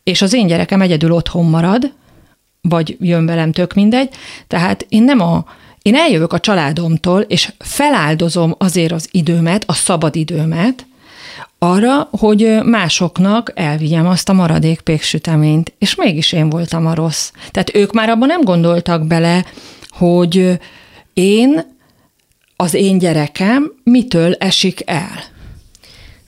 és 0.03 0.21
az 0.21 0.33
én 0.33 0.47
gyerekem 0.47 0.81
egyedül 0.81 1.11
otthon 1.11 1.45
marad, 1.45 1.93
vagy 2.61 2.97
jön 2.99 3.25
velem, 3.25 3.51
tök 3.51 3.73
mindegy. 3.73 4.09
Tehát 4.47 4.85
én 4.89 5.03
nem 5.03 5.19
a, 5.19 5.45
én 5.81 5.95
eljövök 5.95 6.33
a 6.33 6.39
családomtól, 6.39 7.21
és 7.21 7.53
feláldozom 7.59 8.55
azért 8.57 8.91
az 8.91 9.07
időmet, 9.11 9.63
a 9.67 9.73
szabad 9.73 10.15
időmet, 10.15 10.85
arra, 11.59 12.07
hogy 12.11 12.59
másoknak 12.63 13.51
elvigyem 13.55 14.07
azt 14.07 14.29
a 14.29 14.33
maradék 14.33 14.81
péksüteményt, 14.81 15.73
és 15.77 15.95
mégis 15.95 16.31
én 16.31 16.49
voltam 16.49 16.85
a 16.85 16.93
rossz. 16.93 17.31
Tehát 17.51 17.75
ők 17.75 17.91
már 17.91 18.09
abban 18.09 18.27
nem 18.27 18.41
gondoltak 18.41 19.07
bele, 19.07 19.45
hogy 19.89 20.59
én, 21.13 21.75
az 22.55 22.73
én 22.73 22.97
gyerekem 22.97 23.71
mitől 23.83 24.33
esik 24.33 24.81
el. 24.85 25.23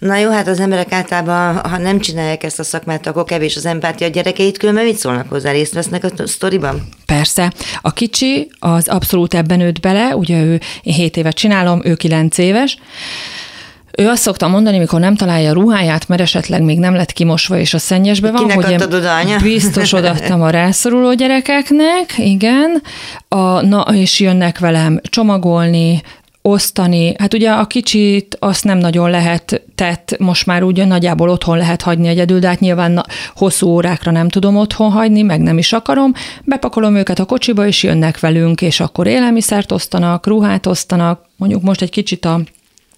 Na 0.03 0.17
jó, 0.17 0.29
hát 0.31 0.47
az 0.47 0.59
emberek 0.59 0.91
általában, 0.91 1.69
ha 1.69 1.77
nem 1.77 1.99
csinálják 1.99 2.43
ezt 2.43 2.59
a 2.59 2.63
szakmát, 2.63 3.07
akkor 3.07 3.23
kevés 3.23 3.55
az 3.55 3.65
empátia 3.65 4.07
a 4.07 4.09
gyerekeit, 4.09 4.57
különben 4.57 4.83
mit 4.83 4.97
szólnak 4.97 5.29
hozzá, 5.29 5.51
részt 5.51 5.73
vesznek 5.73 6.03
a 6.03 6.27
sztoriban? 6.27 6.87
Persze. 7.05 7.51
A 7.81 7.93
kicsi 7.93 8.51
az 8.59 8.87
abszolút 8.87 9.33
ebben 9.33 9.57
nőtt 9.57 9.79
bele, 9.79 10.15
ugye 10.15 10.41
ő, 10.41 10.59
én 10.81 10.93
7 10.93 11.17
évet 11.17 11.35
csinálom, 11.35 11.81
ő 11.83 11.95
9 11.95 12.37
éves, 12.37 12.77
ő 13.97 14.07
azt 14.07 14.21
szokta 14.21 14.47
mondani, 14.47 14.77
mikor 14.77 14.99
nem 14.99 15.15
találja 15.15 15.49
a 15.49 15.53
ruháját, 15.53 16.07
mert 16.07 16.21
esetleg 16.21 16.63
még 16.63 16.79
nem 16.79 16.95
lett 16.95 17.11
kimosva 17.11 17.57
és 17.57 17.73
a 17.73 17.77
szennyesbe 17.77 18.31
van, 18.31 18.41
Kinek 18.41 18.55
hogy 18.55 18.73
adtad 18.73 18.93
oda, 18.93 19.15
anya? 19.15 19.37
biztos 19.37 19.93
odaadtam 19.93 20.41
a 20.41 20.49
rászoruló 20.49 21.13
gyerekeknek, 21.13 22.13
igen, 22.17 22.81
a, 23.27 23.61
na, 23.61 23.81
és 23.81 24.19
jönnek 24.19 24.59
velem 24.59 24.99
csomagolni, 25.03 26.01
osztani. 26.45 27.13
Hát 27.17 27.33
ugye 27.33 27.51
a 27.51 27.65
kicsit 27.65 28.37
azt 28.39 28.63
nem 28.63 28.77
nagyon 28.77 29.09
lehet 29.09 29.61
tett, 29.75 30.15
most 30.19 30.45
már 30.45 30.63
ugye 30.63 30.85
nagyjából 30.85 31.29
otthon 31.29 31.57
lehet 31.57 31.81
hagyni 31.81 32.07
egyedül, 32.07 32.39
de 32.39 32.47
hát 32.47 32.59
nyilván 32.59 33.05
hosszú 33.35 33.67
órákra 33.67 34.11
nem 34.11 34.29
tudom 34.29 34.55
otthon 34.55 34.91
hagyni, 34.91 35.21
meg 35.21 35.41
nem 35.41 35.57
is 35.57 35.73
akarom. 35.73 36.13
Bepakolom 36.43 36.95
őket 36.95 37.19
a 37.19 37.25
kocsiba, 37.25 37.67
és 37.67 37.83
jönnek 37.83 38.19
velünk, 38.19 38.61
és 38.61 38.79
akkor 38.79 39.07
élelmiszert 39.07 39.71
osztanak, 39.71 40.27
ruhát 40.27 40.65
osztanak, 40.65 41.25
mondjuk 41.35 41.61
most 41.61 41.81
egy 41.81 41.89
kicsit 41.89 42.25
a 42.25 42.41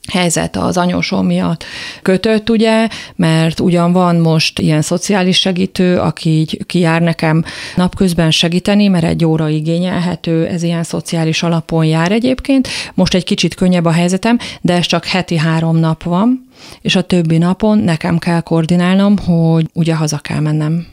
helyzet 0.07 0.55
az 0.55 0.77
anyósom 0.77 1.25
miatt 1.25 1.63
kötött, 2.01 2.49
ugye, 2.49 2.87
mert 3.15 3.59
ugyan 3.59 3.91
van 3.91 4.15
most 4.15 4.59
ilyen 4.59 4.81
szociális 4.81 5.37
segítő, 5.37 5.97
aki 5.97 6.29
így 6.29 6.65
kijár 6.65 7.01
nekem 7.01 7.43
napközben 7.75 8.31
segíteni, 8.31 8.87
mert 8.87 9.03
egy 9.03 9.25
óra 9.25 9.49
igényelhető, 9.49 10.45
ez 10.45 10.63
ilyen 10.63 10.83
szociális 10.83 11.43
alapon 11.43 11.85
jár 11.85 12.11
egyébként. 12.11 12.67
Most 12.93 13.13
egy 13.13 13.23
kicsit 13.23 13.55
könnyebb 13.55 13.85
a 13.85 13.91
helyzetem, 13.91 14.37
de 14.61 14.73
ez 14.73 14.85
csak 14.85 15.05
heti 15.05 15.37
három 15.37 15.77
nap 15.77 16.03
van, 16.03 16.49
és 16.81 16.95
a 16.95 17.01
többi 17.01 17.37
napon 17.37 17.77
nekem 17.77 18.17
kell 18.17 18.41
koordinálnom, 18.41 19.17
hogy 19.17 19.69
ugye 19.73 19.95
haza 19.95 20.17
kell 20.17 20.39
mennem. 20.39 20.87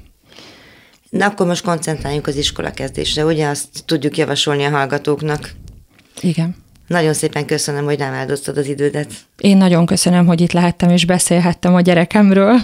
Na 1.10 1.26
akkor 1.26 1.46
most 1.46 1.64
koncentráljunk 1.64 2.26
az 2.26 2.36
iskola 2.36 2.70
kezdésre, 2.70 3.24
ugye 3.24 3.48
azt 3.48 3.68
tudjuk 3.84 4.16
javasolni 4.16 4.64
a 4.64 4.70
hallgatóknak. 4.70 5.52
Igen. 6.20 6.61
Nagyon 6.92 7.12
szépen 7.12 7.46
köszönöm, 7.46 7.84
hogy 7.84 7.98
rám 7.98 8.12
áldoztad 8.12 8.56
az 8.56 8.66
idődet. 8.66 9.12
Én 9.38 9.56
nagyon 9.56 9.86
köszönöm, 9.86 10.26
hogy 10.26 10.40
itt 10.40 10.52
lehettem 10.52 10.90
és 10.90 11.06
beszélhettem 11.06 11.74
a 11.74 11.80
gyerekemről. 11.80 12.60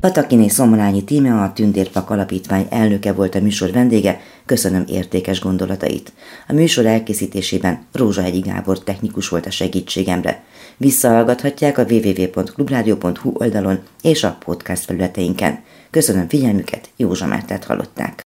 Patakiné 0.00 0.48
Szomolányi 0.48 1.04
Tíme, 1.04 1.42
a 1.42 1.52
Tündérpak 1.52 2.10
Alapítvány 2.10 2.66
elnöke 2.70 3.12
volt 3.12 3.34
a 3.34 3.40
műsor 3.40 3.72
vendége, 3.72 4.20
köszönöm 4.46 4.84
értékes 4.88 5.40
gondolatait. 5.40 6.12
A 6.48 6.52
műsor 6.52 6.86
elkészítésében 6.86 7.86
Egyi 8.24 8.40
Gábor 8.40 8.78
technikus 8.78 9.28
volt 9.28 9.46
a 9.46 9.50
segítségemre. 9.50 10.42
Visszahallgathatják 10.76 11.78
a 11.78 11.84
www.clubradio.hu 11.88 13.30
oldalon 13.34 13.78
és 14.02 14.24
a 14.24 14.36
podcast 14.44 14.84
felületeinken. 14.84 15.58
Köszönöm 15.90 16.28
figyelmüket, 16.28 16.88
Józsa 16.96 17.26
Mártát 17.26 17.64
hallották. 17.64 18.27